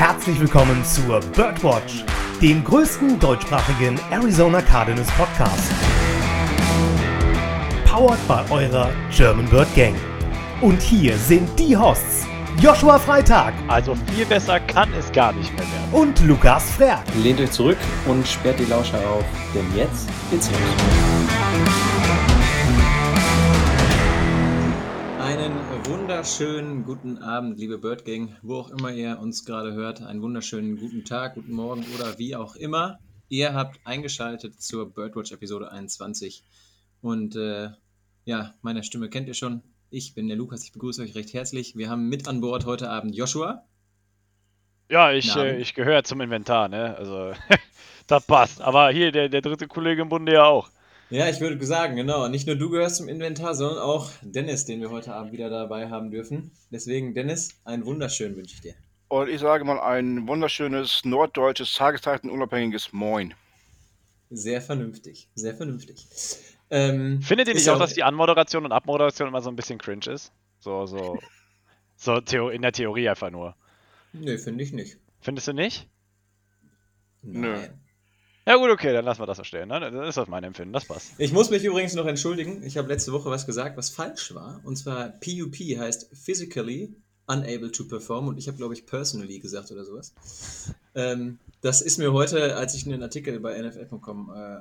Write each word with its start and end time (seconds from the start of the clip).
Herzlich 0.00 0.40
willkommen 0.40 0.82
zur 0.82 1.20
Birdwatch, 1.36 2.06
dem 2.40 2.64
größten 2.64 3.20
deutschsprachigen 3.20 4.00
Arizona 4.10 4.62
Cardinals 4.62 5.10
Podcast. 5.10 5.70
Powered 7.84 8.26
by 8.26 8.50
eurer 8.50 8.90
German 9.14 9.46
Bird 9.50 9.68
Gang. 9.76 9.94
Und 10.62 10.80
hier 10.80 11.18
sind 11.18 11.50
die 11.58 11.76
Hosts 11.76 12.26
Joshua 12.62 12.98
Freitag 12.98 13.52
Also 13.68 13.94
viel 14.16 14.24
besser 14.24 14.58
kann 14.60 14.90
es 14.94 15.12
gar 15.12 15.34
nicht 15.34 15.52
mehr 15.52 15.66
werden. 15.66 15.92
und 15.92 16.18
Lukas 16.26 16.70
Frerk. 16.70 17.04
Lehnt 17.22 17.38
euch 17.38 17.50
zurück 17.50 17.76
und 18.06 18.26
sperrt 18.26 18.58
die 18.58 18.64
Lauscher 18.64 19.06
auf, 19.06 19.24
denn 19.54 19.66
jetzt 19.76 20.08
geht's 20.30 20.50
los. 20.50 21.99
Wunderschönen 25.90 26.84
guten 26.84 27.18
Abend, 27.18 27.58
liebe 27.58 27.76
Bird 27.76 28.04
Gang, 28.04 28.36
wo 28.42 28.60
auch 28.60 28.70
immer 28.70 28.92
ihr 28.92 29.18
uns 29.18 29.44
gerade 29.44 29.72
hört. 29.72 30.00
Einen 30.00 30.22
wunderschönen 30.22 30.76
guten 30.76 31.04
Tag, 31.04 31.34
guten 31.34 31.52
Morgen 31.52 31.84
oder 31.96 32.16
wie 32.16 32.36
auch 32.36 32.54
immer. 32.54 33.00
Ihr 33.28 33.54
habt 33.54 33.80
eingeschaltet 33.84 34.62
zur 34.62 34.94
Birdwatch 34.94 35.32
Episode 35.32 35.72
21. 35.72 36.44
Und 37.02 37.34
äh, 37.34 37.70
ja, 38.24 38.54
meine 38.62 38.84
Stimme 38.84 39.10
kennt 39.10 39.26
ihr 39.26 39.34
schon. 39.34 39.62
Ich 39.90 40.14
bin 40.14 40.28
der 40.28 40.36
Lukas, 40.36 40.62
ich 40.62 40.70
begrüße 40.70 41.02
euch 41.02 41.16
recht 41.16 41.34
herzlich. 41.34 41.74
Wir 41.74 41.90
haben 41.90 42.08
mit 42.08 42.28
an 42.28 42.40
Bord 42.40 42.66
heute 42.66 42.88
Abend 42.88 43.16
Joshua. 43.16 43.64
Ja, 44.88 45.10
ich, 45.10 45.34
äh, 45.34 45.58
ich 45.58 45.74
gehöre 45.74 46.04
zum 46.04 46.20
Inventar, 46.20 46.68
ne? 46.68 46.96
Also, 46.96 47.32
das 48.06 48.24
passt. 48.26 48.60
Aber 48.60 48.92
hier, 48.92 49.10
der, 49.10 49.28
der 49.28 49.40
dritte 49.40 49.66
Kollege 49.66 50.02
im 50.02 50.08
Bunde 50.08 50.34
ja 50.34 50.44
auch. 50.44 50.70
Ja, 51.10 51.28
ich 51.28 51.40
würde 51.40 51.64
sagen, 51.66 51.96
genau. 51.96 52.28
Nicht 52.28 52.46
nur 52.46 52.56
du 52.56 52.70
gehörst 52.70 52.96
zum 52.96 53.08
Inventar, 53.08 53.54
sondern 53.54 53.78
auch 53.78 54.10
Dennis, 54.22 54.64
den 54.64 54.80
wir 54.80 54.90
heute 54.90 55.12
Abend 55.12 55.32
wieder 55.32 55.50
dabei 55.50 55.90
haben 55.90 56.10
dürfen. 56.10 56.52
Deswegen, 56.70 57.14
Dennis, 57.14 57.60
einen 57.64 57.84
wunderschönen 57.84 58.36
wünsche 58.36 58.54
ich 58.54 58.60
dir. 58.60 58.74
Und 59.08 59.28
ich 59.28 59.40
sage 59.40 59.64
mal 59.64 59.80
ein 59.80 60.28
wunderschönes 60.28 61.04
norddeutsches, 61.04 61.74
tageszeitenunabhängiges 61.74 62.92
Moin. 62.92 63.34
Sehr 64.30 64.62
vernünftig, 64.62 65.28
sehr 65.34 65.56
vernünftig. 65.56 66.06
Ähm, 66.70 67.20
Findet 67.20 67.48
ihr 67.48 67.54
nicht 67.54 67.68
auch, 67.68 67.80
dass 67.80 67.94
die 67.94 68.04
Anmoderation 68.04 68.64
und 68.64 68.70
Abmoderation 68.70 69.26
immer 69.26 69.42
so 69.42 69.50
ein 69.50 69.56
bisschen 69.56 69.78
cringe 69.78 70.06
ist? 70.06 70.32
So, 70.60 70.86
so. 70.86 71.18
So 72.02 72.18
Theo 72.18 72.48
in 72.48 72.62
der 72.62 72.72
Theorie 72.72 73.10
einfach 73.10 73.30
nur. 73.30 73.54
Nö, 74.14 74.38
finde 74.38 74.64
ich 74.64 74.72
nicht. 74.72 74.96
Findest 75.20 75.48
du 75.48 75.52
nicht? 75.52 75.86
Nö. 77.20 77.68
Ja, 78.46 78.56
gut, 78.56 78.70
okay, 78.70 78.92
dann 78.92 79.04
lassen 79.04 79.20
wir 79.20 79.26
das 79.26 79.36
so 79.36 79.44
stehen. 79.44 79.68
Ne? 79.68 79.80
Das 79.80 80.08
ist 80.08 80.16
das 80.16 80.28
mein 80.28 80.44
Empfinden, 80.44 80.72
das 80.72 80.86
passt. 80.86 81.12
Ich 81.18 81.32
muss 81.32 81.50
mich 81.50 81.64
übrigens 81.64 81.94
noch 81.94 82.06
entschuldigen. 82.06 82.62
Ich 82.62 82.76
habe 82.78 82.88
letzte 82.88 83.12
Woche 83.12 83.30
was 83.30 83.46
gesagt, 83.46 83.76
was 83.76 83.90
falsch 83.90 84.34
war. 84.34 84.60
Und 84.64 84.76
zwar 84.76 85.08
PUP 85.08 85.56
heißt 85.56 86.10
Physically 86.16 86.94
Unable 87.26 87.70
to 87.70 87.84
Perform. 87.84 88.28
Und 88.28 88.38
ich 88.38 88.48
habe, 88.48 88.56
glaube 88.56 88.74
ich, 88.74 88.86
Personally 88.86 89.38
gesagt 89.38 89.70
oder 89.70 89.84
sowas. 89.84 90.14
Ähm, 90.94 91.38
das 91.60 91.82
ist 91.82 91.98
mir 91.98 92.12
heute, 92.12 92.56
als 92.56 92.74
ich 92.74 92.86
einen 92.86 93.02
Artikel 93.02 93.38
bei 93.40 93.60
NFL.com 93.60 94.32
äh, 94.34 94.60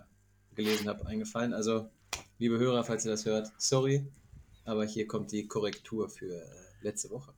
gelesen 0.56 0.88
habe, 0.88 1.08
eingefallen. 1.08 1.54
Also, 1.54 1.90
liebe 2.38 2.60
Hörer, 2.60 2.84
falls 2.84 3.06
ihr 3.06 3.12
das 3.12 3.26
hört, 3.26 3.52
sorry. 3.58 4.06
Aber 4.66 4.86
hier 4.86 5.08
kommt 5.08 5.32
die 5.32 5.48
Korrektur 5.48 6.10
für 6.10 6.36
äh, 6.36 6.46
letzte 6.82 7.10
Woche. 7.10 7.34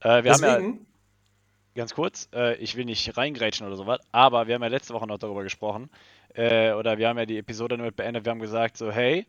Äh, 0.00 0.24
wir 0.24 0.32
haben 0.32 0.42
ja, 0.42 0.56
Deswegen, 0.56 0.86
ganz 1.78 1.94
kurz, 1.94 2.28
äh, 2.34 2.56
ich 2.56 2.76
will 2.76 2.84
nicht 2.84 3.16
reingrätschen 3.16 3.66
oder 3.66 3.76
sowas, 3.76 4.00
aber 4.12 4.46
wir 4.46 4.54
haben 4.54 4.62
ja 4.62 4.68
letzte 4.68 4.92
Woche 4.92 5.06
noch 5.06 5.18
darüber 5.18 5.42
gesprochen. 5.42 5.88
Äh, 6.34 6.72
oder 6.72 6.98
wir 6.98 7.08
haben 7.08 7.18
ja 7.18 7.24
die 7.24 7.38
Episode 7.38 7.78
damit 7.78 7.96
beendet, 7.96 8.26
wir 8.26 8.30
haben 8.30 8.40
gesagt, 8.40 8.76
so, 8.76 8.92
hey, 8.92 9.26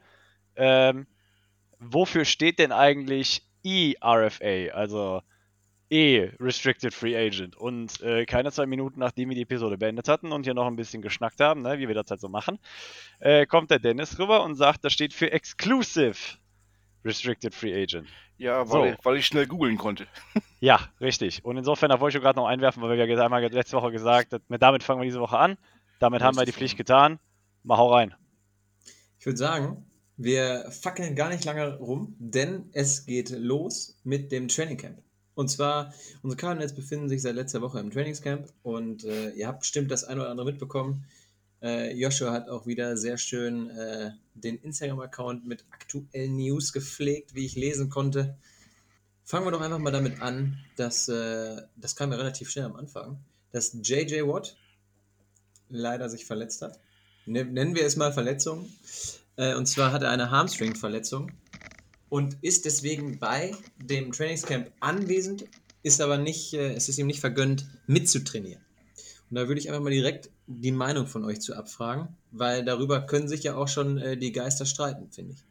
ähm, 0.58 1.08
wofür 1.80 2.26
steht 2.26 2.60
denn 2.60 2.72
eigentlich 2.74 3.44
ERFA, 3.64 4.74
also 4.74 5.22
E 5.90 6.30
Restricted 6.40 6.94
Free 6.94 7.16
Agent? 7.16 7.56
Und 7.56 8.02
äh, 8.02 8.26
keine 8.26 8.52
zwei 8.52 8.66
Minuten 8.66 9.00
nachdem 9.00 9.30
wir 9.30 9.36
die 9.36 9.44
Episode 9.44 9.78
beendet 9.78 10.08
hatten 10.08 10.32
und 10.32 10.44
hier 10.44 10.54
noch 10.54 10.68
ein 10.68 10.76
bisschen 10.76 11.02
geschnackt 11.02 11.40
haben, 11.40 11.62
ne, 11.62 11.80
wie 11.80 11.88
wir 11.88 11.96
das 11.96 12.10
halt 12.10 12.20
so 12.20 12.30
machen, 12.30 12.60
äh, 13.20 13.46
kommt 13.46 13.72
der 13.72 13.80
Dennis 13.80 14.20
rüber 14.20 14.44
und 14.44 14.56
sagt, 14.56 14.84
das 14.84 14.92
steht 14.92 15.14
für 15.14 15.32
Exclusive 15.32 16.38
Restricted 17.06 17.54
Free 17.54 17.74
Agent. 17.82 18.08
Ja, 18.38 18.66
So. 18.66 18.80
weil, 18.80 18.94
ich, 18.94 19.06
weil 19.06 19.18
ich 19.18 19.26
schnell 19.26 19.48
googeln 19.48 19.78
konnte. 19.78 20.08
Ja, 20.62 20.90
richtig. 21.00 21.46
Und 21.46 21.56
insofern, 21.56 21.90
da 21.90 22.02
wollte 22.02 22.18
ich 22.18 22.22
gerade 22.22 22.38
noch 22.38 22.46
einwerfen, 22.46 22.84
weil 22.84 22.98
wir 22.98 23.06
ja 23.06 23.24
einmal 23.24 23.42
letzte 23.42 23.78
Woche 23.78 23.94
gesagt 23.94 24.34
haben, 24.34 24.44
damit 24.60 24.84
fangen 24.84 25.00
wir 25.00 25.06
diese 25.06 25.22
Woche 25.22 25.38
an. 25.38 25.58
Damit 26.00 26.22
haben 26.22 26.36
wir 26.36 26.44
die. 26.44 26.52
Pflicht 26.52 26.76
getan. 26.76 27.18
Mal 27.64 27.78
hau 27.78 27.94
rein. 27.94 28.14
Ich 29.20 29.26
würde 29.26 29.38
sagen, 29.38 29.86
wir 30.18 30.70
fackeln 30.70 31.16
gar 31.16 31.30
nicht 31.30 31.46
lange 31.46 31.78
rum, 31.78 32.14
denn 32.20 32.70
es 32.74 33.06
geht 33.06 33.30
los 33.30 33.98
mit 34.04 34.34
dem 34.34 34.50
Trainingcamp. 34.50 34.98
Und 35.34 35.48
zwar, 35.48 35.94
unsere 36.22 36.38
Cardinals 36.38 36.76
befinden 36.76 37.08
sich 37.08 37.22
seit 37.22 37.36
letzter 37.36 37.62
Woche 37.62 37.80
im 37.80 37.92
Trainingscamp 37.92 38.52
und 38.62 39.06
äh, 39.06 39.30
ihr 39.30 39.48
habt 39.48 39.62
bestimmt 39.62 39.90
das 39.90 40.04
eine 40.04 40.20
oder 40.20 40.30
andere 40.30 40.46
mitbekommen. 40.46 41.06
Äh, 41.62 41.94
Joshua 41.94 42.32
hat 42.32 42.50
auch 42.50 42.66
wieder 42.68 42.96
sehr 42.98 43.18
schön 43.18 43.70
äh, 43.70 44.12
den 44.34 44.58
Instagram-Account 44.60 45.46
mit 45.46 45.66
aktuellen 45.72 46.38
News 46.38 46.72
gepflegt, 46.72 47.36
wie 47.36 47.46
ich 47.46 47.56
lesen 47.56 47.90
konnte. 47.90 48.38
Fangen 49.26 49.46
wir 49.46 49.52
doch 49.52 49.62
einfach 49.62 49.80
mal 49.80 49.92
damit 49.92 50.22
an, 50.22 50.58
dass, 50.78 51.08
äh, 51.08 51.62
das 51.76 51.96
kam 51.96 52.12
ja 52.12 52.18
relativ 52.18 52.50
schnell 52.50 52.66
am 52.66 52.76
Anfang, 52.76 53.20
dass 53.52 53.74
JJ 53.84 54.22
Watt 54.24 54.58
leider 55.70 56.10
sich 56.10 56.26
verletzt 56.26 56.62
hat. 56.62 56.80
Ne- 57.26 57.46
Nennen 57.46 57.76
wir 57.76 57.86
es 57.86 57.96
mal 57.96 58.12
Verletzung. 58.14 58.70
Äh, 59.36 59.56
und 59.56 59.68
zwar 59.68 59.92
hat 59.92 60.02
er 60.02 60.10
eine 60.10 60.32
Hamstring-Verletzung 60.32 61.32
und 62.10 62.38
ist 62.42 62.66
deswegen 62.66 63.20
bei 63.20 63.54
dem 63.78 64.12
Trainingscamp 64.12 64.72
anwesend, 64.80 65.46
ist 65.84 66.02
aber 66.02 66.18
nicht, 66.18 66.54
äh, 66.54 66.74
es 66.74 66.90
ist 66.90 66.98
ihm 66.98 67.08
nicht 67.08 67.20
vergönnt, 67.20 67.68
mitzutrainieren. 67.86 68.64
Und 69.30 69.36
da 69.36 69.48
würde 69.48 69.62
ich 69.62 69.70
einfach 69.70 69.84
mal 69.84 69.92
direkt 69.92 70.32
die 70.48 70.72
Meinung 70.72 71.06
von 71.06 71.24
euch 71.24 71.40
zu 71.42 71.56
abfragen, 71.56 72.18
weil 72.32 72.66
darüber 72.66 73.02
können 73.02 73.28
sich 73.28 73.44
ja 73.44 73.56
auch 73.56 73.68
schon 73.68 73.98
äh, 73.98 74.18
die 74.18 74.32
Geister 74.32 74.66
streiten, 74.66 75.12
finde 75.12 75.34
ich. 75.34 75.44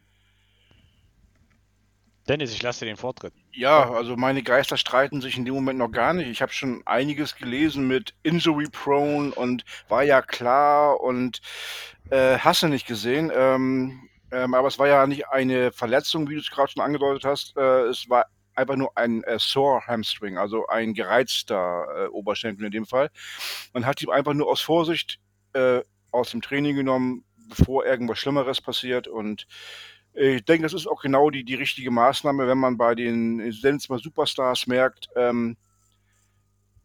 Dennis, 2.27 2.53
ich 2.53 2.61
lasse 2.61 2.81
dir 2.81 2.91
den 2.91 2.97
Vortritt. 2.97 3.33
Ja, 3.51 3.91
also 3.91 4.15
meine 4.15 4.43
Geister 4.43 4.77
streiten 4.77 5.19
sich 5.19 5.35
in 5.35 5.45
dem 5.45 5.55
Moment 5.55 5.79
noch 5.79 5.89
gar 5.89 6.13
nicht. 6.13 6.27
Ich 6.27 6.43
habe 6.43 6.53
schon 6.53 6.83
einiges 6.85 7.35
gelesen 7.35 7.87
mit 7.87 8.13
Injury 8.21 8.67
Prone 8.71 9.33
und 9.33 9.65
war 9.87 10.03
ja 10.03 10.21
klar 10.21 11.01
und 11.01 11.41
äh, 12.11 12.37
hast 12.37 12.61
du 12.61 12.67
nicht 12.67 12.85
gesehen. 12.85 13.31
Ähm, 13.33 14.07
ähm, 14.31 14.53
aber 14.53 14.67
es 14.67 14.77
war 14.77 14.87
ja 14.87 15.07
nicht 15.07 15.27
eine 15.29 15.71
Verletzung, 15.71 16.29
wie 16.29 16.35
du 16.35 16.41
es 16.41 16.51
gerade 16.51 16.71
schon 16.71 16.83
angedeutet 16.83 17.25
hast. 17.25 17.57
Äh, 17.57 17.87
es 17.87 18.07
war 18.09 18.27
einfach 18.59 18.75
nur 18.75 18.95
ein 18.97 19.23
äh, 19.23 19.39
Sore 19.39 19.81
Hamstring, 19.87 20.37
also 20.37 20.67
ein 20.67 20.93
gereizter 20.93 21.85
äh, 21.95 22.07
Oberschenkel 22.07 22.65
in 22.65 22.71
dem 22.71 22.85
Fall. 22.85 23.09
Man 23.73 23.85
hat 23.85 24.01
ihn 24.01 24.09
einfach 24.09 24.33
nur 24.33 24.47
aus 24.47 24.61
Vorsicht 24.61 25.19
äh, 25.53 25.81
aus 26.11 26.31
dem 26.31 26.41
Training 26.41 26.75
genommen, 26.75 27.23
bevor 27.49 27.85
irgendwas 27.85 28.19
Schlimmeres 28.19 28.61
passiert 28.61 29.07
und 29.07 29.47
ich 30.13 30.43
denke, 30.43 30.63
das 30.63 30.73
ist 30.73 30.87
auch 30.87 31.01
genau 31.01 31.29
die, 31.29 31.43
die 31.43 31.55
richtige 31.55 31.91
Maßnahme, 31.91 32.47
wenn 32.47 32.57
man 32.57 32.77
bei 32.77 32.95
den 32.95 33.39
es 33.39 33.89
mal 33.89 33.99
Superstars 33.99 34.67
merkt, 34.67 35.07
ähm, 35.15 35.55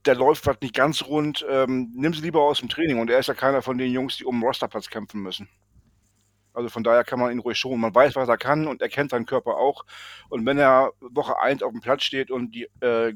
der 0.04 0.14
läuft 0.14 0.46
was 0.46 0.60
nicht 0.60 0.74
ganz 0.74 1.02
rund, 1.02 1.44
ähm, 1.48 1.90
nimm 1.94 2.12
sie 2.12 2.20
lieber 2.20 2.42
aus 2.42 2.60
dem 2.60 2.68
Training. 2.68 2.98
Und 2.98 3.10
er 3.10 3.18
ist 3.18 3.28
ja 3.28 3.34
keiner 3.34 3.62
von 3.62 3.78
den 3.78 3.90
Jungs, 3.90 4.16
die 4.18 4.24
um 4.24 4.36
den 4.36 4.46
Rosterplatz 4.46 4.88
kämpfen 4.88 5.22
müssen. 5.22 5.48
Also 6.54 6.68
von 6.68 6.84
daher 6.84 7.04
kann 7.04 7.18
man 7.18 7.32
ihn 7.32 7.40
ruhig 7.40 7.58
schon. 7.58 7.78
Man 7.78 7.94
weiß, 7.94 8.16
was 8.16 8.28
er 8.28 8.38
kann 8.38 8.66
und 8.66 8.80
er 8.80 8.88
kennt 8.88 9.10
seinen 9.10 9.26
Körper 9.26 9.56
auch. 9.56 9.84
Und 10.28 10.46
wenn 10.46 10.58
er 10.58 10.92
Woche 11.00 11.38
1 11.38 11.62
auf 11.62 11.72
dem 11.72 11.80
Platz 11.80 12.04
steht 12.04 12.30
und 12.30 12.54
die 12.54 12.68
äh, 12.80 13.14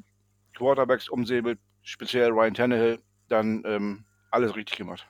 Quarterbacks 0.54 1.08
umsäbelt, 1.08 1.58
speziell 1.82 2.30
Ryan 2.30 2.54
Tannehill, 2.54 2.98
dann 3.28 3.62
ähm, 3.64 4.04
alles 4.30 4.56
richtig 4.56 4.76
gemacht. 4.76 5.06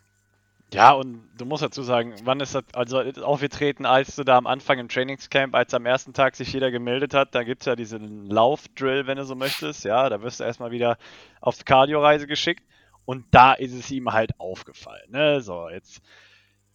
Ja, 0.73 0.93
und 0.93 1.31
du 1.39 1.47
musst 1.47 1.63
dazu 1.63 1.83
sagen, 1.83 2.15
wann 2.25 2.41
ist 2.41 2.55
das 2.55 2.65
also 2.75 3.01
aufgetreten, 3.23 3.87
als 3.87 4.17
du 4.17 4.25
da 4.25 4.37
am 4.37 4.47
Anfang 4.47 4.79
im 4.79 4.91
Trainingscamp, 4.91 5.55
als 5.55 5.73
am 5.73 5.87
ersten 5.87 6.13
Tag 6.13 6.37
sich 6.37 6.53
jeder 6.53 6.71
gemeldet 6.71 7.15
hat, 7.15 7.35
da 7.35 7.43
gibt 7.43 7.63
es 7.63 7.67
ja 7.67 7.75
diesen 7.75 8.27
Laufdrill, 8.27 9.07
wenn 9.07 9.17
du 9.17 9.25
so 9.25 9.35
möchtest, 9.35 9.85
ja, 9.87 10.11
da 10.11 10.21
wirst 10.21 10.41
du 10.41 10.45
erstmal 10.45 10.71
wieder 10.71 10.99
auf 11.41 11.57
die 11.57 11.65
Cardio-Reise 11.65 12.27
geschickt 12.27 12.63
und 13.07 13.25
da 13.31 13.55
ist 13.55 13.73
es 13.73 13.91
ihm 13.91 14.13
halt 14.13 14.39
aufgefallen, 14.39 15.11
ne, 15.11 15.41
so, 15.41 15.71
jetzt 15.71 16.03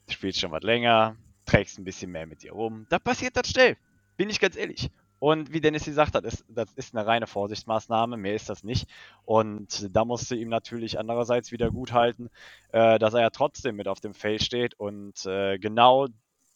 spielst 0.10 0.40
schon 0.40 0.52
was 0.52 0.64
länger, 0.64 1.16
trägst 1.46 1.78
ein 1.80 1.84
bisschen 1.84 2.12
mehr 2.12 2.26
mit 2.26 2.44
dir 2.44 2.54
rum, 2.54 2.86
da 2.90 3.00
passiert 3.00 3.36
das 3.38 3.50
schnell, 3.50 3.78
bin 4.18 4.30
ich 4.30 4.40
ganz 4.40 4.56
ehrlich. 4.56 4.90
Und 5.20 5.54
wie 5.54 5.62
Dennis 5.62 5.86
gesagt 5.86 6.16
hat, 6.16 6.26
ist, 6.26 6.44
das 6.50 6.74
ist 6.74 6.94
eine 6.94 7.08
reine 7.08 7.28
Vorsichtsmaßnahme, 7.28 8.18
mehr 8.18 8.36
ist 8.36 8.50
das 8.50 8.64
nicht. 8.66 8.90
Und 9.24 9.96
da 9.96 10.04
musste 10.04 10.36
ihm 10.36 10.50
natürlich 10.50 11.00
andererseits 11.00 11.54
wieder 11.54 11.72
gut 11.72 11.94
halten, 11.94 12.30
äh, 12.74 13.00
dass 13.00 13.14
er 13.14 13.22
ja 13.22 13.30
trotzdem 13.30 13.78
mit 13.78 13.88
auf 13.88 14.02
dem 14.02 14.14
Feld 14.14 14.44
steht 14.44 14.74
und 14.78 15.26
äh, 15.26 15.58
genau, 15.60 16.08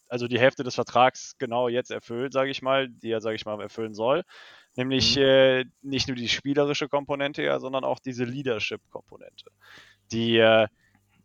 also 0.10 0.28
die 0.28 0.40
Hälfte 0.40 0.64
des 0.64 0.76
Vertrags 0.76 1.38
genau 1.38 1.70
jetzt 1.70 1.92
erfüllt, 1.92 2.34
sage 2.34 2.50
ich 2.50 2.62
mal, 2.62 2.90
die 2.90 3.12
er, 3.12 3.22
sage 3.22 3.36
ich 3.36 3.46
mal, 3.46 3.60
erfüllen 3.62 3.94
soll. 3.94 4.24
Nämlich 4.76 5.16
Mhm. 5.16 5.22
äh, 5.22 5.66
nicht 5.82 6.08
nur 6.08 6.16
die 6.18 6.30
spielerische 6.30 6.88
Komponente, 6.90 7.44
ja, 7.44 7.60
sondern 7.60 7.84
auch 7.86 8.00
diese 8.00 8.26
Leadership-Komponente, 8.26 9.46
die, 10.12 10.38
äh, 10.38 10.68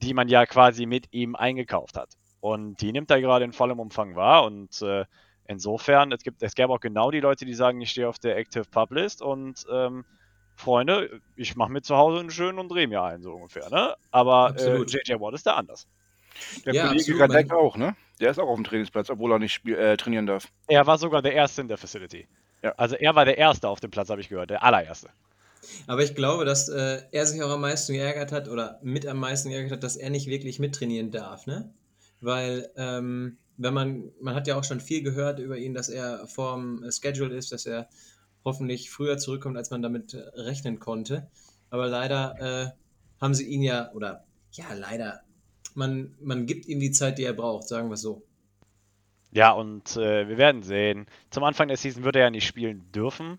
die 0.03 0.14
man 0.14 0.29
ja 0.29 0.47
quasi 0.47 0.87
mit 0.87 1.06
ihm 1.12 1.37
eingekauft 1.37 1.97
hat. 1.97 2.14
Und 2.43 2.81
die 2.81 2.91
nimmt 2.91 3.09
er 3.09 3.21
gerade 3.21 3.44
in 3.44 3.53
vollem 3.53 3.79
Umfang 3.79 4.17
wahr 4.17 4.44
und 4.44 4.83
äh, 4.83 5.05
insofern, 5.47 6.11
es 6.11 6.25
gibt, 6.25 6.43
es 6.43 6.56
gäbe 6.56 6.73
auch 6.73 6.81
genau 6.81 7.12
die 7.12 7.21
Leute, 7.21 7.44
die 7.44 7.55
sagen, 7.55 7.81
ich 7.81 7.91
stehe 7.91 8.09
auf 8.09 8.19
der 8.19 8.37
Active 8.37 8.65
Pub 8.69 8.91
List 8.91 9.23
und 9.23 9.65
ähm, 9.73 10.05
Freunde, 10.56 11.21
ich 11.37 11.55
mache 11.55 11.71
mir 11.71 11.83
zu 11.83 11.97
Hause 11.97 12.19
einen 12.19 12.33
schönen 12.33 12.59
und 12.59 12.69
drehe 12.69 12.89
mir 12.89 13.00
einen, 13.00 13.23
so 13.23 13.35
ungefähr. 13.35 13.71
Ne? 13.71 13.94
Aber 14.11 14.56
äh. 14.59 14.83
JJ 14.83 15.21
Watt 15.21 15.35
ist 15.35 15.47
da 15.47 15.55
anders. 15.55 15.87
Der 16.67 16.75
Ja, 16.75 16.89
Kollege 16.89 17.17
Gadek 17.17 17.53
auch, 17.53 17.77
ne? 17.77 17.94
Der 18.19 18.33
ist 18.33 18.41
auch 18.41 18.49
auf 18.49 18.56
dem 18.56 18.65
Trainingsplatz, 18.65 19.09
obwohl 19.09 19.31
er 19.31 19.38
nicht 19.38 19.53
spiel 19.53 19.77
äh, 19.77 19.97
trainieren 19.97 20.27
darf. 20.27 20.49
Er 20.67 20.85
war 20.85 20.99
sogar 20.99 21.23
der 21.23 21.35
Erste 21.35 21.61
in 21.61 21.69
der 21.69 21.79
Facility. 21.79 22.27
Ja. 22.62 22.75
Also 22.77 22.97
er 22.97 23.15
war 23.15 23.25
der 23.25 23.38
Erste 23.38 23.69
auf 23.69 23.79
dem 23.79 23.93
Platz, 23.93 24.11
habe 24.11 24.21
ich 24.21 24.29
gehört, 24.29 24.50
der 24.50 24.65
allererste. 24.65 25.11
Aber 25.87 26.03
ich 26.03 26.17
glaube, 26.17 26.45
dass 26.45 26.69
äh, 26.69 27.03
er 27.12 27.25
sich 27.25 27.41
auch 27.41 27.50
am 27.50 27.61
meisten 27.61 27.93
geärgert 27.93 28.33
hat 28.33 28.49
oder 28.49 28.81
mit 28.83 29.06
am 29.06 29.19
meisten 29.21 29.50
geärgert 29.50 29.71
hat, 29.71 29.85
dass 29.85 29.95
er 29.95 30.11
nicht 30.11 30.27
wirklich 30.27 30.59
mittrainieren 30.59 31.12
darf, 31.12 31.47
ne? 31.47 31.73
Weil, 32.23 32.71
ähm, 32.77 33.37
wenn 33.57 33.75
man, 33.75 34.11
man 34.21 34.35
hat 34.35 34.47
ja 34.47 34.57
auch 34.57 34.65
schon 34.65 34.81
viel 34.81 35.03
gehört 35.03 35.39
über 35.39 35.59
ihn, 35.59 35.75
dass 35.75 35.89
er 35.89 36.27
vorm 36.27 36.85
Schedule 36.91 37.35
ist, 37.37 37.53
dass 37.53 37.67
er 37.67 37.89
hoffentlich 38.45 38.91
früher 38.91 39.19
zurückkommt, 39.19 39.57
als 39.57 39.71
man 39.71 39.83
damit 39.83 40.15
äh, 40.15 40.21
rechnen 40.41 40.79
konnte. 40.79 41.29
Aber 41.71 41.89
leider 41.89 42.35
äh, 42.39 43.21
haben 43.21 43.35
sie 43.35 43.47
ihn 43.47 43.63
ja, 43.63 43.93
oder 43.93 44.25
ja, 44.53 44.67
leider, 44.75 45.21
man, 45.75 46.15
man 46.21 46.47
gibt 46.47 46.67
ihm 46.67 46.81
die 46.81 46.91
Zeit, 46.91 47.19
die 47.19 47.25
er 47.25 47.33
braucht, 47.33 47.69
sagen 47.69 47.89
wir 47.89 47.95
es 47.95 48.03
so. 48.03 48.23
Ja, 49.33 49.53
und 49.53 49.97
äh, 49.97 50.29
wir 50.29 50.37
werden 50.37 50.63
sehen. 50.63 51.07
Zum 51.31 51.45
Anfang 51.45 51.69
der 51.69 51.79
Season 51.79 52.05
wird 52.05 52.17
er 52.17 52.23
ja 52.23 52.31
nicht 52.31 52.47
spielen 52.47 52.91
dürfen, 52.93 53.39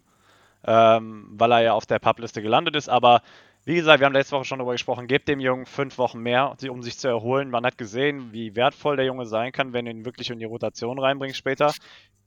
ähm, 0.65 1.27
weil 1.29 1.51
er 1.51 1.61
ja 1.61 1.73
auf 1.73 1.85
der 1.85 1.99
Publiste 1.99 2.41
gelandet 2.41 2.75
ist. 2.75 2.89
Aber 2.89 3.21
wie 3.65 3.75
gesagt, 3.75 3.99
wir 4.01 4.05
haben 4.05 4.13
letzte 4.13 4.35
Woche 4.35 4.45
schon 4.45 4.59
darüber 4.59 4.73
gesprochen, 4.73 5.07
gebt 5.07 5.27
dem 5.27 5.39
Jungen 5.39 5.65
fünf 5.65 5.97
Wochen 5.97 6.19
mehr, 6.19 6.55
um 6.69 6.83
sich 6.83 6.97
zu 6.97 7.07
erholen. 7.07 7.49
Man 7.49 7.65
hat 7.65 7.77
gesehen, 7.77 8.33
wie 8.33 8.55
wertvoll 8.55 8.97
der 8.97 9.05
Junge 9.05 9.25
sein 9.25 9.51
kann, 9.53 9.71
wenn 9.71 9.85
du 9.85 9.91
ihn 9.91 10.05
wirklich 10.05 10.29
in 10.29 10.39
die 10.39 10.45
Rotation 10.45 10.99
reinbringst 10.99 11.37
später. 11.37 11.73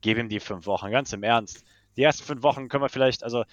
Gib 0.00 0.16
ihm 0.18 0.28
die 0.28 0.40
fünf 0.40 0.66
Wochen, 0.66 0.90
ganz 0.90 1.12
im 1.12 1.22
Ernst. 1.22 1.64
Die 1.96 2.02
ersten 2.02 2.24
fünf 2.24 2.42
Wochen 2.42 2.68
können 2.68 2.82
wir 2.82 2.88
vielleicht, 2.88 3.22
also 3.22 3.44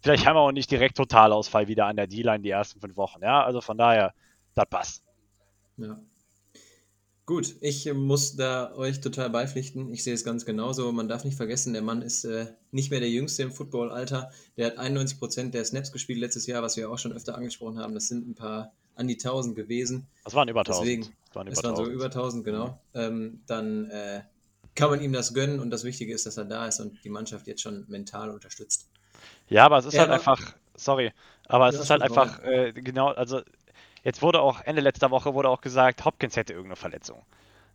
vielleicht 0.00 0.26
haben 0.26 0.36
wir 0.36 0.40
auch 0.40 0.52
nicht 0.52 0.70
direkt 0.70 0.96
Totalausfall 0.96 1.68
wieder 1.68 1.86
an 1.86 1.96
der 1.96 2.06
D-Line 2.06 2.40
die 2.40 2.50
ersten 2.50 2.80
fünf 2.80 2.96
Wochen. 2.96 3.22
Ja, 3.22 3.44
also 3.44 3.60
von 3.60 3.78
daher, 3.78 4.14
das 4.54 4.66
passt. 4.68 5.04
Ja. 5.76 5.96
Gut, 7.28 7.56
ich 7.60 7.92
muss 7.92 8.36
da 8.36 8.74
euch 8.74 9.02
total 9.02 9.28
beipflichten. 9.28 9.92
Ich 9.92 10.02
sehe 10.02 10.14
es 10.14 10.24
ganz 10.24 10.46
genauso. 10.46 10.90
Man 10.92 11.08
darf 11.08 11.24
nicht 11.24 11.36
vergessen, 11.36 11.74
der 11.74 11.82
Mann 11.82 12.00
ist 12.00 12.24
äh, 12.24 12.46
nicht 12.70 12.90
mehr 12.90 13.00
der 13.00 13.10
Jüngste 13.10 13.42
im 13.42 13.52
Footballalter. 13.52 14.30
Der 14.56 14.68
hat 14.68 14.78
91% 14.78 15.50
der 15.50 15.62
Snaps 15.66 15.92
gespielt 15.92 16.20
letztes 16.20 16.46
Jahr, 16.46 16.62
was 16.62 16.78
wir 16.78 16.90
auch 16.90 16.96
schon 16.96 17.12
öfter 17.12 17.34
angesprochen 17.36 17.80
haben. 17.80 17.92
Das 17.92 18.08
sind 18.08 18.26
ein 18.26 18.34
paar 18.34 18.72
an 18.94 19.08
die 19.08 19.18
1000 19.18 19.54
gewesen. 19.56 20.06
Das 20.24 20.34
waren 20.34 20.48
über 20.48 20.60
1000. 20.64 20.88
Deswegen, 20.88 21.02
das 21.26 21.34
waren 21.34 21.48
Es 21.50 21.58
über 21.58 21.64
waren 21.64 21.76
so 21.76 21.82
1000. 21.82 21.94
über 21.94 22.04
1000, 22.06 22.44
genau. 22.44 22.80
Ähm, 22.94 23.42
dann 23.46 23.90
äh, 23.90 24.22
kann 24.74 24.88
man 24.88 25.02
ihm 25.02 25.12
das 25.12 25.34
gönnen 25.34 25.60
und 25.60 25.68
das 25.70 25.84
Wichtige 25.84 26.14
ist, 26.14 26.24
dass 26.24 26.38
er 26.38 26.46
da 26.46 26.66
ist 26.66 26.80
und 26.80 27.04
die 27.04 27.10
Mannschaft 27.10 27.46
jetzt 27.46 27.60
schon 27.60 27.84
mental 27.88 28.30
unterstützt. 28.30 28.88
Ja, 29.48 29.64
aber 29.66 29.78
es 29.78 29.86
ist 29.86 29.94
Ja, 29.94 30.00
halt 30.00 30.10
einfach, 30.10 30.54
sorry, 30.76 31.12
aber 31.46 31.68
es 31.68 31.78
ist 31.78 31.90
halt 31.90 32.02
einfach, 32.02 32.38
äh, 32.40 32.72
genau, 32.72 33.08
also 33.08 33.40
jetzt 34.08 34.22
wurde 34.22 34.40
auch, 34.40 34.60
Ende 34.62 34.80
letzter 34.80 35.10
Woche 35.10 35.34
wurde 35.34 35.48
auch 35.50 35.60
gesagt, 35.60 36.04
Hopkins 36.04 36.36
hätte 36.36 36.52
irgendeine 36.54 36.76
Verletzung. 36.76 37.22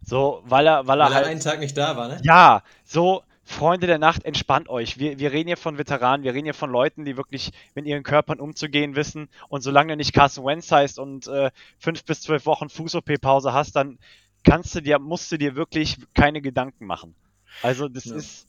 So, 0.02 0.42
weil 0.46 0.68
er, 0.68 0.86
weil 0.88 1.00
er 1.00 1.06
Weil 1.06 1.12
er 1.12 1.16
halt, 1.16 1.28
einen 1.28 1.40
Tag 1.40 1.60
nicht 1.60 1.78
da 1.78 1.96
war, 1.96 2.08
ne? 2.10 2.20
ja, 2.24 2.62
so, 2.84 3.24
Freunde 3.46 3.88
der 3.88 4.00
Nacht, 4.00 4.24
entspannt 4.26 4.70
euch. 4.70 4.98
Wir, 5.00 5.20
wir 5.20 5.32
reden 5.34 5.48
hier 5.48 5.58
von 5.58 5.78
Veteranen, 5.78 6.24
wir 6.24 6.34
reden 6.34 6.46
hier 6.46 6.54
von 6.54 6.72
Leuten, 6.72 7.04
die 7.06 7.18
wirklich 7.18 7.52
mit 7.76 7.86
ihren 7.86 8.04
Körpern 8.04 8.40
umzugehen 8.40 8.96
wissen. 8.96 9.30
Und 9.50 9.62
solange 9.62 9.94
du 9.94 9.98
nicht 9.98 10.14
Carson 10.14 10.46
Wentz 10.46 10.72
heißt 10.72 10.98
und 10.98 11.28
äh, 11.28 11.52
fünf 11.78 12.06
bis 12.06 12.22
zwölf 12.22 12.46
Wochen 12.46 12.70
Fuß-OP-Pause 12.70 13.52
hast, 13.54 13.76
dann 13.76 14.00
kannst 14.44 14.74
du 14.76 14.82
dir, 14.82 14.98
musst 14.98 15.32
du 15.32 15.38
dir 15.38 15.56
wirklich 15.56 15.98
keine 16.14 16.42
Gedanken 16.42 16.86
machen. 16.86 17.16
Also 17.62 17.90
das 17.90 18.06
Ja. 18.06 18.16
ist, 18.16 18.48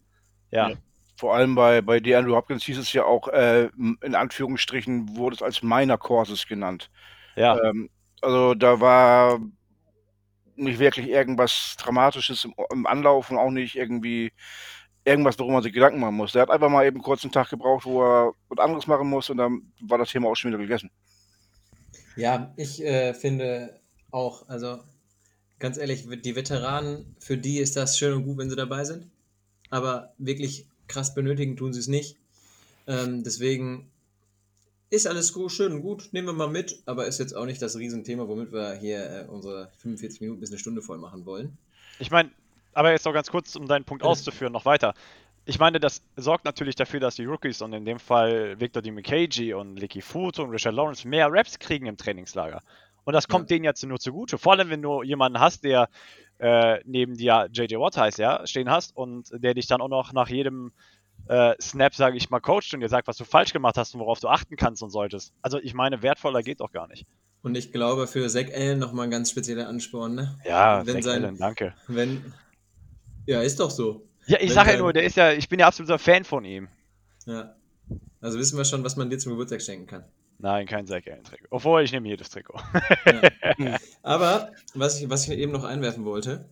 ja. 0.50 0.68
Ja. 0.70 0.76
Vor 1.16 1.34
allem 1.34 1.54
bei, 1.54 1.80
bei 1.80 2.00
DeAndre 2.00 2.34
Hopkins 2.34 2.64
hieß 2.64 2.78
es 2.78 2.92
ja 2.92 3.04
auch, 3.04 3.28
äh, 3.28 3.68
in 4.02 4.14
Anführungsstrichen 4.14 5.16
wurde 5.16 5.36
es 5.36 5.42
als 5.42 5.62
Minor 5.62 5.98
Courses 5.98 6.46
genannt. 6.46 6.90
Ja. 7.36 7.62
Ähm, 7.62 7.90
also 8.20 8.54
da 8.54 8.80
war 8.80 9.40
nicht 10.56 10.78
wirklich 10.78 11.08
irgendwas 11.08 11.76
Dramatisches 11.78 12.44
im, 12.44 12.54
im 12.72 12.86
Anlauf 12.86 13.30
und 13.30 13.38
auch 13.38 13.50
nicht 13.50 13.76
irgendwie 13.76 14.32
irgendwas, 15.04 15.38
worum 15.38 15.54
man 15.54 15.62
sich 15.62 15.72
Gedanken 15.72 16.00
machen 16.00 16.16
muss. 16.16 16.32
Der 16.32 16.42
hat 16.42 16.50
einfach 16.50 16.70
mal 16.70 16.86
eben 16.86 17.02
kurz 17.02 17.24
einen 17.24 17.32
Tag 17.32 17.50
gebraucht, 17.50 17.84
wo 17.84 18.02
er 18.02 18.32
was 18.48 18.58
anderes 18.58 18.86
machen 18.86 19.08
muss 19.08 19.30
und 19.30 19.36
dann 19.36 19.72
war 19.80 19.98
das 19.98 20.10
Thema 20.10 20.28
auch 20.28 20.34
schon 20.34 20.50
wieder 20.50 20.62
gegessen. 20.62 20.90
Ja, 22.16 22.52
ich 22.56 22.82
äh, 22.82 23.12
finde 23.12 23.80
auch, 24.10 24.48
also 24.48 24.80
ganz 25.58 25.76
ehrlich, 25.76 26.06
die 26.22 26.36
Veteranen, 26.36 27.16
für 27.18 27.36
die 27.36 27.58
ist 27.58 27.76
das 27.76 27.98
schön 27.98 28.14
und 28.14 28.24
gut, 28.24 28.38
wenn 28.38 28.50
sie 28.50 28.56
dabei 28.56 28.84
sind. 28.84 29.10
Aber 29.70 30.14
wirklich 30.18 30.66
krass 30.86 31.14
benötigen 31.14 31.56
tun 31.56 31.72
sie 31.72 31.80
es 31.80 31.88
nicht. 31.88 32.16
Ähm, 32.86 33.24
deswegen 33.24 33.90
ist 34.90 35.06
alles 35.06 35.32
gut, 35.32 35.52
schön 35.52 35.72
und 35.72 35.82
gut, 35.82 36.08
nehmen 36.12 36.28
wir 36.28 36.32
mal 36.32 36.48
mit, 36.48 36.82
aber 36.86 37.06
ist 37.06 37.18
jetzt 37.18 37.34
auch 37.34 37.46
nicht 37.46 37.60
das 37.60 37.76
Riesenthema, 37.76 38.28
womit 38.28 38.52
wir 38.52 38.74
hier 38.74 38.98
äh, 38.98 39.26
unsere 39.28 39.70
45 39.78 40.20
Minuten 40.20 40.40
bis 40.40 40.50
eine 40.50 40.58
Stunde 40.58 40.82
voll 40.82 40.98
machen 40.98 41.26
wollen. 41.26 41.56
Ich 41.98 42.10
meine, 42.10 42.30
aber 42.72 42.92
jetzt 42.92 43.04
noch 43.04 43.12
ganz 43.12 43.30
kurz, 43.30 43.56
um 43.56 43.66
deinen 43.66 43.84
Punkt 43.84 44.02
Bitte. 44.02 44.10
auszuführen, 44.10 44.52
noch 44.52 44.64
weiter. 44.64 44.94
Ich 45.46 45.58
meine, 45.58 45.78
das 45.78 46.00
sorgt 46.16 46.44
natürlich 46.44 46.74
dafür, 46.74 47.00
dass 47.00 47.16
die 47.16 47.24
Rookies 47.24 47.60
und 47.60 47.72
in 47.72 47.84
dem 47.84 47.98
Fall 47.98 48.58
Victor 48.58 48.82
DiMickey 48.82 49.52
und 49.52 49.76
Licky 49.76 50.00
Futo 50.00 50.42
und 50.42 50.50
Richard 50.50 50.74
Lawrence 50.74 51.06
mehr 51.06 51.28
Raps 51.30 51.58
kriegen 51.58 51.86
im 51.86 51.96
Trainingslager. 51.96 52.62
Und 53.04 53.12
das 53.12 53.28
kommt 53.28 53.50
denen 53.50 53.64
jetzt 53.64 53.84
nur 53.84 54.00
zugute. 54.00 54.38
Vor 54.38 54.52
allem, 54.52 54.70
wenn 54.70 54.80
du 54.80 55.02
jemanden 55.02 55.38
hast, 55.38 55.64
der 55.64 55.90
äh, 56.38 56.80
neben 56.84 57.16
dir 57.16 57.48
JJ 57.52 57.76
Watt 57.76 57.96
heißt, 57.96 58.18
ja, 58.18 58.46
stehen 58.46 58.70
hast 58.70 58.96
und 58.96 59.28
der 59.32 59.54
dich 59.54 59.66
dann 59.66 59.82
auch 59.82 59.88
noch 59.88 60.12
nach 60.12 60.28
jedem 60.28 60.72
äh, 61.28 61.54
Snap, 61.60 61.94
sage 61.94 62.16
ich 62.16 62.30
mal, 62.30 62.40
coacht 62.40 62.72
und 62.74 62.80
dir 62.80 62.88
sagt, 62.88 63.08
was 63.08 63.16
du 63.16 63.24
falsch 63.24 63.52
gemacht 63.52 63.76
hast 63.76 63.94
und 63.94 64.00
worauf 64.00 64.20
du 64.20 64.28
achten 64.28 64.56
kannst 64.56 64.82
und 64.82 64.90
solltest. 64.90 65.32
Also 65.42 65.58
ich 65.58 65.74
meine, 65.74 66.02
wertvoller 66.02 66.42
geht 66.42 66.60
doch 66.60 66.72
gar 66.72 66.86
nicht. 66.88 67.06
Und 67.42 67.56
ich 67.56 67.72
glaube, 67.72 68.06
für 68.06 68.26
Zach 68.28 68.46
Allen 68.54 68.78
nochmal 68.78 69.04
ein 69.06 69.10
ganz 69.10 69.30
spezieller 69.30 69.68
Ansporn, 69.68 70.14
ne? 70.14 70.38
Ja, 70.44 70.86
Wenn 70.86 71.02
Zach 71.02 71.12
sein- 71.12 71.24
Allen, 71.24 71.36
danke. 71.38 71.74
Wenn. 71.88 72.32
Ja, 73.26 73.42
ist 73.42 73.60
doch 73.60 73.70
so. 73.70 74.06
Ja, 74.26 74.38
ich 74.40 74.52
sage 74.52 74.68
ja 74.70 74.72
sein- 74.76 74.80
nur, 74.82 74.92
der 74.92 75.04
ist 75.04 75.16
ja, 75.16 75.32
ich 75.32 75.48
bin 75.48 75.60
ja 75.60 75.66
absoluter 75.66 75.98
Fan 75.98 76.24
von 76.24 76.44
ihm. 76.44 76.68
Ja. 77.26 77.54
Also 78.20 78.38
wissen 78.38 78.56
wir 78.56 78.64
schon, 78.64 78.82
was 78.84 78.96
man 78.96 79.10
dir 79.10 79.18
zum 79.18 79.32
Geburtstag 79.32 79.60
schenken 79.60 79.86
kann. 79.86 80.04
Nein, 80.38 80.66
kein 80.66 80.86
Zach 80.86 81.02
Allen 81.06 81.22
Trikot. 81.24 81.46
Obwohl, 81.50 81.82
ich 81.82 81.92
nehme 81.92 82.08
jedes 82.08 82.30
Trikot. 82.30 82.58
Aber 84.02 84.50
was 84.74 85.00
ich, 85.00 85.08
was 85.10 85.28
ich 85.28 85.38
eben 85.38 85.52
noch 85.52 85.64
einwerfen 85.64 86.04
wollte, 86.04 86.48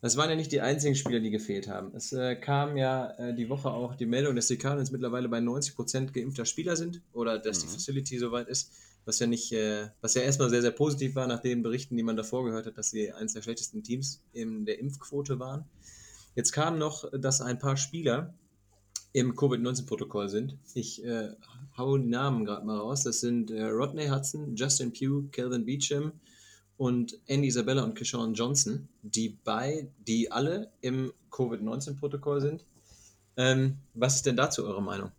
das 0.00 0.16
waren 0.16 0.30
ja 0.30 0.36
nicht 0.36 0.52
die 0.52 0.60
einzigen 0.62 0.94
Spieler, 0.94 1.20
die 1.20 1.30
gefehlt 1.30 1.68
haben. 1.68 1.94
Es 1.94 2.12
äh, 2.12 2.34
kam 2.36 2.76
ja 2.76 3.10
äh, 3.18 3.34
die 3.34 3.48
Woche 3.50 3.70
auch 3.70 3.94
die 3.94 4.06
Meldung, 4.06 4.34
dass 4.34 4.46
die 4.46 4.56
Cardinals 4.56 4.90
mittlerweile 4.90 5.28
bei 5.28 5.38
90% 5.40 6.12
geimpfter 6.12 6.46
Spieler 6.46 6.76
sind 6.76 7.02
oder 7.12 7.38
dass 7.38 7.58
die 7.60 7.66
Mhm. 7.66 7.72
Facility 7.72 8.18
soweit 8.18 8.48
ist, 8.48 8.72
was 9.04 9.18
ja 9.18 9.26
nicht, 9.26 9.52
äh, 9.52 9.88
was 10.00 10.14
ja 10.14 10.22
erstmal 10.22 10.48
sehr, 10.50 10.62
sehr 10.62 10.70
positiv 10.70 11.14
war 11.16 11.26
nach 11.26 11.40
den 11.40 11.62
Berichten, 11.62 11.96
die 11.96 12.02
man 12.02 12.16
davor 12.16 12.44
gehört 12.44 12.66
hat, 12.66 12.78
dass 12.78 12.90
sie 12.90 13.12
eines 13.12 13.34
der 13.34 13.42
schlechtesten 13.42 13.82
Teams 13.82 14.22
in 14.32 14.64
der 14.64 14.78
Impfquote 14.78 15.38
waren. 15.38 15.64
Jetzt 16.34 16.52
kam 16.52 16.78
noch, 16.78 17.10
dass 17.12 17.40
ein 17.40 17.58
paar 17.58 17.76
Spieler 17.76 18.32
im 19.12 19.34
Covid-19-Protokoll 19.34 20.28
sind. 20.28 20.56
Ich 20.74 21.04
äh, 21.04 21.30
hau 21.76 21.98
die 21.98 22.06
Namen 22.06 22.44
gerade 22.44 22.64
mal 22.64 22.78
raus. 22.78 23.02
Das 23.02 23.20
sind 23.20 23.50
äh, 23.50 23.64
Rodney 23.64 24.06
Hudson, 24.06 24.54
Justin 24.54 24.92
Pugh, 24.92 25.28
Calvin 25.32 25.64
Beecham 25.66 26.12
und 26.80 27.20
Andy 27.26 27.48
Isabella 27.48 27.82
und 27.82 27.94
Keshawn 27.94 28.32
Johnson, 28.32 28.88
die 29.02 29.36
bei, 29.44 29.86
die 29.98 30.32
alle 30.32 30.72
im 30.80 31.12
Covid-19-Protokoll 31.30 32.40
sind. 32.40 32.64
Ähm, 33.36 33.76
was 33.92 34.16
ist 34.16 34.24
denn 34.24 34.36
dazu 34.36 34.64
eure 34.64 34.82
Meinung? 34.82 35.12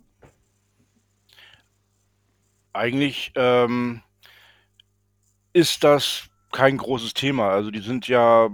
Eigentlich 2.73 3.31
ähm, 3.35 4.01
ist 5.53 5.83
das 5.83 6.23
kein 6.51 6.77
großes 6.77 7.13
Thema. 7.13 7.49
Also 7.49 7.69
die 7.69 7.81
sind 7.81 8.07
ja 8.07 8.49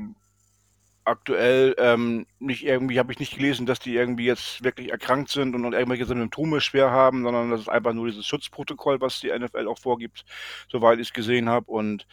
aktuell 1.06 1.76
ähm, 1.78 2.26
nicht 2.40 2.66
irgendwie, 2.66 3.00
habe 3.00 3.14
ich 3.14 3.20
nicht 3.20 3.38
gelesen, 3.38 3.66
dass 3.66 3.80
die 3.80 3.96
irgendwie 3.96 4.26
jetzt 4.26 4.66
wirklich 4.66 4.92
erkrankt 4.92 5.30
sind 5.30 5.56
und, 5.56 5.64
und 5.64 5.72
irgendwelche 5.72 6.06
Symptome 6.06 6.60
schwer 6.60 6.92
haben, 6.92 7.24
sondern 7.24 7.52
das 7.52 7.62
ist 7.62 7.70
einfach 7.70 7.94
nur 7.94 8.08
dieses 8.08 8.28
Schutzprotokoll, 8.28 9.00
was 9.00 9.22
die 9.22 9.30
NFL 9.30 9.70
auch 9.70 9.80
vorgibt, 9.80 10.26
soweit 10.70 11.00
ich 11.00 11.08
es 11.08 11.14
gesehen 11.14 11.48
habe. 11.48 11.72
Und 11.72 12.06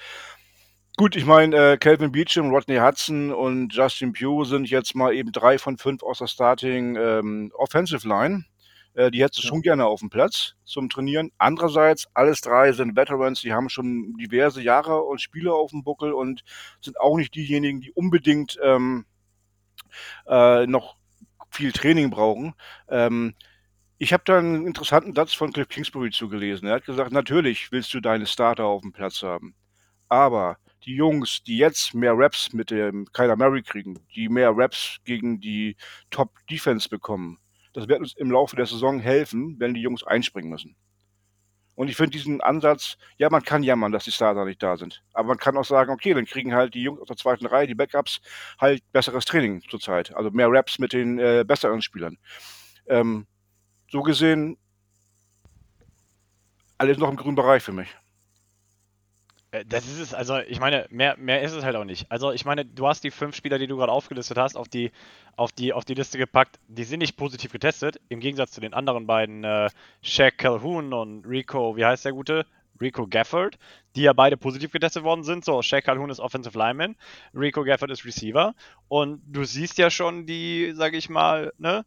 gut, 0.97 1.17
ich 1.17 1.25
meine, 1.25 1.73
äh, 1.73 1.77
Calvin 1.77 2.13
Beecham, 2.13 2.51
Rodney 2.51 2.77
Hudson 2.79 3.33
und 3.33 3.75
Justin 3.75 4.13
Pugh 4.13 4.45
sind 4.45 4.69
jetzt 4.71 4.95
mal 4.95 5.15
eben 5.15 5.33
drei 5.33 5.59
von 5.59 5.77
fünf 5.77 6.03
aus 6.03 6.19
der 6.19 6.27
Starting 6.27 6.97
ähm, 6.97 7.53
Offensive 7.55 8.07
Line. 8.07 8.45
Äh, 8.95 9.11
die 9.11 9.23
hättest 9.23 9.41
du 9.43 9.47
Ja. 9.47 9.49
schon 9.49 9.63
gerne 9.63 9.87
auf 9.87 10.01
dem 10.01 10.11
Platz 10.11 10.55
zum 10.65 10.89
Trainieren. 10.89 11.33
Andererseits, 11.39 12.07
alles 12.15 12.41
drei 12.41 12.73
sind 12.73 12.97
Veterans, 12.97 13.41
die 13.41 13.53
haben 13.53 13.69
schon 13.69 14.17
diverse 14.19 14.63
Jahre 14.63 15.03
und 15.03 15.21
Spiele 15.21 15.53
auf 15.53 15.71
dem 15.71 15.83
Buckel 15.83 16.13
und 16.13 16.45
sind 16.81 17.01
auch 17.01 17.17
nicht 17.17 17.35
diejenigen, 17.35 17.81
die 17.81 17.93
unbedingt 17.93 18.59
ähm, 18.63 19.05
äh, 20.27 20.67
noch 20.67 20.97
viel 21.51 21.73
Training 21.73 22.11
brauchen. 22.11 22.55
Ähm, 22.89 23.35
ich 23.99 24.13
habe 24.13 24.25
da 24.27 24.39
einen 24.39 24.67
interessanten 24.67 25.15
Satz 25.15 25.35
von 25.35 25.53
Cliff 25.53 25.69
Kingsbury 25.69 26.11
zugelesen. 26.11 26.69
Er 26.69 26.77
hat 26.77 26.85
gesagt, 26.85 27.13
natürlich 27.13 27.73
willst 27.73 27.95
du 27.95 28.01
deine 28.01 28.27
Starter 28.27 28.65
auf 28.65 28.83
dem 28.83 28.93
Platz 28.93 29.23
haben. 29.23 29.55
Aber 30.09 30.59
die 30.85 30.95
Jungs, 30.95 31.43
die 31.43 31.57
jetzt 31.57 31.95
mehr 31.95 32.13
Raps 32.17 32.53
mit 32.53 32.71
dem 32.71 33.07
Kyler 33.13 33.37
Murray 33.37 33.63
kriegen, 33.63 33.99
die 34.15 34.29
mehr 34.29 34.53
Raps 34.55 34.99
gegen 35.05 35.41
die 35.41 35.77
Top-Defense 36.11 36.89
bekommen, 36.89 37.39
das 37.73 37.89
wird 37.89 38.01
uns 38.01 38.15
im 38.17 38.31
Laufe 38.31 38.57
der 38.57 38.67
Saison 38.67 39.01
helfen, 39.01 39.57
wenn 39.59 39.75
die 39.75 39.83
Jungs 39.83 40.05
einspringen 40.05 40.51
müssen. 40.51 40.77
Und 41.77 41.89
ich 41.89 41.97
finde 41.97 42.11
diesen 42.13 42.41
Ansatz, 42.41 42.97
ja, 43.19 43.29
man 43.31 43.43
kann 43.43 43.65
jammern, 43.65 43.91
dass 43.91 44.05
die 44.05 44.13
Starter 44.13 44.45
nicht 44.45 44.63
da 44.63 44.77
sind. 44.77 45.03
Aber 45.13 45.29
man 45.29 45.39
kann 45.39 45.57
auch 45.57 45.65
sagen, 45.65 45.91
okay, 45.91 46.15
dann 46.15 46.25
kriegen 46.25 46.55
halt 46.55 46.75
die 46.75 46.83
Jungs 46.83 47.01
aus 47.01 47.09
der 47.09 47.17
zweiten 47.17 47.47
Reihe, 47.47 47.67
die 47.67 47.75
Backups, 47.75 48.21
halt 48.61 48.81
besseres 48.93 49.25
Training 49.25 49.61
zurzeit. 49.69 50.15
Also 50.15 50.31
mehr 50.31 50.49
Raps 50.49 50.79
mit 50.79 50.93
den 50.93 51.19
äh, 51.19 51.45
besseren 51.45 51.83
Spielern. 51.83 52.17
Ähm, 52.87 53.27
so 53.91 54.03
gesehen, 54.03 54.57
alles 56.79 56.99
noch 56.99 57.11
im 57.11 57.17
grünen 57.17 57.35
Bereich 57.35 57.63
für 57.63 57.73
mich. 57.73 57.89
Äh, 59.55 59.65
Das 59.67 59.87
ist 59.87 59.99
es, 59.99 60.15
also 60.15 60.39
ich 60.39 60.61
meine, 60.61 60.87
mehr, 60.91 61.17
mehr 61.17 61.43
ist 61.43 61.53
es 61.53 61.65
halt 61.65 61.77
auch 61.77 61.85
nicht. 61.85 62.11
Also 62.11 62.33
ich 62.33 62.45
meine, 62.45 62.65
du 62.65 62.87
hast 62.89 63.05
die 63.05 63.11
fünf 63.11 63.35
Spieler, 63.37 63.59
die 63.59 63.67
du 63.67 63.77
gerade 63.77 63.93
aufgelistet 63.93 64.37
hast, 64.39 64.57
auf 64.57 64.69
die, 64.69 64.91
auf 65.37 65.53
die, 65.53 65.73
auf 65.73 65.85
die 65.85 65.95
Liste 65.95 66.19
gepackt, 66.19 66.59
die 66.69 66.85
sind 66.85 66.99
nicht 67.01 67.17
positiv 67.17 67.53
getestet, 67.53 68.01
im 68.09 68.21
Gegensatz 68.21 68.53
zu 68.53 68.61
den 68.61 68.75
anderen 68.75 69.07
beiden, 69.07 69.45
äh, 69.45 69.71
Shaq 70.03 70.39
Calhoun 70.39 70.93
und 70.93 71.25
Rico, 71.27 71.77
wie 71.77 71.85
heißt 71.85 72.05
der 72.05 72.13
gute? 72.13 72.47
Rico 72.81 73.07
Gafford, 73.07 73.57
die 73.95 74.03
ja 74.03 74.13
beide 74.13 74.37
positiv 74.37 74.73
getestet 74.73 75.05
worden 75.05 75.23
sind. 75.23 75.45
So, 75.45 75.63
Shaq 75.63 75.85
Calhoun 75.85 76.11
ist 76.11 76.19
Offensive 76.19 76.59
Lineman, 76.59 76.97
Rico 77.33 77.63
Gafford 77.63 77.93
ist 77.93 78.05
Receiver. 78.05 78.55
Und 78.89 79.23
du 79.29 79.45
siehst 79.45 79.79
ja 79.79 79.91
schon 79.91 80.27
die, 80.27 80.73
sag 80.75 80.95
ich 80.95 81.09
mal, 81.09 81.53
ne, 81.59 81.85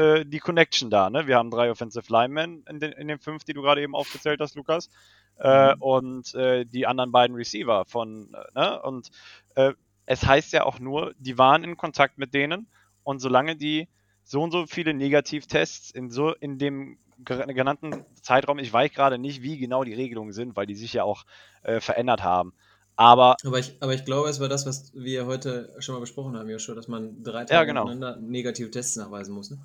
äh, 0.00 0.24
die 0.24 0.38
Connection 0.38 0.90
da, 0.90 1.10
ne? 1.10 1.26
Wir 1.26 1.36
haben 1.36 1.50
drei 1.50 1.70
Offensive 1.70 2.12
Linemen 2.12 2.64
in 2.68 2.80
den, 2.80 2.92
in 2.92 3.08
den 3.08 3.18
fünf, 3.18 3.44
die 3.44 3.52
du 3.52 3.62
gerade 3.62 3.82
eben 3.82 3.94
aufgezählt 3.94 4.40
hast, 4.40 4.54
Lukas. 4.56 4.88
Äh, 5.36 5.74
und 5.78 6.34
äh, 6.34 6.64
die 6.66 6.86
anderen 6.86 7.12
beiden 7.12 7.36
Receiver 7.36 7.84
von, 7.86 8.34
äh, 8.34 8.58
ne? 8.60 8.82
Und 8.82 9.10
äh, 9.54 9.72
es 10.06 10.26
heißt 10.26 10.52
ja 10.52 10.64
auch 10.64 10.78
nur, 10.80 11.14
die 11.18 11.38
waren 11.38 11.64
in 11.64 11.76
Kontakt 11.76 12.18
mit 12.18 12.34
denen 12.34 12.68
und 13.04 13.20
solange 13.20 13.56
die 13.56 13.88
so 14.24 14.42
und 14.42 14.50
so 14.52 14.66
viele 14.66 14.94
Negativtests 14.94 15.90
in 15.90 16.10
so 16.10 16.34
in 16.34 16.58
dem 16.58 16.98
genannten 17.24 18.04
Zeitraum, 18.22 18.58
ich 18.58 18.72
weiß 18.72 18.92
gerade 18.92 19.18
nicht, 19.18 19.42
wie 19.42 19.58
genau 19.58 19.84
die 19.84 19.94
Regelungen 19.94 20.32
sind, 20.32 20.56
weil 20.56 20.66
die 20.66 20.74
sich 20.74 20.92
ja 20.94 21.04
auch 21.04 21.24
äh, 21.62 21.80
verändert 21.80 22.22
haben. 22.22 22.54
Aber 22.96 23.36
Aber 23.44 23.58
ich, 23.58 23.76
aber 23.80 23.94
ich 23.94 24.04
glaube, 24.04 24.28
es 24.28 24.40
war 24.40 24.48
das, 24.48 24.66
was 24.66 24.92
wir 24.94 25.26
heute 25.26 25.74
schon 25.80 25.94
mal 25.94 26.00
besprochen 26.00 26.36
haben, 26.36 26.48
Joshua, 26.48 26.74
dass 26.74 26.88
man 26.88 27.22
drei 27.22 27.44
Ja, 27.50 27.64
Tage 27.64 27.66
genau. 27.66 27.84
nacheinander 27.84 28.16
negative 28.16 28.70
Tests 28.70 28.96
nachweisen 28.96 29.34
muss. 29.34 29.50
Ne? 29.50 29.58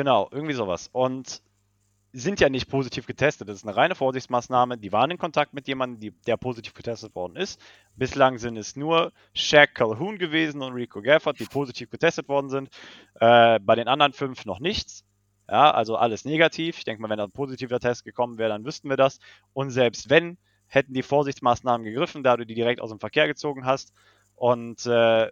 Genau, 0.00 0.30
irgendwie 0.30 0.54
sowas. 0.54 0.88
Und 0.92 1.42
sind 2.14 2.40
ja 2.40 2.48
nicht 2.48 2.70
positiv 2.70 3.06
getestet. 3.06 3.50
Das 3.50 3.56
ist 3.56 3.66
eine 3.66 3.76
reine 3.76 3.94
Vorsichtsmaßnahme. 3.94 4.78
Die 4.78 4.92
waren 4.92 5.10
in 5.10 5.18
Kontakt 5.18 5.52
mit 5.52 5.68
jemandem, 5.68 6.00
die, 6.00 6.10
der 6.22 6.38
positiv 6.38 6.72
getestet 6.72 7.14
worden 7.14 7.36
ist. 7.36 7.60
Bislang 7.96 8.38
sind 8.38 8.56
es 8.56 8.76
nur 8.76 9.12
Shaq 9.34 9.74
Calhoun 9.74 10.16
gewesen 10.16 10.62
und 10.62 10.72
Rico 10.72 11.02
Gafford, 11.02 11.38
die 11.38 11.44
positiv 11.44 11.90
getestet 11.90 12.30
worden 12.30 12.48
sind. 12.48 12.70
Äh, 13.16 13.60
bei 13.60 13.74
den 13.74 13.88
anderen 13.88 14.14
fünf 14.14 14.46
noch 14.46 14.58
nichts. 14.58 15.04
Ja, 15.50 15.70
also 15.70 15.96
alles 15.96 16.24
negativ. 16.24 16.78
Ich 16.78 16.84
denke 16.84 17.02
mal, 17.02 17.10
wenn 17.10 17.18
da 17.18 17.24
ein 17.24 17.30
positiver 17.30 17.78
Test 17.78 18.06
gekommen 18.06 18.38
wäre, 18.38 18.48
dann 18.48 18.64
wüssten 18.64 18.88
wir 18.88 18.96
das. 18.96 19.18
Und 19.52 19.68
selbst 19.68 20.08
wenn, 20.08 20.38
hätten 20.66 20.94
die 20.94 21.02
Vorsichtsmaßnahmen 21.02 21.84
gegriffen, 21.84 22.22
da 22.22 22.38
du 22.38 22.46
die 22.46 22.54
direkt 22.54 22.80
aus 22.80 22.88
dem 22.88 23.00
Verkehr 23.00 23.26
gezogen 23.26 23.66
hast. 23.66 23.92
Und 24.34 24.86
äh, 24.86 25.30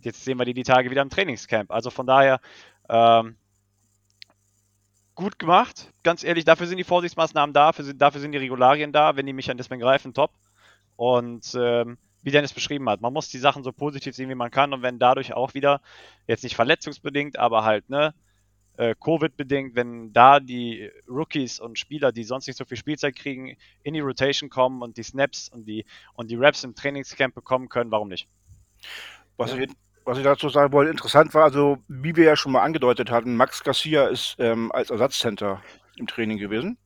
jetzt 0.00 0.26
sehen 0.26 0.38
wir 0.38 0.44
die 0.44 0.52
die 0.52 0.62
Tage 0.62 0.90
wieder 0.90 1.00
im 1.00 1.08
Trainingscamp. 1.08 1.70
Also 1.70 1.88
von 1.88 2.06
daher, 2.06 2.38
ähm, 2.90 3.36
gut 5.18 5.38
gemacht. 5.40 5.92
Ganz 6.04 6.22
ehrlich, 6.22 6.44
dafür 6.44 6.68
sind 6.68 6.78
die 6.78 6.84
Vorsichtsmaßnahmen 6.84 7.52
da, 7.52 7.66
dafür 7.66 7.84
sind, 7.84 8.00
dafür 8.00 8.20
sind 8.20 8.30
die 8.30 8.38
Regularien 8.38 8.92
da, 8.92 9.16
wenn 9.16 9.26
die 9.26 9.32
Mechanismen 9.32 9.80
greifen, 9.80 10.14
top. 10.14 10.30
Und 10.94 11.56
ähm, 11.58 11.98
wie 12.22 12.30
Dennis 12.30 12.52
beschrieben 12.52 12.88
hat, 12.88 13.00
man 13.00 13.12
muss 13.12 13.28
die 13.28 13.38
Sachen 13.38 13.64
so 13.64 13.72
positiv 13.72 14.14
sehen, 14.14 14.30
wie 14.30 14.36
man 14.36 14.52
kann. 14.52 14.72
Und 14.72 14.82
wenn 14.82 15.00
dadurch 15.00 15.32
auch 15.34 15.54
wieder, 15.54 15.80
jetzt 16.28 16.44
nicht 16.44 16.54
verletzungsbedingt, 16.54 17.36
aber 17.36 17.64
halt, 17.64 17.90
ne, 17.90 18.14
äh, 18.76 18.94
Covid-bedingt, 18.94 19.74
wenn 19.74 20.12
da 20.12 20.38
die 20.38 20.88
Rookies 21.08 21.58
und 21.58 21.80
Spieler, 21.80 22.12
die 22.12 22.22
sonst 22.22 22.46
nicht 22.46 22.56
so 22.56 22.64
viel 22.64 22.76
Spielzeit 22.76 23.16
kriegen, 23.16 23.56
in 23.82 23.94
die 23.94 24.00
Rotation 24.00 24.50
kommen 24.50 24.82
und 24.82 24.98
die 24.98 25.02
Snaps 25.02 25.48
und 25.48 25.64
die, 25.64 25.84
und 26.14 26.30
die 26.30 26.36
Raps 26.36 26.62
im 26.62 26.76
Trainingscamp 26.76 27.34
bekommen 27.34 27.68
können, 27.68 27.90
warum 27.90 28.06
nicht? 28.06 28.28
Was, 29.36 29.50
Ja. 29.50 29.58
ich, 29.58 29.70
was 30.08 30.16
ich 30.16 30.24
dazu 30.24 30.48
sagen 30.48 30.72
wollte, 30.72 30.90
interessant 30.90 31.34
war, 31.34 31.44
also 31.44 31.76
wie 31.86 32.16
wir 32.16 32.24
ja 32.24 32.34
schon 32.34 32.52
mal 32.52 32.62
angedeutet 32.62 33.10
hatten, 33.10 33.36
Max 33.36 33.62
Garcia 33.62 34.06
ist 34.06 34.36
ähm, 34.38 34.72
als 34.72 34.88
Ersatzcenter 34.88 35.60
im 35.96 36.06
Training 36.06 36.38
gewesen. 36.38 36.78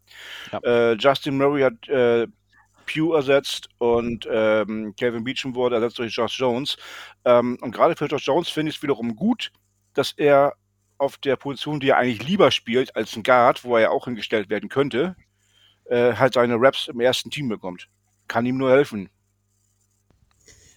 Ja. 0.51 0.59
Äh, 0.65 0.95
Justin 0.95 1.37
Murray 1.37 1.63
hat 1.63 1.89
äh, 1.89 2.27
Pugh 2.85 3.15
ersetzt 3.15 3.69
und 3.79 4.27
ähm, 4.29 4.95
Kevin 4.97 5.23
Beecham 5.23 5.55
wurde 5.55 5.77
ersetzt 5.77 6.01
durch 6.01 6.13
Josh 6.13 6.37
Jones. 6.37 6.77
Ähm, 7.25 7.59
und 7.61 7.71
gerade 7.71 7.95
für 7.95 8.07
Josh 8.07 8.27
Jones 8.27 8.49
finde 8.49 8.71
ich 8.71 8.79
es 8.79 8.83
wiederum 8.83 9.15
gut, 9.15 9.53
dass 9.95 10.13
er 10.17 10.55
auf 10.99 11.17
der 11.17 11.37
Position, 11.37 11.79
die 11.79 11.91
er 11.91 11.99
eigentlich 11.99 12.27
lieber 12.27 12.51
spielt 12.51 12.97
als 12.97 13.15
ein 13.15 13.23
Guard, 13.23 13.63
wo 13.63 13.77
er 13.77 13.83
ja 13.83 13.91
auch 13.91 14.07
hingestellt 14.07 14.51
werden 14.51 14.69
könnte, 14.69 15.15
äh, 15.85 16.15
halt 16.15 16.35
seine 16.35 16.57
Raps 16.57 16.89
im 16.89 16.99
ersten 16.99 17.31
Team 17.31 17.49
bekommt. 17.49 17.89
Kann 18.27 18.47
ihm 18.47 18.57
nur 18.57 18.73
helfen. 18.73 19.11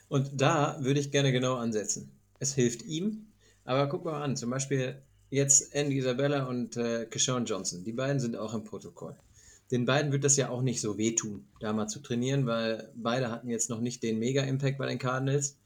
Und 0.09 0.29
da 0.39 0.77
würde 0.81 0.99
ich 0.99 1.09
gerne 1.09 1.31
genau 1.31 1.55
ansetzen. 1.55 2.14
Es 2.39 2.53
hilft 2.53 2.83
ihm, 2.83 3.27
aber 3.63 3.87
guck 3.87 4.05
mal 4.05 4.21
an, 4.21 4.35
zum 4.35 4.49
Beispiel 4.49 5.01
jetzt 5.29 5.73
Andy 5.73 5.97
Isabella 5.97 6.45
und 6.45 6.77
äh, 6.77 7.05
Keshawn 7.05 7.45
Johnson. 7.45 7.83
Die 7.83 7.93
beiden 7.93 8.19
sind 8.19 8.35
auch 8.35 8.53
im 8.53 8.63
Protokoll. 8.63 9.15
Den 9.71 9.85
beiden 9.85 10.11
wird 10.11 10.23
das 10.23 10.37
ja 10.37 10.49
auch 10.49 10.61
nicht 10.61 10.79
so 10.79 10.97
wehtun, 10.97 11.47
da 11.59 11.73
mal 11.73 11.87
zu 11.87 11.99
trainieren, 11.99 12.45
weil 12.45 12.91
beide 12.95 13.31
hatten 13.31 13.49
jetzt 13.49 13.69
noch 13.69 13.81
nicht 13.81 14.03
den 14.03 14.19
Mega-Impact 14.19 14.77
bei 14.77 14.85
den 14.85 14.99
Cardinals. 14.99 15.57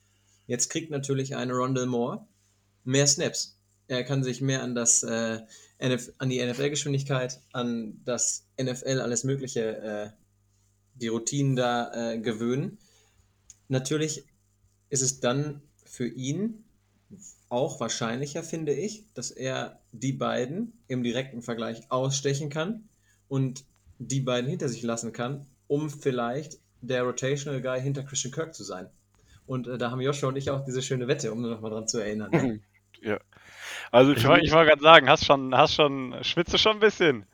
Jetzt 0.47 0.69
kriegt 0.69 0.89
natürlich 0.89 1.35
eine 1.35 1.53
Rondell 1.53 1.85
Moore 1.85 2.25
mehr 2.83 3.07
Snaps. 3.07 3.57
Er 3.87 4.03
kann 4.03 4.23
sich 4.23 4.41
mehr 4.41 4.63
an 4.63 4.75
das 4.75 5.03
äh, 5.03 5.39
NF 5.79 6.11
an 6.17 6.29
die 6.29 6.43
NFL-Geschwindigkeit, 6.43 7.39
an 7.53 8.01
das 8.05 8.45
NFL 8.61 8.99
alles 8.99 9.23
Mögliche, 9.23 9.77
äh, 9.77 10.09
die 10.95 11.07
Routinen 11.07 11.55
da 11.55 11.91
äh, 11.93 12.19
gewöhnen. 12.19 12.77
Natürlich 13.67 14.25
ist 14.89 15.01
es 15.01 15.19
dann 15.19 15.61
für 15.89 16.07
ihn 16.07 16.63
auch 17.49 17.79
wahrscheinlicher, 17.79 18.43
finde 18.43 18.73
ich, 18.73 19.05
dass 19.15 19.31
er 19.31 19.79
die 19.91 20.13
beiden 20.13 20.73
im 20.87 21.03
direkten 21.03 21.41
Vergleich 21.41 21.91
ausstechen 21.91 22.49
kann 22.49 22.87
und 23.27 23.65
die 23.97 24.21
beiden 24.21 24.49
hinter 24.49 24.69
sich 24.69 24.83
lassen 24.83 25.11
kann, 25.11 25.47
um 25.67 25.89
vielleicht 25.89 26.59
der 26.81 27.03
Rotational 27.03 27.61
Guy 27.61 27.81
hinter 27.81 28.03
Christian 28.03 28.31
Kirk 28.31 28.53
zu 28.53 28.63
sein. 28.63 28.87
Und 29.47 29.67
äh, 29.67 29.77
da 29.79 29.89
haben 29.89 29.99
Joshua 29.99 30.29
und 30.29 30.35
ich 30.35 30.51
auch 30.51 30.63
diese 30.63 30.81
schöne 30.81 31.07
Wette, 31.07 31.31
um 31.31 31.41
nur 31.41 31.51
noch 31.51 31.61
mal 31.61 31.71
dran 31.71 31.87
zu 31.87 31.97
erinnern. 31.97 32.31
ne? 32.31 32.59
ja. 33.01 33.19
Also 33.91 34.13
Ich 34.13 34.25
wollte 34.27 34.45
ich 34.45 34.51
wollt 34.51 34.67
gerade 34.67 34.81
sagen, 34.81 35.09
hast 35.09 35.25
schon, 35.25 35.55
hast 35.55 35.73
schon, 35.73 36.15
schwitze 36.21 36.59
schon 36.59 36.77
ein 36.77 36.79
bisschen. 36.79 37.25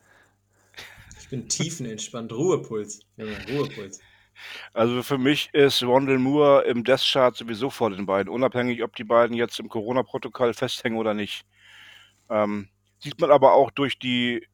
Ich 1.20 1.28
bin 1.28 1.48
tiefenentspannt, 1.48 2.32
Ruhepuls. 2.32 3.00
Junge, 3.16 3.36
Ruhepuls. 3.50 4.00
Also 4.72 5.02
für 5.02 5.18
mich 5.18 5.50
ist 5.52 5.82
Rondell 5.82 6.18
Moore 6.18 6.64
im 6.64 6.84
Death 6.84 7.02
Chart 7.02 7.36
sowieso 7.36 7.70
vor 7.70 7.90
den 7.90 8.06
beiden, 8.06 8.32
unabhängig, 8.32 8.82
ob 8.82 8.94
die 8.96 9.04
beiden 9.04 9.36
jetzt 9.36 9.58
im 9.60 9.68
Corona-Protokoll 9.68 10.54
festhängen 10.54 10.98
oder 10.98 11.14
nicht. 11.14 11.44
Ähm, 12.28 12.68
sieht 12.98 13.20
man 13.20 13.30
aber 13.30 13.52
auch 13.52 13.70
durch 13.70 13.98
die, 13.98 14.46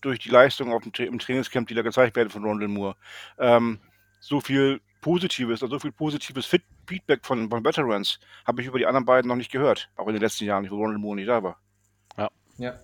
durch 0.00 0.18
die 0.18 0.30
Leistung 0.30 0.72
auf 0.72 0.82
dem, 0.82 0.92
im 1.06 1.18
Trainingscamp, 1.18 1.68
die 1.68 1.74
da 1.74 1.82
gezeigt 1.82 2.16
werden 2.16 2.30
von 2.30 2.44
Rondell 2.44 2.68
Moore. 2.68 2.96
Ähm, 3.38 3.80
so 4.20 4.40
viel 4.40 4.80
Positives, 5.00 5.62
also 5.62 5.76
so 5.76 5.80
viel 5.80 5.92
positives 5.92 6.46
Fit 6.46 6.62
Feedback 6.86 7.24
von, 7.24 7.48
von 7.48 7.64
Veterans 7.64 8.18
habe 8.44 8.60
ich 8.60 8.68
über 8.68 8.78
die 8.78 8.86
anderen 8.86 9.04
beiden 9.04 9.28
noch 9.28 9.36
nicht 9.36 9.52
gehört. 9.52 9.90
Auch 9.96 10.08
in 10.08 10.14
den 10.14 10.22
letzten 10.22 10.44
Jahren, 10.44 10.68
wo 10.70 10.76
Rondell 10.76 10.98
Moore 10.98 11.16
nicht 11.16 11.28
da 11.28 11.42
war. 11.42 11.60
Ja, 12.58 12.80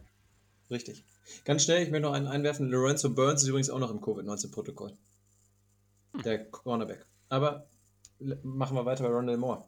richtig. 0.70 1.04
Ganz 1.44 1.64
schnell, 1.64 1.82
ich 1.82 1.90
möchte 1.90 2.06
noch 2.06 2.14
einen 2.14 2.26
einwerfen. 2.26 2.68
Lorenzo 2.68 3.10
Burns 3.10 3.42
ist 3.42 3.48
übrigens 3.48 3.70
auch 3.70 3.78
noch 3.78 3.90
im 3.90 4.00
Covid-19-Protokoll. 4.00 4.96
Der 6.24 6.44
Cornerback. 6.50 7.04
Aber 7.28 7.66
machen 8.42 8.76
wir 8.76 8.84
weiter 8.84 9.04
bei 9.04 9.10
Rondell 9.10 9.36
Moore. 9.36 9.64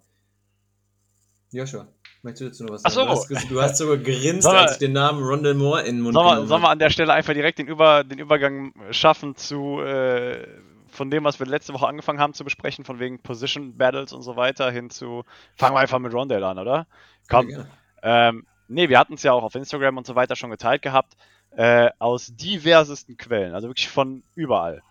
Joshua, 1.53 1.89
möchtest 2.23 2.41
du 2.43 2.45
dazu 2.47 2.65
noch 2.65 2.75
was 2.75 2.85
Ach 2.85 2.91
sagen? 2.91 3.17
so. 3.17 3.49
Du, 3.49 3.61
hast, 3.61 3.77
sogar 3.79 4.05
wir- 4.05 4.45
als 4.61 4.73
ich 4.73 4.79
den 4.79 4.93
Namen 4.93 5.23
Rondell 5.23 5.55
Moore 5.55 5.83
in 5.83 5.97
den 5.97 6.01
Mund 6.03 6.15
Sollen 6.15 6.43
wir, 6.43 6.47
sollen 6.47 6.63
wir 6.63 6.71
an 6.71 6.79
der 6.79 6.91
Stelle 6.91 7.13
einfach 7.13 7.33
direkt 7.35 7.59
den, 7.59 7.67
Über, 7.67 8.05
den 8.05 8.19
Übergang 8.19 8.73
schaffen 8.93 9.35
zu 9.37 9.81
äh, 9.81 10.47
von 10.89 11.11
dem, 11.11 11.25
was 11.25 11.39
wir 11.39 11.47
letzte 11.47 11.73
Woche 11.73 11.87
angefangen 11.87 12.21
haben 12.21 12.35
zu 12.35 12.45
besprechen, 12.45 12.85
von 12.85 12.99
wegen 12.99 13.21
Position 13.21 13.77
Battles 13.77 14.13
und 14.13 14.23
so 14.23 14.37
weiter, 14.37 14.71
hin 14.71 14.91
zu. 14.91 15.25
Fangen 15.57 15.75
wir 15.75 15.81
einfach 15.81 15.99
mit 15.99 16.13
Rondell 16.15 16.43
an, 16.45 16.59
oder? 16.59 16.87
Komm. 17.29 17.49
Ja. 17.49 17.67
Ähm, 18.03 18.47
nee, 18.69 18.89
wir 18.89 18.99
hatten 18.99 19.15
es 19.15 19.23
ja 19.23 19.33
auch 19.33 19.43
auf 19.43 19.55
Instagram 19.55 19.97
und 19.99 20.07
so 20.07 20.15
weiter 20.15 20.37
schon 20.37 20.51
geteilt 20.51 20.83
gehabt. 20.83 21.15
Äh, 21.53 21.91
aus 21.99 22.29
diversesten 22.37 23.17
Quellen, 23.17 23.55
also 23.55 23.67
wirklich 23.69 23.89
von 23.89 24.23
überall. 24.37 24.83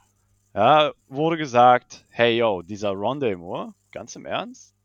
Ja, 0.60 0.92
wurde 1.08 1.38
gesagt, 1.38 2.04
hey 2.10 2.38
yo, 2.38 2.62
dieser 2.62 2.90
Rondell 2.90 3.38
Moore, 3.38 3.74
ganz 3.94 4.18
im 4.18 4.26
Ernst? 4.26 4.76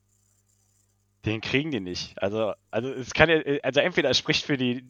Den 1.25 1.41
kriegen 1.41 1.73
die 1.73 1.81
nicht. 1.81 2.17
Also, 2.23 2.53
also 2.71 2.91
es 2.93 3.13
kann 3.13 3.29
ja, 3.29 3.41
also 3.65 3.81
entweder 3.81 4.09
es 4.09 4.17
spricht 4.17 4.45
für 4.45 4.57
die 4.57 4.89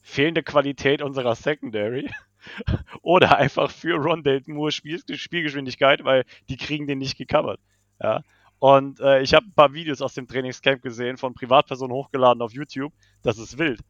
fehlende 0.00 0.42
Qualität 0.42 1.02
unserer 1.02 1.36
Secondary 1.36 2.10
oder 3.02 3.38
einfach 3.38 3.70
für 3.70 3.94
Rondell 3.94 4.42
Moore 4.46 4.72
Spiel, 4.72 5.00
Spielgeschwindigkeit, 5.08 6.02
weil 6.02 6.24
die 6.48 6.56
kriegen 6.56 6.88
den 6.88 6.98
nicht 6.98 7.16
gecovert. 7.16 7.60
Ja. 8.02 8.24
Und 8.58 8.98
äh, 8.98 9.22
ich 9.22 9.34
habe 9.34 9.46
ein 9.46 9.54
paar 9.54 9.72
Videos 9.72 10.02
aus 10.02 10.14
dem 10.14 10.26
Trainingscamp 10.26 10.82
gesehen, 10.82 11.16
von 11.16 11.34
Privatpersonen 11.34 11.94
hochgeladen 11.94 12.42
auf 12.42 12.52
YouTube. 12.52 12.92
Das 13.22 13.38
ist 13.38 13.56
wild. 13.56 13.82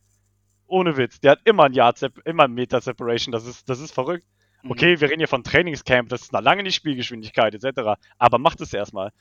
Ohne 0.66 0.98
Witz. 0.98 1.20
Der 1.20 1.30
hat 1.30 1.40
immer 1.44 1.64
ein 1.64 1.72
Yard, 1.72 2.02
immer 2.26 2.44
ein 2.44 2.52
Meter 2.52 2.82
Separation. 2.82 3.32
Das 3.32 3.46
ist, 3.46 3.66
das 3.66 3.80
ist 3.80 3.94
verrückt. 3.94 4.26
Mhm. 4.64 4.71
Okay, 4.71 5.00
wir 5.00 5.09
reden 5.11 5.21
hier 5.21 5.28
von 5.28 5.44
Trainingscamp, 5.44 6.09
das 6.09 6.23
ist 6.23 6.33
noch 6.33 6.40
lange 6.40 6.62
nicht 6.62 6.75
Spielgeschwindigkeit 6.75 7.54
etc. 7.54 8.00
Aber 8.18 8.38
macht 8.38 8.61
es 8.61 8.73
erstmal. 8.73 9.12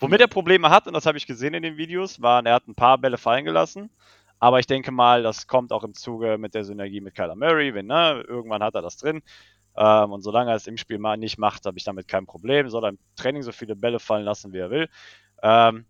Womit 0.00 0.20
er 0.20 0.26
Probleme 0.26 0.70
hat, 0.70 0.88
und 0.88 0.94
das 0.94 1.06
habe 1.06 1.18
ich 1.18 1.26
gesehen 1.26 1.54
in 1.54 1.62
den 1.62 1.76
Videos, 1.76 2.20
waren, 2.20 2.46
er 2.46 2.54
hat 2.54 2.66
ein 2.66 2.74
paar 2.74 2.98
Bälle 2.98 3.18
fallen 3.18 3.44
gelassen. 3.44 3.90
Aber 4.40 4.58
ich 4.58 4.66
denke 4.66 4.90
mal, 4.90 5.22
das 5.22 5.46
kommt 5.46 5.72
auch 5.72 5.84
im 5.84 5.94
Zuge 5.94 6.36
mit 6.38 6.54
der 6.54 6.64
Synergie 6.64 7.00
mit 7.00 7.14
Kyler 7.14 7.36
Murray. 7.36 7.74
Wenn, 7.74 7.86
ne, 7.86 8.24
irgendwann 8.26 8.62
hat 8.64 8.74
er 8.74 8.82
das 8.82 8.96
drin. 8.96 9.22
Ähm, 9.76 10.10
und 10.10 10.22
solange 10.22 10.50
er 10.50 10.56
es 10.56 10.66
im 10.66 10.76
Spiel 10.76 10.98
mal 10.98 11.16
nicht 11.16 11.38
macht, 11.38 11.64
habe 11.66 11.78
ich 11.78 11.84
damit 11.84 12.08
kein 12.08 12.26
Problem. 12.26 12.68
Soll 12.68 12.84
er 12.84 12.88
im 12.88 12.98
Training 13.14 13.42
so 13.42 13.52
viele 13.52 13.76
Bälle 13.76 14.00
fallen 14.00 14.24
lassen, 14.24 14.52
wie 14.52 14.58
er 14.58 14.70
will. 14.70 14.88
Ähm, 15.42 15.86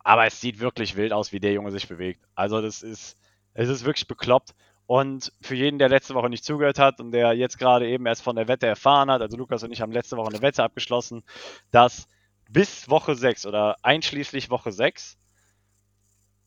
aber 0.00 0.26
es 0.26 0.40
sieht 0.40 0.58
wirklich 0.58 0.96
wild 0.96 1.12
aus, 1.12 1.30
wie 1.32 1.38
der 1.38 1.52
Junge 1.52 1.70
sich 1.70 1.86
bewegt. 1.86 2.24
Also 2.34 2.60
das 2.60 2.82
ist, 2.82 3.16
es 3.54 3.68
ist 3.68 3.84
wirklich 3.84 4.08
bekloppt. 4.08 4.54
Und 4.90 5.32
für 5.40 5.54
jeden, 5.54 5.78
der 5.78 5.88
letzte 5.88 6.16
Woche 6.16 6.28
nicht 6.28 6.44
zugehört 6.44 6.80
hat 6.80 6.98
und 6.98 7.12
der 7.12 7.32
jetzt 7.34 7.60
gerade 7.60 7.88
eben 7.88 8.06
erst 8.06 8.24
von 8.24 8.34
der 8.34 8.48
Wette 8.48 8.66
erfahren 8.66 9.08
hat, 9.08 9.22
also 9.22 9.36
Lukas 9.36 9.62
und 9.62 9.70
ich 9.70 9.80
haben 9.80 9.92
letzte 9.92 10.16
Woche 10.16 10.30
eine 10.30 10.42
Wette 10.42 10.64
abgeschlossen, 10.64 11.22
dass 11.70 12.08
bis 12.48 12.90
Woche 12.90 13.14
6 13.14 13.46
oder 13.46 13.76
einschließlich 13.82 14.50
Woche 14.50 14.72
6 14.72 15.16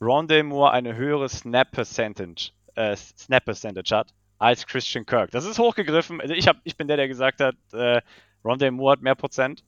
Rondé 0.02 0.44
Moore 0.44 0.72
eine 0.72 0.94
höhere 0.98 1.30
Snap 1.30 1.72
Percentage, 1.72 2.52
äh, 2.76 2.94
Snap 2.98 3.46
Percentage 3.46 3.96
hat 3.96 4.14
als 4.40 4.68
Christian 4.68 5.06
Kirk. 5.06 5.32
Das 5.32 5.46
ist 5.46 5.58
hochgegriffen. 5.58 6.20
Also 6.20 6.34
ich, 6.34 6.50
hab, 6.50 6.58
ich 6.66 6.76
bin 6.76 6.90
der, 6.90 6.98
der 6.98 7.08
gesagt 7.08 7.40
hat, 7.40 7.56
äh, 7.72 8.02
Rondé 8.44 8.72
Moore 8.72 8.98
hat 8.98 9.02
mehr 9.02 9.16
Prozent. 9.16 9.64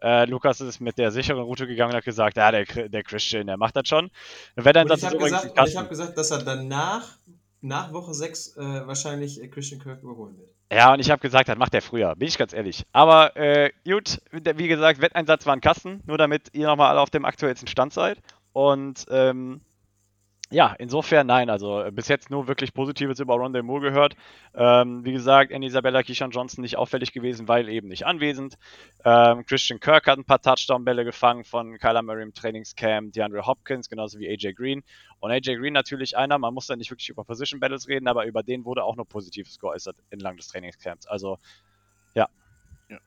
Äh, 0.00 0.24
Lukas 0.24 0.62
ist 0.62 0.80
mit 0.80 0.96
der 0.96 1.10
sicheren 1.10 1.42
Route 1.42 1.66
gegangen 1.66 1.90
und 1.90 1.98
hat 1.98 2.04
gesagt, 2.06 2.38
ja, 2.38 2.50
der, 2.50 2.64
der 2.64 3.02
Christian, 3.02 3.46
der 3.46 3.58
macht 3.58 3.76
das 3.76 3.86
schon. 3.86 4.10
Und 4.56 4.66
ich 4.66 5.04
habe 5.04 5.18
gesagt, 5.18 5.58
hab 5.58 5.88
gesagt, 5.90 6.16
dass 6.16 6.30
er 6.30 6.42
danach, 6.42 7.18
nach 7.66 7.92
Woche 7.92 8.14
6, 8.14 8.56
äh, 8.56 8.86
wahrscheinlich 8.86 9.42
äh, 9.42 9.48
Christian 9.48 9.80
Kirk 9.80 10.02
überholen 10.02 10.38
wird. 10.38 10.50
Ja, 10.72 10.92
und 10.92 11.00
ich 11.00 11.10
habe 11.10 11.20
gesagt, 11.20 11.48
das 11.48 11.58
macht 11.58 11.74
er 11.74 11.82
früher, 11.82 12.14
bin 12.16 12.26
ich 12.26 12.38
ganz 12.38 12.52
ehrlich. 12.52 12.84
Aber 12.92 13.36
äh, 13.36 13.70
gut, 13.84 14.20
wie 14.32 14.68
gesagt, 14.68 15.00
Wetteinsatz 15.00 15.46
war 15.46 15.54
ein 15.54 15.60
Kasten, 15.60 16.02
nur 16.06 16.18
damit 16.18 16.48
ihr 16.54 16.66
nochmal 16.66 16.90
alle 16.90 17.00
auf 17.00 17.10
dem 17.10 17.24
aktuellsten 17.24 17.68
Stand 17.68 17.92
seid. 17.92 18.18
Und 18.52 19.06
ähm, 19.10 19.60
ja, 20.50 20.76
insofern 20.78 21.26
nein, 21.26 21.50
also 21.50 21.82
äh, 21.82 21.90
bis 21.90 22.06
jetzt 22.06 22.30
nur 22.30 22.46
wirklich 22.46 22.72
Positives 22.72 23.18
über 23.18 23.34
Rondé 23.34 23.62
Moore 23.64 23.80
gehört. 23.90 24.14
Ähm, 24.54 25.04
wie 25.04 25.12
gesagt, 25.12 25.52
Annie 25.52 25.66
Isabella 25.66 26.04
Kishan 26.04 26.30
Johnson 26.30 26.62
nicht 26.62 26.76
auffällig 26.76 27.12
gewesen, 27.12 27.48
weil 27.48 27.68
eben 27.68 27.88
nicht 27.88 28.06
anwesend. 28.06 28.54
Ähm, 29.04 29.44
Christian 29.44 29.80
Kirk 29.80 30.06
hat 30.06 30.18
ein 30.18 30.24
paar 30.24 30.40
Touchdown-Bälle 30.40 31.04
gefangen 31.04 31.42
von 31.42 31.78
Kyler 31.78 32.02
Murray 32.02 32.22
im 32.22 32.32
Trainingscamp, 32.32 33.12
DeAndre 33.12 33.44
Hopkins, 33.44 33.88
genauso 33.88 34.20
wie 34.20 34.28
AJ 34.28 34.52
Green. 34.52 34.84
Und 35.18 35.32
AJ 35.32 35.56
Green 35.56 35.72
natürlich 35.72 36.16
einer, 36.16 36.38
man 36.38 36.54
muss 36.54 36.68
da 36.68 36.76
nicht 36.76 36.92
wirklich 36.92 37.08
über 37.08 37.24
Position 37.24 37.58
Battles 37.58 37.88
reden, 37.88 38.06
aber 38.06 38.24
über 38.24 38.44
den 38.44 38.64
wurde 38.64 38.84
auch 38.84 38.94
nur 38.94 39.08
Positives 39.08 39.58
geäußert 39.58 39.96
entlang 40.10 40.36
des 40.36 40.46
Trainingscamps. 40.46 41.08
Also, 41.08 41.38
ja. 42.14 42.28
ja. 42.88 42.98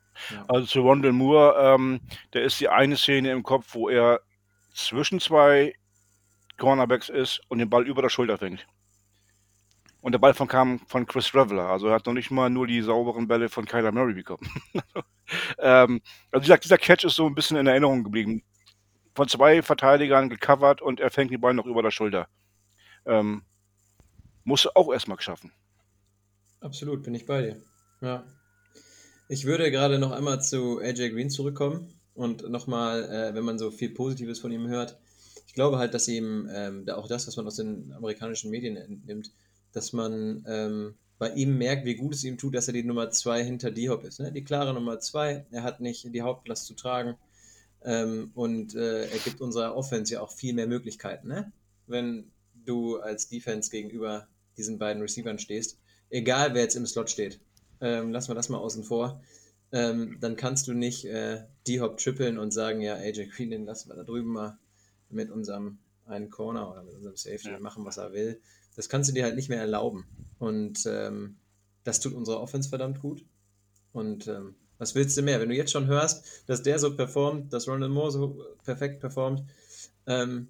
Also 0.46 0.66
zu 0.66 0.80
Rondé 0.80 1.10
Moore, 1.10 1.54
ähm, 1.58 2.00
da 2.32 2.40
ist 2.40 2.60
die 2.60 2.68
eine 2.68 2.98
Szene 2.98 3.30
im 3.32 3.42
Kopf, 3.42 3.74
wo 3.74 3.88
er 3.88 4.20
zwischen 4.74 5.20
zwei 5.20 5.74
Cornerbacks 6.60 7.08
ist 7.08 7.40
und 7.48 7.58
den 7.58 7.68
Ball 7.68 7.86
über 7.86 8.02
der 8.02 8.08
Schulter 8.08 8.38
fängt. 8.38 8.66
Und 10.02 10.12
der 10.12 10.18
Ball 10.18 10.32
von 10.32 10.48
kam 10.48 10.78
von 10.86 11.06
Chris 11.06 11.34
Reveler. 11.34 11.68
Also 11.68 11.88
er 11.88 11.94
hat 11.94 12.06
noch 12.06 12.12
nicht 12.12 12.30
mal 12.30 12.48
nur 12.48 12.66
die 12.66 12.80
sauberen 12.80 13.26
Bälle 13.26 13.48
von 13.48 13.66
Kyler 13.66 13.92
Murray 13.92 14.14
bekommen. 14.14 14.48
ähm, 15.58 16.00
also 16.30 16.42
dieser, 16.42 16.58
dieser 16.58 16.78
Catch 16.78 17.04
ist 17.04 17.16
so 17.16 17.26
ein 17.26 17.34
bisschen 17.34 17.56
in 17.56 17.66
Erinnerung 17.66 18.04
geblieben. 18.04 18.42
Von 19.14 19.28
zwei 19.28 19.62
Verteidigern 19.62 20.30
gecovert 20.30 20.80
und 20.80 21.00
er 21.00 21.10
fängt 21.10 21.32
den 21.32 21.40
Ball 21.40 21.52
noch 21.52 21.66
über 21.66 21.82
der 21.82 21.90
Schulter. 21.90 22.28
Ähm, 23.04 23.42
musst 24.44 24.64
du 24.64 24.70
auch 24.74 24.92
erstmal 24.92 25.20
schaffen. 25.20 25.52
Absolut, 26.60 27.02
bin 27.02 27.14
ich 27.14 27.26
bei 27.26 27.42
dir. 27.42 27.62
Ja. 28.00 28.24
Ich 29.28 29.44
würde 29.44 29.70
gerade 29.70 29.98
noch 29.98 30.12
einmal 30.12 30.42
zu 30.42 30.80
AJ 30.80 31.10
Green 31.10 31.30
zurückkommen 31.30 32.00
und 32.14 32.48
nochmal, 32.48 33.04
äh, 33.04 33.34
wenn 33.34 33.44
man 33.44 33.58
so 33.58 33.70
viel 33.70 33.90
Positives 33.90 34.40
von 34.40 34.50
ihm 34.50 34.66
hört, 34.66 34.98
ich 35.50 35.54
glaube 35.54 35.78
halt, 35.78 35.94
dass 35.94 36.06
ihm 36.06 36.48
ähm, 36.54 36.88
auch 36.90 37.08
das, 37.08 37.26
was 37.26 37.36
man 37.36 37.44
aus 37.44 37.56
den 37.56 37.92
amerikanischen 37.92 38.52
Medien 38.52 38.76
entnimmt, 38.76 39.32
dass 39.72 39.92
man 39.92 40.44
ähm, 40.46 40.94
bei 41.18 41.30
ihm 41.30 41.58
merkt, 41.58 41.84
wie 41.84 41.96
gut 41.96 42.14
es 42.14 42.22
ihm 42.22 42.38
tut, 42.38 42.54
dass 42.54 42.68
er 42.68 42.72
die 42.72 42.84
Nummer 42.84 43.10
2 43.10 43.42
hinter 43.42 43.72
D-Hop 43.72 44.04
ist. 44.04 44.20
Ne? 44.20 44.30
Die 44.30 44.44
klare 44.44 44.72
Nummer 44.72 45.00
2, 45.00 45.46
er 45.50 45.62
hat 45.64 45.80
nicht 45.80 46.06
die 46.14 46.22
Hauptlast 46.22 46.66
zu 46.66 46.74
tragen 46.74 47.16
ähm, 47.82 48.30
und 48.36 48.76
äh, 48.76 49.08
er 49.10 49.18
gibt 49.18 49.40
unserer 49.40 49.74
Offense 49.74 50.14
ja 50.14 50.20
auch 50.20 50.30
viel 50.30 50.54
mehr 50.54 50.68
Möglichkeiten. 50.68 51.26
Ne? 51.26 51.50
Wenn 51.88 52.30
du 52.64 53.00
als 53.00 53.28
Defense 53.28 53.72
gegenüber 53.72 54.28
diesen 54.56 54.78
beiden 54.78 55.02
Receivern 55.02 55.40
stehst, 55.40 55.78
egal 56.10 56.54
wer 56.54 56.62
jetzt 56.62 56.76
im 56.76 56.86
Slot 56.86 57.10
steht, 57.10 57.40
ähm, 57.80 58.12
lassen 58.12 58.30
wir 58.30 58.36
das 58.36 58.50
mal 58.50 58.58
außen 58.58 58.84
vor, 58.84 59.20
ähm, 59.72 60.18
dann 60.20 60.36
kannst 60.36 60.68
du 60.68 60.74
nicht 60.74 61.06
äh, 61.06 61.42
D-Hop 61.66 61.96
trippeln 61.96 62.38
und 62.38 62.52
sagen, 62.52 62.82
ja, 62.82 62.94
AJ 62.94 63.30
Green, 63.34 63.50
den 63.50 63.64
lassen 63.64 63.88
wir 63.88 63.96
da 63.96 64.04
drüben 64.04 64.30
mal 64.30 64.56
mit 65.10 65.30
unserem 65.30 65.78
einen 66.06 66.30
Corner 66.30 66.70
oder 66.70 66.82
mit 66.82 66.94
unserem 66.94 67.16
Safety 67.16 67.50
ja. 67.50 67.60
machen, 67.60 67.84
was 67.84 67.96
er 67.96 68.12
will. 68.12 68.40
Das 68.76 68.88
kannst 68.88 69.10
du 69.10 69.14
dir 69.14 69.24
halt 69.24 69.36
nicht 69.36 69.48
mehr 69.48 69.60
erlauben. 69.60 70.06
Und 70.38 70.84
ähm, 70.86 71.36
das 71.84 72.00
tut 72.00 72.14
unserer 72.14 72.40
Offense 72.40 72.68
verdammt 72.68 73.00
gut. 73.00 73.24
Und 73.92 74.28
ähm, 74.28 74.54
was 74.78 74.94
willst 74.94 75.16
du 75.16 75.22
mehr? 75.22 75.40
Wenn 75.40 75.48
du 75.48 75.54
jetzt 75.54 75.72
schon 75.72 75.86
hörst, 75.86 76.48
dass 76.48 76.62
der 76.62 76.78
so 76.78 76.96
performt, 76.96 77.52
dass 77.52 77.68
Ronald 77.68 77.92
Moore 77.92 78.10
so 78.10 78.44
perfekt 78.64 79.00
performt, 79.00 79.44
ähm, 80.06 80.48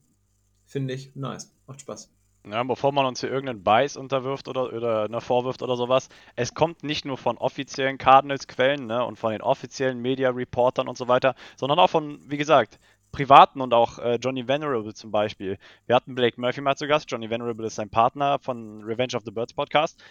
finde 0.67 0.95
ich 0.95 1.15
nice. 1.17 1.53
Macht 1.67 1.81
Spaß. 1.81 2.11
Ja, 2.49 2.63
bevor 2.63 2.93
man 2.93 3.05
uns 3.05 3.21
hier 3.21 3.31
irgendeinen 3.31 3.63
Bias 3.63 3.99
unterwirft 3.99 4.49
oder, 4.49 4.73
oder 4.73 5.09
ne, 5.09 5.21
vorwirft 5.21 5.63
oder 5.63 5.77
sowas, 5.77 6.09
es 6.37 6.55
kommt 6.55 6.83
nicht 6.83 7.05
nur 7.05 7.19
von 7.19 7.37
offiziellen 7.37 7.99
Cardinals-Quellen 7.99 8.87
ne, 8.87 9.05
und 9.05 9.19
von 9.19 9.33
den 9.33 9.43
offiziellen 9.43 10.01
Media-Reportern 10.01 10.89
und 10.89 10.97
so 10.97 11.07
weiter, 11.07 11.35
sondern 11.57 11.79
auch 11.79 11.91
von, 11.91 12.19
wie 12.31 12.39
gesagt, 12.39 12.79
privaten 13.13 13.61
und 13.61 13.75
auch 13.75 13.99
äh, 13.99 14.17
Johnny 14.17 14.47
Venerable 14.47 14.95
zum 14.95 15.11
Beispiel. 15.11 15.59
Wir 15.87 15.97
hatten 15.97 16.15
Blake 16.15 16.41
Murphy 16.41 16.61
mal 16.61 16.77
zu 16.77 16.87
Gast. 16.87 17.11
Johnny 17.11 17.29
Venerable 17.29 17.67
ist 17.67 17.75
sein 17.75 17.91
Partner 17.91 18.39
von 18.39 18.83
Revenge 18.85 19.17
of 19.17 19.23
the 19.25 19.31
Birds 19.31 19.53
Podcast. 19.53 20.03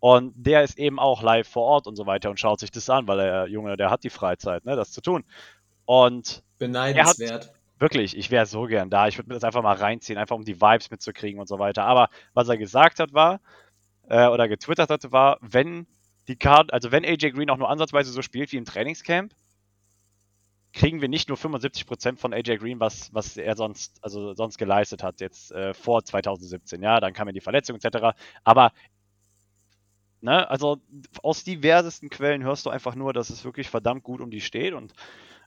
Und 0.00 0.32
der 0.36 0.62
ist 0.62 0.78
eben 0.78 0.98
auch 0.98 1.22
live 1.22 1.48
vor 1.48 1.64
Ort 1.64 1.86
und 1.86 1.96
so 1.96 2.06
weiter 2.06 2.30
und 2.30 2.40
schaut 2.40 2.60
sich 2.60 2.70
das 2.70 2.88
an, 2.90 3.06
weil 3.08 3.20
er, 3.20 3.46
Junge, 3.46 3.76
der 3.76 3.90
hat 3.90 4.04
die 4.04 4.10
Freizeit, 4.10 4.64
ne, 4.64 4.76
das 4.76 4.92
zu 4.92 5.00
tun. 5.00 5.24
Und 5.84 6.42
beneidenswert. 6.58 7.46
Hat, 7.46 7.52
wirklich, 7.78 8.16
ich 8.16 8.30
wäre 8.30 8.46
so 8.46 8.64
gern 8.64 8.90
da. 8.90 9.08
Ich 9.08 9.18
würde 9.18 9.28
mir 9.28 9.34
das 9.34 9.44
einfach 9.44 9.62
mal 9.62 9.76
reinziehen, 9.76 10.18
einfach 10.18 10.36
um 10.36 10.44
die 10.44 10.60
Vibes 10.60 10.90
mitzukriegen 10.90 11.40
und 11.40 11.48
so 11.48 11.58
weiter. 11.58 11.84
Aber 11.84 12.08
was 12.34 12.48
er 12.48 12.58
gesagt 12.58 13.00
hat, 13.00 13.12
war, 13.12 13.40
äh, 14.08 14.26
oder 14.26 14.48
getwittert 14.48 14.90
hatte, 14.90 15.12
war, 15.12 15.38
wenn 15.40 15.86
die 16.28 16.36
Card, 16.36 16.72
also 16.72 16.92
wenn 16.92 17.04
AJ 17.04 17.30
Green 17.30 17.50
auch 17.50 17.56
nur 17.56 17.70
ansatzweise 17.70 18.12
so 18.12 18.22
spielt 18.22 18.52
wie 18.52 18.56
im 18.56 18.64
Trainingscamp, 18.64 19.32
kriegen 20.72 21.00
wir 21.00 21.08
nicht 21.08 21.28
nur 21.28 21.38
75% 21.38 22.18
von 22.18 22.32
AJ 22.32 22.58
Green, 22.58 22.80
was, 22.80 23.12
was 23.14 23.36
er 23.36 23.56
sonst, 23.56 23.98
also 24.02 24.34
sonst 24.34 24.58
geleistet 24.58 25.02
hat, 25.02 25.20
jetzt 25.20 25.50
äh, 25.52 25.74
vor 25.74 26.04
2017. 26.04 26.82
Ja, 26.82 27.00
dann 27.00 27.12
kam 27.12 27.28
ja 27.28 27.32
die 27.32 27.40
Verletzung 27.40 27.76
etc. 27.76 28.16
Aber 28.44 28.72
ne, 30.20 30.48
also 30.48 30.78
aus 31.22 31.44
diversesten 31.44 32.10
Quellen 32.10 32.44
hörst 32.44 32.66
du 32.66 32.70
einfach 32.70 32.94
nur, 32.94 33.12
dass 33.12 33.30
es 33.30 33.44
wirklich 33.44 33.68
verdammt 33.68 34.02
gut 34.02 34.20
um 34.20 34.30
die 34.30 34.40
steht 34.40 34.74
und 34.74 34.92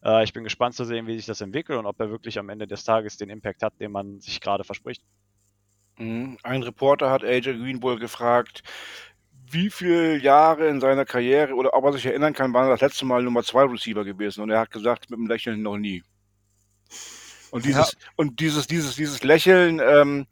äh, 0.03 0.23
ich 0.23 0.33
bin 0.33 0.43
gespannt 0.43 0.75
zu 0.75 0.85
sehen, 0.85 1.07
wie 1.07 1.15
sich 1.15 1.25
das 1.25 1.41
entwickelt 1.41 1.77
und 1.77 1.85
ob 1.85 1.99
er 1.99 2.09
wirklich 2.09 2.39
am 2.39 2.49
Ende 2.49 2.67
des 2.67 2.83
Tages 2.83 3.17
den 3.17 3.29
Impact 3.29 3.63
hat, 3.63 3.79
den 3.79 3.91
man 3.91 4.19
sich 4.19 4.41
gerade 4.41 4.63
verspricht. 4.63 5.03
Mhm. 5.97 6.37
Ein 6.43 6.63
Reporter 6.63 7.11
hat 7.11 7.23
AJ 7.23 7.57
Green 7.57 7.83
wohl 7.83 7.99
gefragt, 7.99 8.63
wie 9.53 9.69
viele 9.69 10.17
Jahre 10.17 10.67
in 10.67 10.79
seiner 10.79 11.05
Karriere 11.05 11.53
oder 11.53 11.73
ob 11.73 11.85
er 11.85 11.93
sich 11.93 12.05
erinnern 12.05 12.33
kann, 12.33 12.53
wann 12.53 12.65
er 12.65 12.71
das 12.71 12.81
letzte 12.81 13.05
Mal 13.05 13.23
Nummer 13.23 13.43
2 13.43 13.63
Receiver 13.65 14.03
gewesen 14.03 14.41
und 14.41 14.49
er 14.49 14.59
hat 14.59 14.71
gesagt, 14.71 15.09
mit 15.09 15.19
dem 15.19 15.27
Lächeln 15.27 15.61
noch 15.61 15.77
nie. 15.77 16.03
Und 17.51 17.65
dieses, 17.65 17.91
ja. 17.91 17.97
und 18.15 18.39
dieses, 18.39 18.67
dieses, 18.67 18.95
dieses 18.95 19.23
Lächeln 19.23 19.81
ähm, 19.83 20.27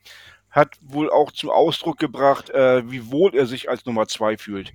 hat 0.50 0.78
wohl 0.82 1.10
auch 1.10 1.32
zum 1.32 1.50
Ausdruck 1.50 1.98
gebracht, 1.98 2.50
äh, 2.50 2.90
wie 2.90 3.12
wohl 3.12 3.36
er 3.36 3.46
sich 3.46 3.70
als 3.70 3.86
Nummer 3.86 4.08
2 4.08 4.38
fühlt. 4.38 4.74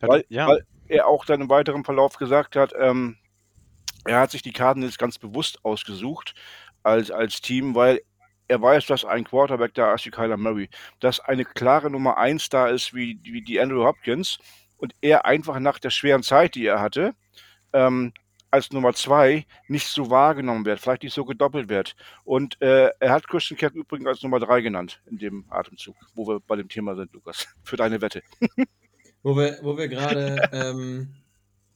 Weil, 0.00 0.24
ja. 0.28 0.48
weil, 0.48 0.66
er 0.88 1.06
auch 1.06 1.24
dann 1.24 1.40
im 1.40 1.48
weiteren 1.48 1.84
Verlauf 1.84 2.16
gesagt 2.16 2.56
hat, 2.56 2.72
ähm, 2.78 3.16
er 4.04 4.20
hat 4.20 4.30
sich 4.30 4.42
die 4.42 4.52
Karten 4.52 4.82
jetzt 4.82 4.98
ganz 4.98 5.18
bewusst 5.18 5.64
ausgesucht 5.64 6.34
als, 6.82 7.10
als 7.10 7.40
Team, 7.40 7.74
weil 7.74 8.02
er 8.48 8.60
weiß, 8.60 8.86
dass 8.86 9.04
ein 9.04 9.24
Quarterback 9.24 9.74
da 9.74 9.94
ist 9.94 10.06
wie 10.06 10.10
Kyler 10.10 10.36
Murray, 10.36 10.68
dass 11.00 11.20
eine 11.20 11.44
klare 11.44 11.90
Nummer 11.90 12.18
1 12.18 12.48
da 12.48 12.68
ist 12.68 12.94
wie, 12.94 13.18
wie 13.22 13.42
die 13.42 13.60
Andrew 13.60 13.84
Hopkins 13.84 14.38
und 14.76 14.94
er 15.00 15.24
einfach 15.24 15.58
nach 15.58 15.78
der 15.78 15.90
schweren 15.90 16.22
Zeit, 16.22 16.54
die 16.54 16.66
er 16.66 16.80
hatte, 16.80 17.14
ähm, 17.72 18.12
als 18.50 18.70
Nummer 18.70 18.92
2 18.92 19.46
nicht 19.68 19.86
so 19.86 20.10
wahrgenommen 20.10 20.66
wird, 20.66 20.78
vielleicht 20.78 21.02
nicht 21.02 21.14
so 21.14 21.24
gedoppelt 21.24 21.70
wird. 21.70 21.96
Und 22.24 22.60
äh, 22.60 22.90
er 23.00 23.10
hat 23.10 23.26
Christian 23.26 23.56
Kirk 23.56 23.74
übrigens 23.74 24.06
als 24.06 24.22
Nummer 24.22 24.40
3 24.40 24.60
genannt 24.60 25.00
in 25.10 25.18
dem 25.18 25.46
Atemzug, 25.48 25.96
wo 26.14 26.26
wir 26.26 26.40
bei 26.40 26.56
dem 26.56 26.68
Thema 26.68 26.94
sind, 26.94 27.12
Lukas, 27.14 27.48
für 27.64 27.76
deine 27.76 28.00
Wette. 28.02 28.22
wo 29.22 29.36
wir, 29.36 29.58
wo 29.62 29.76
wir 29.78 29.88
gerade 29.88 30.50
ähm, 30.52 31.14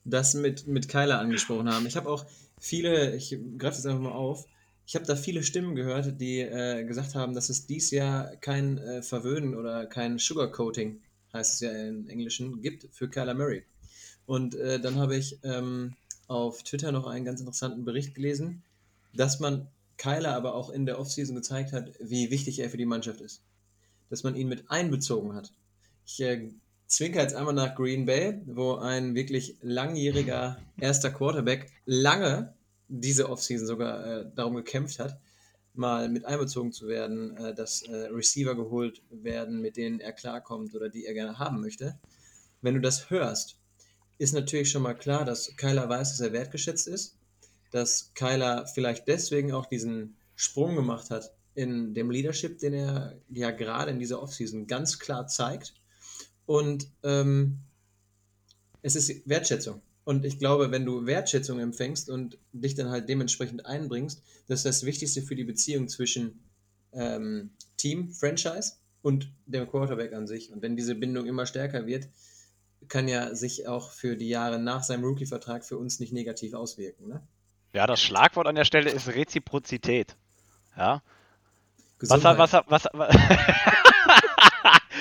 das 0.04 0.34
mit, 0.34 0.66
mit 0.66 0.88
Kyler 0.88 1.18
angesprochen 1.18 1.72
haben. 1.72 1.86
Ich 1.86 1.96
habe 1.96 2.10
auch 2.10 2.26
viele, 2.60 3.16
ich 3.16 3.30
greife 3.56 3.76
das 3.76 3.86
einfach 3.86 4.02
mal 4.02 4.12
auf, 4.12 4.44
ich 4.86 4.94
habe 4.94 5.04
da 5.04 5.16
viele 5.16 5.42
Stimmen 5.42 5.74
gehört, 5.74 6.20
die 6.20 6.40
äh, 6.40 6.84
gesagt 6.84 7.16
haben, 7.16 7.34
dass 7.34 7.48
es 7.48 7.66
dies 7.66 7.90
Jahr 7.90 8.36
kein 8.36 8.78
äh, 8.78 9.02
Verwöhnen 9.02 9.56
oder 9.56 9.86
kein 9.86 10.18
Sugarcoating, 10.18 11.00
heißt 11.32 11.54
es 11.54 11.60
ja 11.60 11.72
im 11.72 12.08
Englischen, 12.08 12.62
gibt 12.62 12.88
für 12.92 13.08
Kyler 13.08 13.34
Murray. 13.34 13.64
Und 14.26 14.54
äh, 14.54 14.78
dann 14.78 14.96
habe 14.96 15.16
ich 15.16 15.40
ähm, 15.42 15.94
auf 16.28 16.62
Twitter 16.62 16.92
noch 16.92 17.08
einen 17.08 17.24
ganz 17.24 17.40
interessanten 17.40 17.84
Bericht 17.84 18.14
gelesen, 18.14 18.62
dass 19.12 19.40
man 19.40 19.66
Kyler 19.96 20.36
aber 20.36 20.54
auch 20.54 20.70
in 20.70 20.86
der 20.86 21.00
Offseason 21.00 21.34
gezeigt 21.34 21.72
hat, 21.72 21.90
wie 22.00 22.30
wichtig 22.30 22.60
er 22.60 22.70
für 22.70 22.76
die 22.76 22.86
Mannschaft 22.86 23.20
ist. 23.20 23.42
Dass 24.08 24.22
man 24.22 24.36
ihn 24.36 24.48
mit 24.48 24.70
einbezogen 24.70 25.34
hat. 25.34 25.52
Ich 26.06 26.20
äh, 26.20 26.48
zwinker 26.86 27.22
jetzt 27.22 27.34
einmal 27.34 27.54
nach 27.54 27.74
Green 27.74 28.04
Bay, 28.06 28.40
wo 28.46 28.76
ein 28.76 29.16
wirklich 29.16 29.56
langjähriger 29.62 30.58
erster 30.78 31.10
Quarterback 31.10 31.72
lange 31.86 32.54
diese 32.88 33.28
Offseason 33.28 33.66
sogar 33.66 34.06
äh, 34.06 34.30
darum 34.34 34.54
gekämpft 34.54 34.98
hat, 34.98 35.18
mal 35.74 36.08
mit 36.08 36.24
einbezogen 36.24 36.72
zu 36.72 36.86
werden, 36.88 37.36
äh, 37.36 37.54
dass 37.54 37.82
äh, 37.82 38.06
Receiver 38.06 38.54
geholt 38.54 39.02
werden, 39.10 39.60
mit 39.60 39.76
denen 39.76 40.00
er 40.00 40.12
klarkommt 40.12 40.74
oder 40.74 40.88
die 40.88 41.06
er 41.06 41.14
gerne 41.14 41.38
haben 41.38 41.60
möchte. 41.60 41.98
Wenn 42.62 42.74
du 42.74 42.80
das 42.80 43.10
hörst, 43.10 43.58
ist 44.18 44.32
natürlich 44.32 44.70
schon 44.70 44.82
mal 44.82 44.94
klar, 44.94 45.24
dass 45.24 45.56
Kyler 45.56 45.88
weiß, 45.88 46.10
dass 46.10 46.20
er 46.20 46.32
wertgeschätzt 46.32 46.88
ist, 46.88 47.16
dass 47.70 48.12
Kyler 48.14 48.66
vielleicht 48.66 49.06
deswegen 49.08 49.52
auch 49.52 49.66
diesen 49.66 50.16
Sprung 50.34 50.76
gemacht 50.76 51.10
hat 51.10 51.32
in 51.54 51.94
dem 51.94 52.10
Leadership, 52.10 52.58
den 52.58 52.74
er 52.74 53.18
ja 53.30 53.50
gerade 53.50 53.90
in 53.90 53.98
dieser 53.98 54.22
Offseason 54.22 54.66
ganz 54.66 54.98
klar 54.98 55.26
zeigt. 55.26 55.74
Und 56.44 56.90
ähm, 57.02 57.60
es 58.82 58.94
ist 58.94 59.28
Wertschätzung. 59.28 59.82
Und 60.06 60.24
ich 60.24 60.38
glaube, 60.38 60.70
wenn 60.70 60.86
du 60.86 61.04
Wertschätzung 61.04 61.58
empfängst 61.58 62.08
und 62.08 62.38
dich 62.52 62.76
dann 62.76 62.90
halt 62.90 63.08
dementsprechend 63.08 63.66
einbringst, 63.66 64.22
das 64.46 64.60
ist 64.60 64.64
das 64.64 64.86
Wichtigste 64.86 65.20
für 65.20 65.34
die 65.34 65.42
Beziehung 65.42 65.88
zwischen 65.88 66.44
ähm, 66.92 67.50
Team, 67.76 68.12
Franchise 68.12 68.74
und 69.02 69.32
dem 69.46 69.68
Quarterback 69.68 70.12
an 70.12 70.28
sich. 70.28 70.52
Und 70.52 70.62
wenn 70.62 70.76
diese 70.76 70.94
Bindung 70.94 71.26
immer 71.26 71.44
stärker 71.44 71.88
wird, 71.88 72.06
kann 72.86 73.08
ja 73.08 73.34
sich 73.34 73.66
auch 73.66 73.90
für 73.90 74.14
die 74.14 74.28
Jahre 74.28 74.60
nach 74.60 74.84
seinem 74.84 75.02
Rookie-Vertrag 75.02 75.64
für 75.64 75.76
uns 75.76 75.98
nicht 75.98 76.12
negativ 76.12 76.54
auswirken. 76.54 77.08
Ne? 77.08 77.20
Ja, 77.72 77.88
das 77.88 78.00
Schlagwort 78.00 78.46
an 78.46 78.54
der 78.54 78.64
Stelle 78.64 78.90
ist 78.90 79.08
Reziprozität. 79.08 80.14
Ja. 80.76 81.02
Was 81.98 82.10
Gesundheit. 82.10 82.38
hat, 82.38 82.38
was 82.38 82.52
hat, 82.52 82.64
was 82.68 82.84
hat, 82.84 82.92
was 82.94 83.86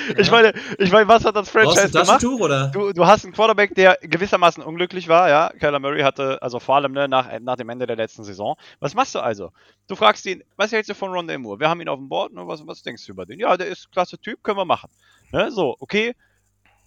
ich 0.18 0.32
meine, 0.32 0.54
ich 0.78 0.92
meine, 0.92 1.08
was 1.08 1.26
hat 1.26 1.36
das 1.36 1.52
du 1.52 1.60
Franchise 1.60 1.86
ein 1.86 1.92
gemacht? 1.92 2.08
Taschentuch 2.08 2.40
oder? 2.40 2.68
Du, 2.68 2.94
du 2.94 3.06
hast 3.06 3.24
einen 3.24 3.34
Quarterback, 3.34 3.76
der 3.76 3.98
gewissermaßen 4.02 4.64
unglücklich 4.64 5.08
war, 5.08 5.30
ja. 5.30 5.50
Kyler 5.60 5.80
Murray 5.80 6.02
hatte, 6.02 6.42
also 6.42 6.60
vor 6.60 6.76
allem 6.76 6.92
ne, 6.92 7.08
nach, 7.08 7.40
nach 7.40 7.56
dem 7.56 7.70
Ende 7.70 7.88
der 7.88 7.96
letzten 7.96 8.24
Saison. 8.24 8.56
Was 8.80 8.94
machst 8.94 9.16
du 9.16 9.20
also? 9.20 9.52
Du 9.88 9.96
fragst 9.96 10.26
ihn, 10.26 10.44
was 10.56 10.72
hältst 10.72 10.90
du 10.90 10.96
von 10.96 11.12
Rondé 11.12 11.38
Moore? 11.38 11.60
Wir 11.60 11.70
haben 11.70 11.82
ihn 11.82 11.90
auf 11.90 12.00
dem 12.00 12.10
Board, 12.10 12.34
ne, 12.34 12.48
was, 12.48 12.66
was 12.66 12.84
denkst 12.84 13.06
du 13.06 13.12
über 13.12 13.26
den? 13.26 13.40
Ja, 13.40 13.58
der 13.58 13.68
ist 13.68 13.92
klasse 13.92 14.18
Typ, 14.18 14.44
können 14.44 14.58
wir 14.58 14.66
machen. 14.66 14.90
Ne, 15.32 15.52
so, 15.52 15.76
okay. 15.80 16.16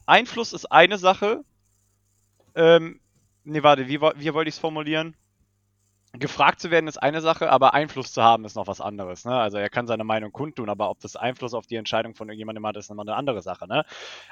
Einfluss 0.06 0.52
ist 0.52 0.66
eine 0.66 0.98
Sache. 0.98 1.44
Ähm, 2.54 3.00
nee, 3.44 3.62
warte, 3.62 3.88
wie, 3.88 4.00
wie 4.00 4.34
wollte 4.34 4.48
ich 4.48 4.54
es 4.54 4.58
formulieren? 4.58 5.16
Gefragt 6.12 6.60
zu 6.60 6.70
werden 6.70 6.88
ist 6.88 6.96
eine 7.02 7.20
Sache, 7.20 7.50
aber 7.50 7.74
Einfluss 7.74 8.12
zu 8.12 8.22
haben 8.22 8.46
ist 8.46 8.56
noch 8.56 8.66
was 8.66 8.80
anderes. 8.80 9.26
Ne? 9.26 9.38
Also 9.38 9.58
er 9.58 9.68
kann 9.68 9.86
seine 9.86 10.04
Meinung 10.04 10.32
kundtun, 10.32 10.70
aber 10.70 10.88
ob 10.88 11.00
das 11.00 11.16
Einfluss 11.16 11.52
auf 11.52 11.66
die 11.66 11.76
Entscheidung 11.76 12.14
von 12.14 12.28
irgendjemandem 12.28 12.66
hat, 12.66 12.76
ist 12.76 12.88
nochmal 12.88 13.06
eine 13.08 13.16
andere 13.16 13.42
Sache. 13.42 13.68
Ne? 13.68 13.84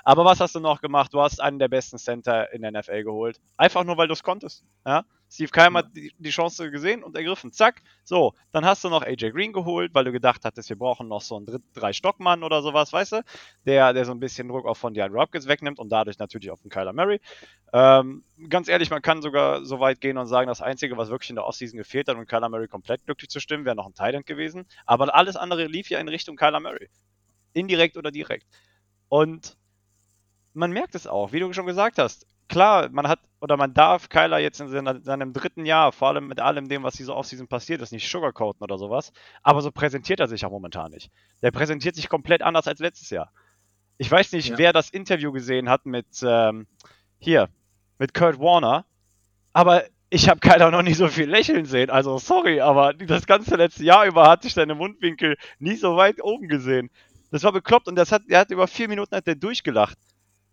Aber 0.02 0.24
was 0.24 0.40
hast 0.40 0.54
du 0.54 0.60
noch 0.60 0.80
gemacht? 0.80 1.12
Du 1.12 1.20
hast 1.20 1.40
einen 1.40 1.58
der 1.58 1.68
besten 1.68 1.98
Center 1.98 2.50
in 2.52 2.62
der 2.62 2.72
NFL 2.72 3.04
geholt. 3.04 3.40
Einfach 3.58 3.84
nur, 3.84 3.98
weil 3.98 4.08
du 4.08 4.14
es 4.14 4.22
konntest. 4.22 4.64
Ja? 4.86 5.04
Steve 5.28 5.50
Keim 5.50 5.76
hat 5.76 5.94
die, 5.94 6.12
die 6.18 6.30
Chance 6.30 6.70
gesehen 6.70 7.02
und 7.02 7.16
ergriffen. 7.16 7.52
Zack. 7.52 7.82
So, 8.04 8.34
dann 8.52 8.64
hast 8.64 8.84
du 8.84 8.88
noch 8.88 9.02
AJ 9.02 9.32
Green 9.32 9.52
geholt, 9.52 9.92
weil 9.94 10.04
du 10.04 10.12
gedacht 10.12 10.44
hattest, 10.44 10.68
wir 10.68 10.76
brauchen 10.76 11.08
noch 11.08 11.20
so 11.20 11.36
einen 11.36 11.62
Drei-Stockmann 11.74 12.42
oder 12.42 12.62
sowas, 12.62 12.92
weißt 12.92 13.12
du? 13.12 13.22
Der, 13.64 13.92
der 13.92 14.04
so 14.04 14.12
ein 14.12 14.20
bisschen 14.20 14.48
Druck 14.48 14.66
auch 14.66 14.76
von 14.76 14.94
DeAndre 14.94 15.18
Hopkins 15.20 15.48
wegnimmt 15.48 15.78
und 15.78 15.88
dadurch 15.90 16.18
natürlich 16.18 16.50
auch 16.50 16.58
von 16.58 16.70
Kyler 16.70 16.92
Murray. 16.92 17.20
Ähm, 17.72 18.24
ganz 18.48 18.68
ehrlich, 18.68 18.90
man 18.90 19.02
kann 19.02 19.20
sogar 19.20 19.64
so 19.64 19.80
weit 19.80 20.00
gehen 20.00 20.16
und 20.16 20.26
sagen, 20.26 20.46
das 20.46 20.62
Einzige, 20.62 20.96
was 20.96 21.10
wirklich 21.10 21.30
in 21.30 21.36
der 21.36 21.46
Offseason 21.46 21.76
gefehlt 21.76 22.08
hat, 22.08 22.16
um 22.16 22.26
Kyler 22.26 22.48
Murray 22.48 22.68
komplett 22.68 23.04
glücklich 23.04 23.28
zu 23.28 23.40
stimmen, 23.40 23.64
wäre 23.64 23.76
noch 23.76 23.86
ein 23.86 23.94
Thailand 23.94 24.26
gewesen. 24.26 24.66
Aber 24.86 25.12
alles 25.14 25.36
andere 25.36 25.66
lief 25.66 25.90
ja 25.90 25.98
in 25.98 26.08
Richtung 26.08 26.36
Kyler 26.36 26.60
Murray. 26.60 26.88
Indirekt 27.52 27.96
oder 27.96 28.10
direkt. 28.10 28.46
Und 29.08 29.56
man 30.54 30.72
merkt 30.72 30.94
es 30.94 31.06
auch, 31.06 31.32
wie 31.32 31.40
du 31.40 31.52
schon 31.52 31.66
gesagt 31.66 31.98
hast. 31.98 32.26
Klar, 32.48 32.88
man 32.90 33.08
hat 33.08 33.20
oder 33.40 33.56
man 33.56 33.74
darf 33.74 34.08
Kyler 34.08 34.38
jetzt 34.38 34.60
in 34.60 34.68
seiner, 34.68 35.00
seinem 35.00 35.32
dritten 35.32 35.66
Jahr, 35.66 35.92
vor 35.92 36.08
allem 36.08 36.28
mit 36.28 36.40
allem 36.40 36.68
dem, 36.68 36.82
was 36.84 36.94
diese 36.94 37.14
Offseason 37.14 37.48
passiert 37.48 37.82
ist, 37.82 37.92
nicht 37.92 38.08
sugarcoaten 38.08 38.62
oder 38.62 38.78
sowas. 38.78 39.12
Aber 39.42 39.62
so 39.62 39.70
präsentiert 39.70 40.20
er 40.20 40.28
sich 40.28 40.42
ja 40.42 40.48
momentan 40.48 40.90
nicht. 40.92 41.10
Der 41.42 41.50
präsentiert 41.50 41.96
sich 41.96 42.08
komplett 42.08 42.42
anders 42.42 42.66
als 42.68 42.80
letztes 42.80 43.10
Jahr. 43.10 43.30
Ich 43.98 44.10
weiß 44.10 44.32
nicht, 44.32 44.50
Ja. 44.50 44.58
wer 44.58 44.72
das 44.72 44.90
Interview 44.90 45.32
gesehen 45.32 45.68
hat 45.68 45.86
mit 45.86 46.06
ähm, 46.22 46.66
hier, 47.18 47.48
mit 47.98 48.14
Kurt 48.14 48.38
Warner, 48.38 48.84
aber 49.52 49.84
ich 50.08 50.28
habe 50.28 50.40
Kyler 50.40 50.70
noch 50.70 50.82
nie 50.82 50.94
so 50.94 51.08
viel 51.08 51.28
lächeln 51.28 51.64
sehen. 51.66 51.90
Also 51.90 52.18
sorry, 52.18 52.60
aber 52.60 52.94
das 52.94 53.26
ganze 53.26 53.56
letzte 53.56 53.84
Jahr 53.84 54.06
über 54.06 54.28
hatte 54.28 54.46
ich 54.46 54.54
seine 54.54 54.74
Mundwinkel 54.74 55.36
nie 55.58 55.76
so 55.76 55.96
weit 55.96 56.22
oben 56.22 56.48
gesehen. 56.48 56.90
Das 57.32 57.42
war 57.42 57.52
bekloppt 57.52 57.88
und 57.88 57.96
das 57.96 58.12
hat, 58.12 58.22
er 58.28 58.40
hat 58.40 58.50
über 58.50 58.68
vier 58.68 58.88
Minuten 58.88 59.16
hat 59.16 59.26
der 59.26 59.34
durchgelacht. 59.34 59.98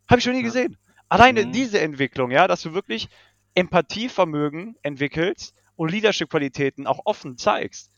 Habe 0.10 0.19
ich 0.19 0.23
schon 0.23 0.34
nie 0.34 0.39
Ja. 0.39 0.45
gesehen. 0.45 0.77
Alleine 1.13 1.45
Mhm. 1.45 1.52
diese 1.52 1.80
Entwicklung, 1.80 2.32
ja, 2.32 2.47
dass 2.47 2.63
du 2.63 2.73
wirklich 2.73 3.08
Empathievermögen 3.54 4.76
entwickelst 4.82 5.54
und 5.76 5.91
Leadership-Qualitäten 5.91 6.88
auch 6.88 7.02
offen 7.06 7.38
zeigst. 7.38 7.91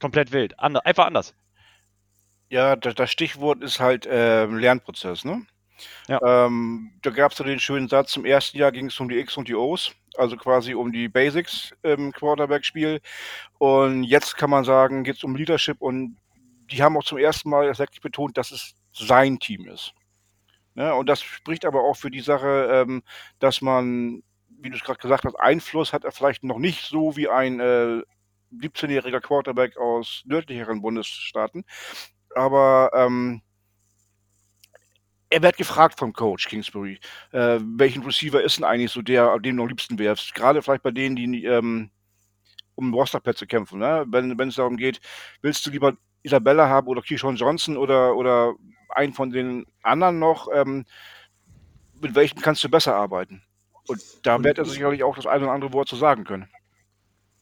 Komplett 0.00 0.30
wild. 0.30 0.58
Ander, 0.60 0.86
einfach 0.86 1.06
anders. 1.06 1.34
Ja, 2.48 2.76
das, 2.76 2.94
das 2.94 3.10
Stichwort 3.10 3.62
ist 3.62 3.80
halt 3.80 4.06
ähm, 4.08 4.58
Lernprozess, 4.58 5.24
ne? 5.24 5.44
Ja. 6.08 6.46
Ähm, 6.46 6.92
da 7.02 7.10
gab 7.10 7.32
es 7.32 7.38
ja 7.38 7.44
den 7.44 7.58
schönen 7.58 7.88
Satz, 7.88 8.16
im 8.16 8.24
ersten 8.24 8.58
Jahr 8.58 8.70
ging 8.70 8.86
es 8.86 9.00
um 9.00 9.08
die 9.08 9.18
X 9.18 9.36
und 9.36 9.48
die 9.48 9.54
O's, 9.56 9.92
also 10.16 10.36
quasi 10.36 10.74
um 10.74 10.92
die 10.92 11.08
Basics 11.08 11.74
im 11.82 12.12
Quarterback-Spiel. 12.12 13.00
Und 13.58 14.04
jetzt 14.04 14.36
kann 14.36 14.50
man 14.50 14.64
sagen, 14.64 15.02
geht 15.02 15.16
es 15.16 15.24
um 15.24 15.34
Leadership 15.34 15.80
und 15.80 16.16
die 16.70 16.80
haben 16.82 16.96
auch 16.96 17.04
zum 17.04 17.18
ersten 17.18 17.50
Mal 17.50 17.76
wirklich 17.76 18.00
betont, 18.00 18.36
dass 18.36 18.52
es 18.52 18.74
sein 18.92 19.38
Team 19.40 19.66
ist. 19.66 19.94
Ne? 20.74 20.94
Und 20.94 21.08
das 21.08 21.22
spricht 21.22 21.64
aber 21.64 21.82
auch 21.82 21.96
für 21.96 22.10
die 22.10 22.20
Sache, 22.20 22.68
ähm, 22.72 23.02
dass 23.38 23.60
man, 23.60 24.22
wie 24.48 24.70
du 24.70 24.76
es 24.76 24.84
gerade 24.84 25.00
gesagt 25.00 25.24
hast, 25.24 25.36
Einfluss 25.36 25.92
hat 25.92 26.04
er 26.04 26.12
vielleicht 26.12 26.44
noch 26.44 26.58
nicht 26.58 26.86
so 26.86 27.16
wie 27.16 27.28
ein 27.28 27.60
äh, 27.60 28.02
17-jähriger 28.52 29.20
Quarterback 29.20 29.76
aus 29.76 30.22
nördlicheren 30.26 30.82
Bundesstaaten. 30.82 31.64
Aber 32.34 32.90
ähm, 32.94 33.42
er 35.30 35.42
wird 35.42 35.56
gefragt 35.56 35.98
vom 35.98 36.12
Coach 36.12 36.48
Kingsbury, 36.48 36.98
äh, 37.32 37.58
welchen 37.62 38.02
Receiver 38.02 38.42
ist 38.42 38.56
denn 38.56 38.64
eigentlich 38.64 38.90
so 38.90 39.02
der, 39.02 39.38
den 39.38 39.56
du 39.56 39.62
am 39.62 39.68
liebsten 39.68 39.98
wärst? 39.98 40.34
Gerade 40.34 40.60
vielleicht 40.60 40.82
bei 40.82 40.90
denen, 40.90 41.16
die 41.16 41.44
ähm, 41.44 41.90
um 42.74 42.92
Rosterplätze 42.92 43.46
kämpfen. 43.46 43.78
Ne? 43.78 44.04
Wenn 44.08 44.48
es 44.48 44.56
darum 44.56 44.76
geht, 44.76 45.00
willst 45.42 45.64
du 45.66 45.70
lieber 45.70 45.96
Isabella 46.22 46.68
haben 46.68 46.86
oder 46.88 47.02
Keyshawn 47.02 47.36
Johnson 47.36 47.76
oder, 47.76 48.16
oder 48.16 48.54
einen 48.90 49.12
von 49.12 49.30
den 49.30 49.66
anderen 49.82 50.18
noch, 50.18 50.48
ähm, 50.52 50.84
mit 52.00 52.14
welchem 52.14 52.40
kannst 52.40 52.62
du 52.64 52.68
besser 52.68 52.94
arbeiten? 52.94 53.42
Und 53.88 54.02
da 54.22 54.36
Und 54.36 54.44
wird 54.44 54.58
er 54.58 54.64
ich- 54.64 54.70
sicherlich 54.72 55.02
auch 55.04 55.16
das 55.16 55.26
eine 55.26 55.44
oder 55.44 55.52
andere 55.52 55.72
Wort 55.72 55.88
zu 55.88 55.96
sagen 55.96 56.24
können. 56.24 56.48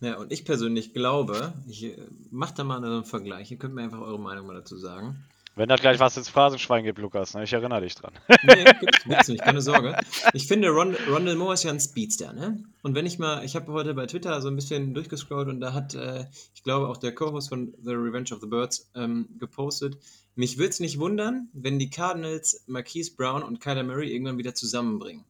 Ja, 0.00 0.16
und 0.16 0.30
ich 0.32 0.44
persönlich 0.44 0.94
glaube, 0.94 1.52
ich 1.66 1.82
äh, 1.84 1.96
mach 2.30 2.52
da 2.52 2.62
mal 2.62 2.76
einen 2.76 3.04
Vergleich. 3.04 3.50
Ihr 3.50 3.56
könnt 3.58 3.74
mir 3.74 3.82
einfach 3.82 3.98
eure 4.00 4.20
Meinung 4.20 4.46
mal 4.46 4.54
dazu 4.54 4.76
sagen. 4.76 5.24
Wenn 5.58 5.68
das 5.68 5.80
gleich 5.80 5.98
was 5.98 6.16
ins 6.16 6.28
Phrasenschwein 6.28 6.84
gibt, 6.84 7.00
Lukas, 7.00 7.34
ne? 7.34 7.42
ich 7.42 7.52
erinnere 7.52 7.80
dich 7.80 7.96
dran. 7.96 8.12
Nee, 8.44 8.64
gibt's, 8.80 9.02
gibt's 9.02 9.26
nicht, 9.26 9.42
keine 9.42 9.60
Sorge. 9.60 9.98
Ich 10.32 10.46
finde, 10.46 10.68
Ron, 10.68 10.94
Rondell 11.10 11.34
Moore 11.34 11.54
ist 11.54 11.64
ja 11.64 11.72
ein 11.72 11.80
Speedster, 11.80 12.32
ne? 12.32 12.62
Und 12.82 12.94
wenn 12.94 13.06
ich 13.06 13.18
mal, 13.18 13.44
ich 13.44 13.56
habe 13.56 13.72
heute 13.72 13.92
bei 13.92 14.06
Twitter 14.06 14.40
so 14.40 14.46
ein 14.46 14.54
bisschen 14.54 14.94
durchgescrollt 14.94 15.48
und 15.48 15.58
da 15.58 15.72
hat, 15.72 15.94
äh, 15.94 16.26
ich 16.54 16.62
glaube, 16.62 16.86
auch 16.86 16.96
der 16.96 17.12
Co-Host 17.12 17.48
von 17.48 17.74
The 17.82 17.90
Revenge 17.90 18.32
of 18.32 18.40
the 18.40 18.46
Birds 18.46 18.88
ähm, 18.94 19.30
gepostet, 19.40 19.98
mich 20.36 20.58
würde 20.58 20.70
es 20.70 20.78
nicht 20.78 21.00
wundern, 21.00 21.48
wenn 21.52 21.80
die 21.80 21.90
Cardinals 21.90 22.62
Marquise 22.68 23.16
Brown 23.16 23.42
und 23.42 23.58
Kyler 23.58 23.82
Murray 23.82 24.12
irgendwann 24.12 24.38
wieder 24.38 24.54
zusammenbringen. 24.54 25.24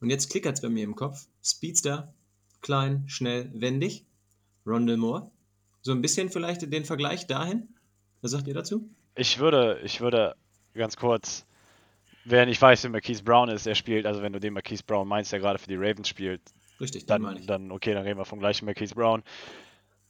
Und 0.00 0.08
jetzt 0.08 0.30
klickert 0.30 0.54
es 0.54 0.62
bei 0.62 0.70
mir 0.70 0.84
im 0.84 0.96
Kopf. 0.96 1.26
Speedster, 1.44 2.14
klein, 2.62 3.04
schnell, 3.06 3.50
wendig. 3.52 4.06
Rondell 4.64 4.96
Moore. 4.96 5.30
So 5.82 5.92
ein 5.92 6.00
bisschen 6.00 6.30
vielleicht 6.30 6.72
den 6.72 6.86
Vergleich 6.86 7.26
dahin. 7.26 7.68
Was 8.22 8.30
sagt 8.30 8.48
ihr 8.48 8.54
dazu? 8.54 8.88
Ich 9.16 9.38
würde, 9.38 9.80
ich 9.82 10.00
würde 10.00 10.36
ganz 10.74 10.96
kurz, 10.96 11.46
wer 12.24 12.44
nicht 12.46 12.60
weiß, 12.60 12.84
wer 12.84 12.90
Marquise 12.90 13.22
Brown 13.22 13.48
ist, 13.48 13.66
er 13.66 13.74
spielt, 13.74 14.06
also 14.06 14.22
wenn 14.22 14.32
du 14.32 14.38
den 14.38 14.52
Marquise 14.52 14.84
Brown 14.84 15.08
meinst, 15.08 15.32
der 15.32 15.40
gerade 15.40 15.58
für 15.58 15.68
die 15.68 15.76
Ravens 15.76 16.08
spielt, 16.08 16.42
Richtig, 16.80 17.06
den 17.06 17.22
meine 17.22 17.34
dann, 17.34 17.40
ich. 17.40 17.46
dann 17.46 17.72
okay, 17.72 17.94
dann 17.94 18.02
reden 18.04 18.18
wir 18.18 18.26
vom 18.26 18.38
gleichen 18.38 18.66
Marquise 18.66 18.94
Brown. 18.94 19.22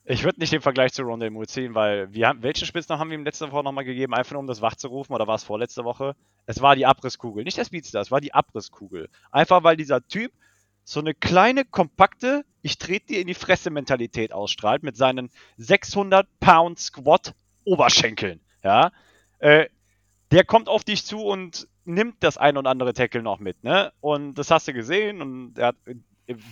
Ich 0.05 0.23
würde 0.23 0.39
nicht 0.39 0.53
den 0.53 0.61
Vergleich 0.61 0.93
zu 0.93 1.03
Rondell 1.03 1.31
Moore 1.31 1.47
ziehen, 1.47 1.75
weil 1.75 2.13
wir 2.13 2.29
haben, 2.29 2.43
welchen 2.43 2.67
Spitznamen 2.67 3.01
haben 3.01 3.11
wir 3.11 3.19
ihm 3.19 3.25
letzte 3.25 3.51
Woche 3.51 3.65
nochmal 3.65 3.85
gegeben, 3.85 4.15
einfach 4.15 4.33
nur 4.33 4.41
um 4.41 4.47
das 4.47 4.61
wach 4.61 4.77
zu 4.77 4.89
rufen, 4.89 5.13
oder 5.13 5.27
war 5.27 5.35
es 5.35 5.45
vorletzte 5.45 5.85
Woche? 5.85 6.15
Es 6.47 6.61
war 6.61 6.77
die 6.77 6.87
Abrisskugel, 6.87 7.45
nicht 7.45 7.57
der 7.57 7.65
Speedster, 7.65 8.01
es 8.01 8.11
war 8.11 8.21
die 8.21 8.35
Abrisskugel. 8.35 9.09
Einfach 9.31 9.65
weil 9.65 9.77
dieser 9.77 10.07
Typ 10.07 10.33
so 10.85 11.01
eine 11.01 11.15
kleine, 11.15 11.65
kompakte, 11.65 12.45
ich 12.63 12.79
trete 12.79 13.07
dir 13.07 13.21
in 13.21 13.27
die 13.27 13.35
Fresse 13.35 13.71
Mentalität 13.71 14.33
ausstrahlt 14.33 14.85
mit 14.85 14.97
seinen 14.97 15.31
600 15.57 16.29
Pound 16.39 16.79
Squat 16.79 17.35
Oberschenkeln, 17.65 18.41
ja. 18.63 18.93
Äh, 19.39 19.67
der 20.31 20.45
kommt 20.45 20.69
auf 20.69 20.85
dich 20.85 21.05
zu 21.05 21.25
und 21.25 21.69
nimmt 21.85 22.17
das 22.21 22.37
ein 22.37 22.57
oder 22.57 22.71
andere 22.71 22.93
Tackle 22.93 23.23
noch 23.23 23.39
mit, 23.39 23.63
ne? 23.63 23.93
Und 24.01 24.35
das 24.35 24.51
hast 24.51 24.67
du 24.67 24.73
gesehen 24.73 25.23
und 25.23 25.59
er 25.59 25.69
hat 25.69 25.77
äh, 25.87 25.95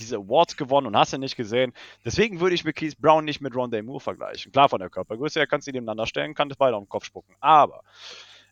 diese 0.00 0.16
Awards 0.16 0.56
gewonnen 0.56 0.86
und 0.86 0.96
hast 0.96 1.12
du 1.12 1.18
nicht 1.18 1.36
gesehen. 1.36 1.72
Deswegen 2.04 2.40
würde 2.40 2.54
ich 2.54 2.64
Keith 2.64 2.96
Brown 2.98 3.24
nicht 3.24 3.40
mit 3.40 3.54
Rondé 3.54 3.82
Moore 3.82 4.00
vergleichen. 4.00 4.52
Klar, 4.52 4.68
von 4.68 4.78
der 4.78 4.90
Körpergröße 4.90 5.40
her 5.40 5.46
kannst 5.46 5.66
du 5.66 5.72
die 5.72 5.76
nebeneinander 5.76 6.06
stellen, 6.06 6.34
kann 6.34 6.48
das 6.48 6.58
beide 6.58 6.76
auf 6.76 6.84
den 6.84 6.88
Kopf 6.88 7.04
spucken. 7.04 7.34
Aber 7.40 7.82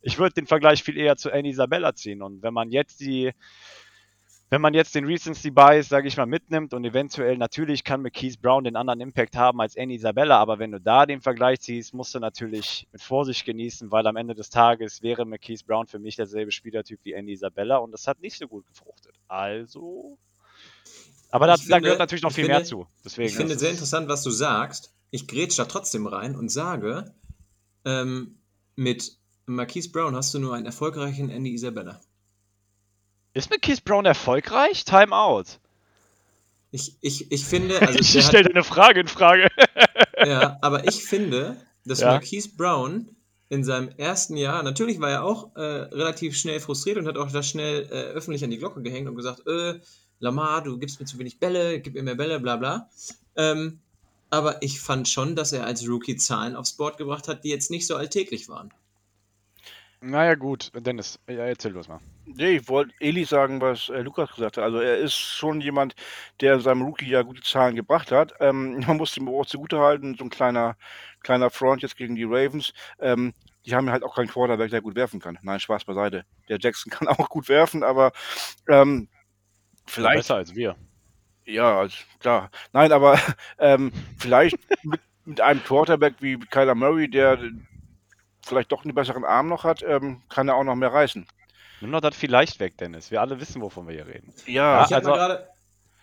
ich 0.03 0.19
würde 0.19 0.35
den 0.35 0.47
Vergleich 0.47 0.83
viel 0.83 0.97
eher 0.97 1.17
zu 1.17 1.33
Annie 1.33 1.53
Isabella 1.53 1.95
ziehen. 1.95 2.23
Und 2.23 2.43
wenn 2.43 2.53
man 2.53 2.71
jetzt 2.71 3.01
die, 3.01 3.33
wenn 4.53 4.61
man 4.61 4.75
jetzt 4.75 4.95
den 4.95 5.07
Recency 5.07 5.51
Bias, 5.51 5.89
sage 5.89 6.09
ich 6.09 6.19
mal, 6.19 6.27
mitnimmt 6.27 6.75
und 6.75 6.85
eventuell 6.85 7.39
natürlich 7.39 7.85
kann 7.85 8.03
McKees 8.03 8.37
Brown 8.37 8.65
den 8.65 8.77
anderen 8.77 9.01
Impact 9.01 9.35
haben 9.35 9.63
als 9.63 9.79
Annie 9.79 9.97
Isabella, 9.97 10.39
aber 10.39 10.59
wenn 10.59 10.73
du 10.73 10.79
da 10.79 11.07
den 11.07 11.23
Vergleich 11.23 11.61
ziehst, 11.61 11.95
musst 11.95 12.15
du 12.15 12.19
natürlich 12.19 12.87
mit 12.93 13.01
Vorsicht 13.01 13.47
genießen, 13.47 13.91
weil 13.91 14.07
am 14.07 14.17
Ende 14.17 14.35
des 14.35 14.51
Tages 14.51 15.01
wäre 15.01 15.25
McKees 15.25 15.63
Brown 15.63 15.87
für 15.87 15.99
mich 15.99 16.17
derselbe 16.17 16.53
Spielertyp 16.53 17.01
wie 17.03 17.17
Annie 17.17 17.33
Isabella 17.33 17.79
und 17.79 17.93
das 17.93 18.07
hat 18.07 18.21
nicht 18.21 18.37
so 18.37 18.47
gut 18.47 18.67
gefruchtet. 18.67 19.15
Also. 19.27 20.19
Aber 21.31 21.47
da, 21.47 21.55
Ich 21.55 21.61
da 21.61 21.77
finde- 21.77 21.81
gehört 21.81 22.01
natürlich 22.01 22.23
noch 22.23 22.33
viel 22.33 22.45
finde- 22.45 22.59
mehr 22.59 22.67
zu. 22.67 22.87
Deswegen. 23.03 23.29
Ich 23.29 23.35
finde 23.35 23.55
das 23.55 23.61
sehr 23.61 23.71
interessant, 23.71 24.07
was 24.09 24.23
du 24.23 24.29
sagst. 24.29 24.93
Ich 25.11 25.27
grätsch 25.29 25.59
da 25.59 25.65
trotzdem 25.65 26.07
rein 26.07 26.37
und 26.37 26.51
sage, 26.51 27.15
ähm, 27.87 28.39
mit 28.77 29.17
Marquise 29.47 29.91
Brown 29.91 30.15
hast 30.15 30.35
du 30.35 30.39
nur 30.41 30.55
einen 30.55 30.67
erfolgreichen 30.67 31.31
Andy 31.31 31.55
Isabella. 31.55 32.03
Ist 33.35 33.51
McKees 33.51 33.81
Brown 33.81 34.05
erfolgreich? 34.05 34.85
Timeout. 34.85 35.45
Ich, 36.71 36.97
ich, 37.01 37.31
ich 37.31 37.45
finde, 37.45 37.81
also 37.87 37.99
ich 37.99 38.25
stelle 38.25 38.45
deine 38.49 38.65
Frage 38.65 39.01
in 39.01 39.09
Frage. 39.09 39.49
ja, 40.25 40.59
aber 40.61 40.87
ich 40.89 41.05
finde, 41.05 41.57
dass 41.85 42.01
Ja. 42.01 42.09
Marquise 42.09 42.51
Brown 42.57 43.09
in 43.49 43.65
seinem 43.65 43.91
ersten 43.99 44.37
Jahr, 44.37 44.63
natürlich 44.63 45.01
war 45.01 45.11
er 45.11 45.25
auch 45.25 45.55
äh, 45.57 45.61
relativ 45.61 46.37
schnell 46.37 46.59
frustriert 46.61 46.97
und 46.97 47.07
hat 47.07 47.19
auch 47.19 47.31
da 47.31 47.43
schnell 47.43 47.83
äh, 47.91 48.13
öffentlich 48.15 48.43
an 48.45 48.51
die 48.51 48.59
Glocke 48.59 48.81
gehängt 48.83 49.09
und 49.09 49.15
gesagt, 49.17 49.47
äh, 49.47 49.79
Lamar, 50.21 50.63
du 50.63 50.79
gibst 50.79 51.01
mir 51.01 51.07
zu 51.07 51.19
wenig 51.19 51.39
Bälle, 51.39 51.81
gib 51.81 51.95
mir 51.95 52.03
mehr 52.03 52.15
Bälle, 52.15 52.41
bla 52.41 52.57
bla. 52.57 52.89
Ähm, 53.37 53.81
aber 54.31 54.63
ich 54.63 54.81
fand 54.81 55.09
schon, 55.09 55.37
dass 55.37 55.53
er 55.53 55.67
als 55.67 55.87
Rookie 55.87 56.17
Zahlen 56.17 56.57
aufs 56.57 56.73
Board 56.73 56.97
gebracht 56.97 57.29
hat, 57.29 57.45
die 57.45 57.51
jetzt 57.51 57.71
nicht 57.71 57.87
so 57.87 57.97
alltäglich 57.97 58.49
waren. 58.49 58.73
naja, 60.01 60.35
gut. 60.35 60.71
Dennis, 60.75 61.19
ja, 61.29 61.45
erzähl 61.45 61.73
los 61.73 61.89
mal. 61.89 62.01
Nee, 62.25 62.57
ich 62.57 62.69
wollte 62.69 62.95
Eli 63.01 63.25
sagen, 63.25 63.61
was 63.61 63.89
äh, 63.89 64.01
Lukas 64.01 64.31
gesagt 64.35 64.57
hat. 64.57 64.65
Also 64.65 64.79
er 64.79 64.97
ist 64.99 65.15
schon 65.15 65.61
jemand, 65.61 65.95
der 66.41 66.55
in 66.55 66.61
seinem 66.61 66.83
Rookie-Jahr 66.83 67.25
gute 67.25 67.43
Zahlen 67.43 67.75
gebracht 67.75 68.13
hat. 68.13 68.35
Ähm, 68.41 68.81
man 68.87 68.97
muss 68.97 69.17
ihm 69.17 69.29
auch 69.29 69.47
zugutehalten, 69.47 70.17
so 70.17 70.25
ein 70.25 70.31
kleiner, 70.31 70.77
kleiner 71.23 71.51
Front 71.51 71.83
jetzt 71.83 71.97
gegen 71.97 72.15
die 72.15 72.25
Ravens. 72.25 72.73
Ähm, 73.01 73.35
die 73.67 73.75
haben 73.75 73.91
halt 73.91 74.03
auch 74.03 74.15
keinen 74.15 74.29
Quarterback, 74.29 74.71
der 74.71 74.81
gut 74.81 74.95
werfen 74.95 75.21
kann. 75.21 75.39
Nein, 75.43 75.61
Spaß 75.61 75.85
beiseite. 75.85 76.25
Der 76.49 76.59
Jackson 76.61 76.91
kann 76.93 77.09
auch 77.09 77.29
gut 77.29 77.49
werfen, 77.49 77.83
aber 77.83 78.13
ähm, 78.69 79.09
vielleicht 79.87 80.19
Besser 80.19 80.37
als 80.37 80.55
wir. 80.55 80.77
Ja, 81.45 81.81
also, 81.81 81.97
klar. 82.21 82.51
Nein, 82.73 82.93
aber 82.93 83.19
ähm, 83.59 83.93
vielleicht 84.19 84.57
mit, 84.85 85.01
mit 85.25 85.41
einem 85.41 85.63
Quarterback 85.63 86.15
wie 86.21 86.39
Kyler 86.39 86.77
Murray, 86.77 87.09
der 87.09 87.39
vielleicht 88.45 88.73
doch 88.73 88.85
einen 88.85 88.95
besseren 88.95 89.25
Arm 89.25 89.49
noch 89.49 89.65
hat, 89.65 89.83
ähm, 89.83 90.23
kann 90.29 90.49
er 90.49 90.57
auch 90.57 90.65
noch 90.65 90.75
mehr 90.75 90.93
reißen. 90.93 91.27
Nimm 91.83 91.93
doch 91.93 92.01
das 92.01 92.17
vielleicht 92.17 92.59
weg, 92.61 92.79
Dennis. 92.79 93.11
Wir 93.11 93.21
alle 93.21 93.39
wissen, 93.41 93.61
wovon 93.61 93.87
wir 93.87 93.95
hier 93.95 94.07
reden. 94.07 94.33
Ja, 94.47 94.85
ich 94.85 94.93
habe 94.93 94.97
also- 94.97 95.11
mal 95.11 95.17
gerade 95.17 95.49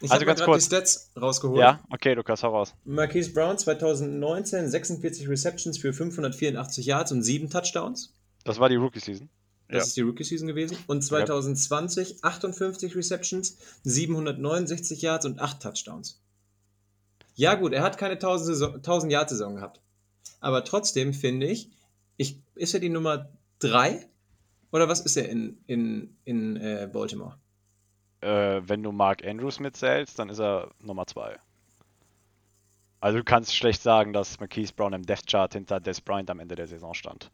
ich 0.01 0.09
also 0.11 0.21
hab 0.21 0.27
ganz 0.27 0.39
gerade 0.39 0.51
die 0.51 0.51
kurz. 0.53 0.65
Stats 0.65 1.11
rausgeholt. 1.19 1.59
Ja, 1.59 1.81
okay, 1.89 2.13
Lukas, 2.13 2.41
hau 2.43 2.49
raus. 2.51 2.73
Marquise 2.85 3.33
Brown 3.33 3.57
2019 3.57 4.69
46 4.69 5.27
Receptions 5.27 5.77
für 5.77 5.91
584 5.91 6.85
Yards 6.85 7.11
und 7.11 7.21
7 7.23 7.49
Touchdowns. 7.49 8.13
Das 8.45 8.59
war 8.59 8.69
die 8.69 8.75
Rookie-Season. 8.77 9.29
Das 9.67 9.75
Ja. 9.77 9.83
ist 9.87 9.97
die 9.97 10.01
Rookie-Season 10.01 10.47
gewesen. 10.47 10.77
Und 10.87 11.01
2020 11.03 12.23
58 12.23 12.95
Receptions, 12.95 13.57
769 13.83 15.01
Yards 15.01 15.25
und 15.25 15.39
8 15.39 15.61
Touchdowns. 15.61 16.21
Ja 17.35 17.55
gut, 17.55 17.73
er 17.73 17.83
hat 17.83 17.97
keine 17.97 18.17
1000 18.17 18.47
Saison- 18.47 18.81
1000 18.81 19.11
Yard-Saison 19.11 19.55
gehabt. 19.55 19.81
Aber 20.39 20.63
trotzdem 20.63 21.13
finde 21.13 21.47
ich, 21.47 21.69
ich, 22.17 22.37
ist 22.55 22.73
er 22.73 22.79
die 22.79 22.89
Nummer 22.89 23.29
3? 23.59 24.05
Oder 24.71 24.87
was 24.87 25.01
ist 25.01 25.17
er 25.17 25.27
in, 25.29 25.57
in, 25.67 26.15
in 26.25 26.57
äh, 26.57 26.89
Baltimore? 26.91 27.37
Äh, 28.21 28.61
wenn 28.65 28.83
du 28.83 28.91
Mark 28.91 29.25
Andrews 29.25 29.59
mitzählst, 29.59 30.19
dann 30.19 30.29
ist 30.29 30.39
er 30.39 30.71
Nummer 30.79 31.07
2. 31.07 31.37
Also 32.99 33.19
du 33.19 33.23
kannst 33.23 33.55
schlecht 33.55 33.81
sagen, 33.81 34.11
dass 34.11 34.39
Marquise 34.39 34.73
Brown 34.73 34.93
im 34.93 35.05
Death 35.05 35.25
Chart 35.25 35.53
hinter 35.53 35.79
Des 35.79 36.01
Bryant 36.01 36.29
am 36.29 36.39
Ende 36.39 36.55
der 36.55 36.67
Saison 36.67 36.93
stand. 36.93 37.31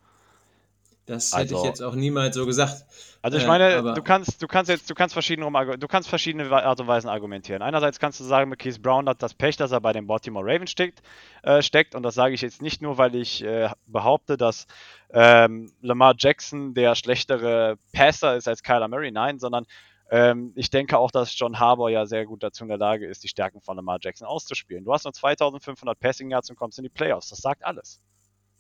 Das 1.08 1.32
hätte 1.34 1.42
Also- 1.42 1.58
ich 1.60 1.64
jetzt 1.66 1.82
auch 1.82 1.94
niemals 1.94 2.36
so 2.36 2.46
gesagt. 2.48 2.84
Also 3.22 3.38
ich 3.38 3.44
Äh, 3.44 3.48
meine, 3.48 3.76
aber- 3.78 3.94
du 3.94 4.02
kannst, 4.02 4.42
du 4.42 4.48
kannst 4.48 4.70
jetzt, 4.70 4.90
du 4.90 4.96
kannst 4.96 5.14
verschiedene, 5.14 5.78
du 5.78 5.88
kannst 5.88 6.10
verschiedene 6.10 6.50
Art 6.52 6.80
und 6.80 6.88
Weisen 6.88 7.10
argumentieren. 7.10 7.62
Einerseits 7.62 8.00
kannst 8.00 8.20
du 8.20 8.24
sagen, 8.24 8.50
Marquise 8.50 8.80
Brown 8.80 9.08
hat 9.08 9.22
das 9.22 9.34
Pech, 9.36 9.56
dass 9.58 9.72
er 9.72 9.82
bei 9.82 9.94
den 9.94 10.08
Baltimore 10.08 10.44
Ravens 10.46 10.72
steckt, 10.72 11.02
äh, 11.44 11.62
steckt. 11.62 11.94
Und 11.94 12.04
das 12.04 12.16
sage 12.16 12.34
ich 12.34 12.42
jetzt 12.42 12.62
nicht 12.62 12.82
nur, 12.82 12.98
weil 12.98 13.14
ich 13.16 13.44
äh, 13.44 13.70
behaupte, 13.86 14.36
dass 14.38 14.66
ähm, 15.12 15.72
Lamar 15.82 16.16
Jackson 16.18 16.74
der 16.74 16.96
schlechtere 16.96 17.78
Passer 17.94 18.36
ist 18.36 18.48
als 18.48 18.64
Kyler 18.64 18.88
Murray. 18.88 19.12
Nein, 19.12 19.38
sondern 19.40 19.66
ähm, 20.12 20.54
ich 20.56 20.70
denke 20.70 20.98
auch, 20.98 21.10
dass 21.12 21.38
John 21.38 21.60
Harbour 21.60 21.90
ja 21.90 22.06
sehr 22.06 22.26
gut 22.26 22.44
dazu 22.44 22.64
in 22.64 22.68
der 22.70 22.78
Lage 22.78 23.08
ist, 23.08 23.24
die 23.24 23.28
Stärken 23.28 23.62
von 23.62 23.76
Lamar 23.76 23.98
Jackson 24.02 24.28
auszuspielen. 24.28 24.84
Du 24.86 24.94
hast 24.94 25.04
nur 25.04 25.14
2500 25.14 26.00
Passing 26.00 26.30
Yards 26.32 26.50
und 26.50 26.56
kommst 26.58 26.78
in 26.80 26.84
die 26.84 26.90
Playoffs. 26.90 27.30
Das 27.30 27.40
sagt 27.40 27.64
alles. 27.64 28.02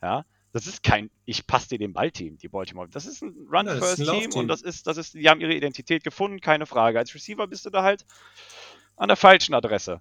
Ja, 0.01 0.25
das 0.55 0.67
ist 0.67 0.83
kein 0.83 1.09
ich 1.25 1.47
passe 1.47 1.67
dir 1.67 1.79
den 1.79 1.91
Ball-Team, 1.91 2.37
die 2.37 2.47
Baltimore. 2.47 2.87
Das 2.89 3.05
ist 3.05 3.21
ein 3.21 3.35
Ja, 3.51 3.63
das 3.63 3.75
ist 3.75 3.99
ein 3.99 4.07
Run-First-Team 4.07 4.39
und 4.39 4.47
das 4.47 4.61
ist, 4.61 4.87
das 4.87 4.95
ist, 4.95 5.13
die 5.13 5.27
haben 5.27 5.41
ihre 5.41 5.53
Identität 5.53 6.05
gefunden, 6.05 6.39
keine 6.39 6.65
Frage. 6.65 6.97
Als 6.97 7.13
Receiver 7.13 7.45
bist 7.45 7.65
du 7.65 7.69
da 7.69 7.83
halt 7.83 8.05
an 8.95 9.09
der 9.09 9.17
falschen 9.17 9.53
Adresse. 9.53 9.99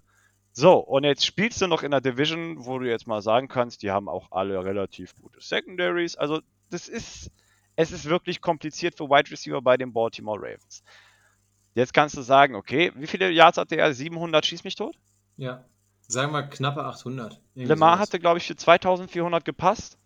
So, 0.53 0.77
und 0.77 1.03
jetzt 1.03 1.25
spielst 1.25 1.61
du 1.61 1.67
noch 1.67 1.83
in 1.83 1.91
der 1.91 1.99
Division, 1.99 2.65
wo 2.65 2.79
du 2.79 2.87
jetzt 2.87 3.05
mal 3.05 3.21
sagen 3.21 3.49
kannst, 3.49 3.83
die 3.83 3.91
haben 3.91 4.07
auch 4.07 4.31
alle 4.31 4.63
relativ 4.63 5.13
gute 5.15 5.41
Secondaries. 5.41 6.15
Also, 6.15 6.39
das 6.69 6.87
ist, 6.87 7.31
es 7.75 7.91
ist 7.91 8.05
wirklich 8.05 8.39
kompliziert 8.39 8.95
für 8.95 9.09
Wide 9.09 9.31
Receiver 9.31 9.61
bei 9.61 9.75
den 9.75 9.91
Baltimore 9.91 10.39
Ravens. 10.39 10.85
Jetzt 11.73 11.93
kannst 11.93 12.15
du 12.15 12.21
sagen, 12.21 12.55
okay, 12.55 12.93
wie 12.95 13.07
viele 13.07 13.29
Yards 13.29 13.57
hatte 13.57 13.75
er? 13.75 13.93
700 13.93 14.45
schieß 14.45 14.63
mich 14.63 14.75
tot? 14.75 14.95
Ja. 15.35 15.65
Sagen 16.07 16.31
wir 16.31 16.43
knappe 16.43 16.85
800. 16.85 17.41
Irgendwie 17.55 17.67
Lemar 17.73 17.99
hatte, 17.99 18.19
glaube 18.19 18.37
ich, 18.37 18.47
für 18.47 18.55
2400 18.55 19.43
gepasst. 19.43 19.97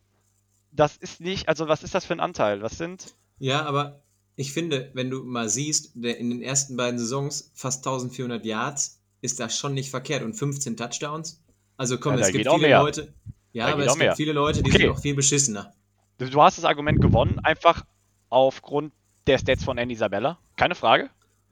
Das 0.71 0.97
ist 0.97 1.19
nicht, 1.21 1.47
also 1.49 1.67
was 1.67 1.84
ist 1.84 1.95
das 1.95 2.05
für 2.05 2.13
ein 2.13 2.19
Anteil? 2.19 2.62
Was 2.62 2.77
sind? 2.77 3.15
Ja, 3.39 3.65
aber 3.65 4.03
ich 4.36 4.53
finde, 4.53 4.91
wenn 4.93 5.10
du 5.10 5.23
mal 5.23 5.49
siehst, 5.49 5.95
in 5.95 6.29
den 6.29 6.41
ersten 6.41 6.77
beiden 6.77 6.99
Saisons 6.99 7.51
fast 7.55 7.86
1400 7.86 8.45
Yards, 8.45 9.01
ist 9.21 9.39
das 9.39 9.58
schon 9.58 9.73
nicht 9.73 9.89
verkehrt 9.89 10.23
und 10.23 10.34
15 10.36 10.77
Touchdowns. 10.77 11.43
Also 11.77 11.97
komm, 11.97 12.13
Ja, 12.13 12.19
es 12.21 12.32
gibt 12.32 12.47
viele 12.47 12.62
mehr. 12.67 12.79
Leute. 12.82 13.13
Ja, 13.51 13.67
Da 13.67 13.73
aber 13.73 13.82
es 13.86 13.88
gibt 13.93 13.99
mehr. 13.99 14.15
viele 14.15 14.34
Leute, 14.34 14.62
die 14.63 14.69
Okay. 14.69 14.79
sind 14.84 14.89
auch 14.91 14.99
viel 15.01 15.15
beschissener. 15.15 15.73
Du, 16.19 16.29
du 16.29 16.41
hast 16.41 16.58
das 16.58 16.65
Argument 16.65 17.01
gewonnen, 17.01 17.39
einfach 17.39 17.84
aufgrund 18.29 18.93
der 19.27 19.38
Stats 19.39 19.63
von 19.63 19.77
Andy 19.77 19.95
Isabella. 19.95 20.38
Keine 20.55 20.75
Frage. 20.75 21.10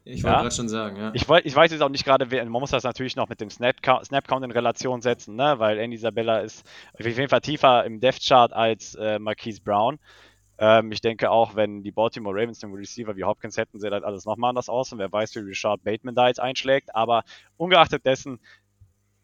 Ich 0.10 0.24
wollte 0.24 0.36
Ja. 0.36 0.42
gerade 0.42 0.56
schon 0.56 0.70
sagen, 0.70 0.96
ja. 0.98 1.12
Ich, 1.14 1.24
ich 1.44 1.56
weiß 1.56 1.72
jetzt 1.72 1.82
auch 1.82 1.90
nicht 1.90 2.06
gerade, 2.06 2.32
wer- 2.32 2.44
man 2.46 2.62
muss 2.62 2.72
das 2.72 2.84
natürlich 2.84 3.16
noch 3.16 3.28
mit 3.30 3.42
dem 3.42 3.50
Snap 3.50 3.82
Count, 3.82 4.06
Snap 4.06 4.32
in 4.42 4.52
Relation 4.52 5.02
setzen, 5.02 5.36
ne? 5.36 5.56
weil 5.60 5.78
Andy 5.80 5.96
Isabella 5.98 6.40
ist 6.40 6.66
auf 6.94 7.06
jeden 7.06 7.30
Fall 7.30 7.42
tiefer 7.42 7.84
im 7.86 8.00
Depth 8.00 8.22
Chart 8.26 8.54
als 8.54 8.96
äh, 8.96 9.20
Marquise 9.20 9.62
Brown. 9.62 10.00
Ähm, 10.60 10.92
ich 10.92 11.02
denke 11.02 11.30
auch, 11.30 11.56
wenn 11.56 11.84
die 11.84 11.92
Baltimore 11.92 12.36
Ravens 12.36 12.64
einen 12.64 12.74
Receiver 12.74 13.16
wie 13.16 13.24
Hopkins 13.24 13.58
hätten, 13.58 13.80
sähe 13.80 13.92
das 13.92 14.04
alles 14.04 14.26
nochmal 14.26 14.50
anders 14.50 14.70
aus 14.70 14.92
und 14.92 14.98
wer 15.00 15.12
weiß, 15.12 15.36
wie 15.36 15.40
Richard 15.40 15.84
Bateman 15.84 16.16
da 16.16 16.28
jetzt 16.30 16.40
einschlägt. 16.40 16.96
Aber 16.96 17.24
ungeachtet 17.58 18.06
dessen, 18.06 18.40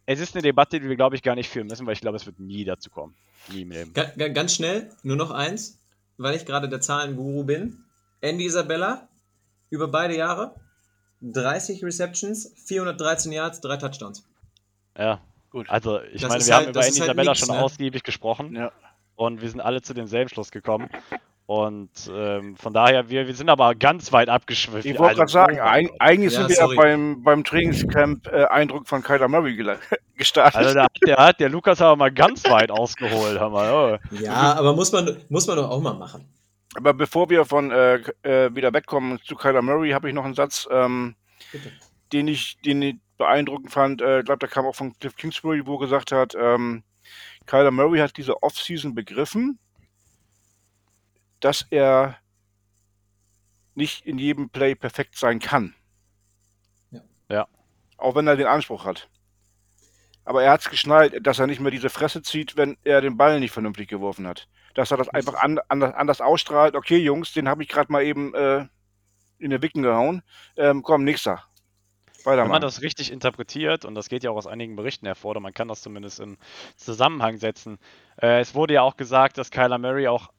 es 0.05 0.19
ist 0.19 0.35
eine 0.35 0.41
Debatte, 0.43 0.79
die 0.79 0.89
wir, 0.89 0.95
glaube 0.97 1.15
ich, 1.15 1.23
gar 1.23 1.35
nicht 1.35 1.49
führen 1.49 1.67
müssen, 1.67 1.85
weil 1.87 1.93
ich 1.93 2.01
glaube, 2.01 2.17
es 2.17 2.25
wird 2.25 2.39
nie 2.39 2.65
dazu 2.65 2.89
kommen. 2.89 3.15
Nie 3.51 3.61
im 3.61 3.71
Leben. 3.71 3.93
Ga 3.93 4.11
ga 4.17 4.27
ganz 4.27 4.53
schnell, 4.55 4.89
nur 5.01 5.15
noch 5.15 5.31
eins, 5.31 5.79
weil 6.17 6.35
ich 6.35 6.45
gerade 6.45 6.67
der 6.69 6.81
Zahlenguru 6.81 7.43
bin. 7.45 7.83
Andy 8.21 8.45
Isabella, 8.45 9.07
über 9.69 9.87
beide 9.87 10.15
Jahre, 10.15 10.53
30 11.23 11.83
Receptions, 11.83 12.53
413 12.65 13.31
Yards, 13.31 13.61
3 13.61 13.77
Touchdowns. 13.77 14.23
Ja, 14.97 15.19
gut. 15.49 15.69
also 15.69 16.01
ich 16.01 16.21
Das 16.21 16.29
meine, 16.29 16.45
wir 16.45 16.53
halt- 16.55 16.65
haben 16.67 16.71
über 16.71 16.79
Andy 16.81 16.89
ist 16.91 16.99
halt 16.99 17.07
Isabella 17.09 17.31
nix, 17.31 17.39
schon 17.45 17.55
ne? 17.55 17.61
ausgiebig 17.63 18.03
gesprochen. 18.03 18.55
Ja. 18.55 18.71
Und 19.15 19.41
wir 19.41 19.49
sind 19.49 19.61
alle 19.61 19.81
zu 19.81 19.93
demselben 19.93 20.29
Schluss 20.29 20.51
gekommen. 20.51 20.89
Und 21.45 21.89
ähm, 22.11 22.55
von 22.55 22.73
daher, 22.73 23.09
wir, 23.09 23.27
wir 23.27 23.35
sind 23.35 23.49
aber 23.49 23.75
ganz 23.75 24.11
weit 24.13 24.29
abgeschwiffen. 24.29 24.89
Ich 24.89 24.97
wollte 24.97 25.17
gerade 25.17 25.31
sagen, 25.31 25.59
eig 25.59 25.89
eigentlich 25.99 26.33
Ja, 26.33 26.39
sind 26.39 26.49
wir 26.49 26.55
sorry. 26.55 26.75
ja 26.77 26.81
beim, 26.81 27.21
beim 27.23 27.43
Trainingscamp 27.43 28.27
äh, 28.27 28.45
Eindruck 28.45 28.87
von 28.87 29.03
Kyler 29.03 29.27
Murray 29.27 29.55
gestartet. 30.15 30.55
Also 30.55 30.73
da 30.73 30.83
hat 30.85 30.91
der, 31.05 31.17
hat 31.17 31.39
der 31.41 31.49
Lukas 31.49 31.81
aber 31.81 31.95
mal 31.97 32.11
ganz 32.11 32.45
weit 32.49 32.71
ausgeholt. 32.71 33.39
Hör 33.39 33.49
mal, 33.49 33.99
oh. 34.11 34.15
Ja, 34.15 34.53
aber 34.53 34.73
muss 34.73 34.91
man, 34.93 35.17
muss 35.29 35.45
man 35.45 35.57
doch 35.57 35.69
auch 35.69 35.81
mal 35.81 35.93
machen. 35.93 36.25
Aber 36.75 36.93
bevor 36.93 37.29
wir 37.29 37.45
von 37.45 37.71
äh, 37.71 37.95
äh, 38.23 38.55
wieder 38.55 38.73
wegkommen 38.73 39.19
zu 39.23 39.35
Kyler 39.35 39.61
Murray, 39.61 39.91
habe 39.91 40.09
ich 40.09 40.15
noch 40.15 40.25
einen 40.25 40.33
Satz, 40.33 40.67
ähm, 40.71 41.15
den 42.11 42.27
ich, 42.27 42.59
den 42.61 42.81
ich 42.81 42.95
beeindruckend 43.17 43.71
fand. 43.71 44.01
Äh, 44.01 44.19
Ich 44.19 44.25
glaube, 44.25 44.39
der 44.39 44.49
kam 44.49 44.65
auch 44.65 44.75
von 44.75 44.97
Cliff 44.99 45.15
Kingsbury, 45.15 45.65
wo 45.65 45.75
er 45.75 45.81
gesagt 45.81 46.11
hat, 46.11 46.35
ähm, 46.35 46.83
Kyler 47.45 47.71
Murray 47.71 47.99
hat 47.99 48.17
diese 48.17 48.41
Offseason 48.41 48.95
begriffen, 48.95 49.59
dass 51.39 51.65
er 51.69 52.17
nicht 53.75 54.05
in 54.05 54.17
jedem 54.17 54.49
Play 54.49 54.75
perfekt 54.75 55.17
sein 55.17 55.39
kann. 55.39 55.75
Ja. 56.91 57.01
Ja. 57.29 57.47
Auch 57.97 58.15
wenn 58.15 58.27
er 58.27 58.35
den 58.35 58.47
Anspruch 58.47 58.85
hat. 58.85 59.09
Aber 60.25 60.43
er 60.43 60.51
hat 60.51 60.61
es 60.61 60.69
geschnallt, 60.69 61.25
dass 61.25 61.39
er 61.39 61.47
nicht 61.47 61.59
mehr 61.59 61.71
diese 61.71 61.89
Fresse 61.89 62.21
zieht, 62.21 62.55
wenn 62.55 62.77
er 62.83 63.01
den 63.01 63.17
Ball 63.17 63.39
nicht 63.39 63.51
vernünftig 63.51 63.89
geworfen 63.89 64.25
hat. 64.25 64.47
Dass 64.73 64.91
er 64.91 64.97
das 64.97 65.09
einfach 65.09 65.35
an, 65.35 65.59
anders, 65.67 65.93
anders 65.93 66.21
ausstrahlt. 66.21 66.75
Okay, 66.75 66.97
Jungs, 66.97 67.33
den 67.33 67.47
habe 67.47 67.63
ich 67.63 67.69
gerade 67.69 67.91
mal 67.91 68.03
eben 68.03 68.33
äh, 68.33 68.65
in 69.37 69.51
den 69.51 69.61
Wicken 69.61 69.83
gehauen. 69.83 70.23
Ähm, 70.57 70.81
komm, 70.83 71.03
nächster. 71.03 71.43
Wenn 72.25 72.47
man 72.47 72.61
das 72.61 72.81
richtig 72.81 73.11
interpretiert, 73.11 73.83
und 73.83 73.95
das 73.95 74.07
geht 74.07 74.23
ja 74.23 74.31
auch 74.31 74.37
aus 74.37 74.47
einigen 74.47 74.77
Berichten 74.77 75.05
hervor, 75.05 75.31
oder 75.31 75.41
man 75.41 75.53
kann 75.53 75.67
das 75.67 75.81
zumindest 75.81 76.21
in 76.21 76.37
Zusammenhang 76.77 77.37
setzen. 77.37 77.77
Äh, 78.21 78.39
es 78.39 78.55
wurde 78.55 78.75
ja 78.75 78.81
auch 78.81 78.95
gesagt, 78.95 79.37
dass 79.37 79.51
Kyler 79.51 79.77
Murray 79.77 80.07
auch 80.07 80.29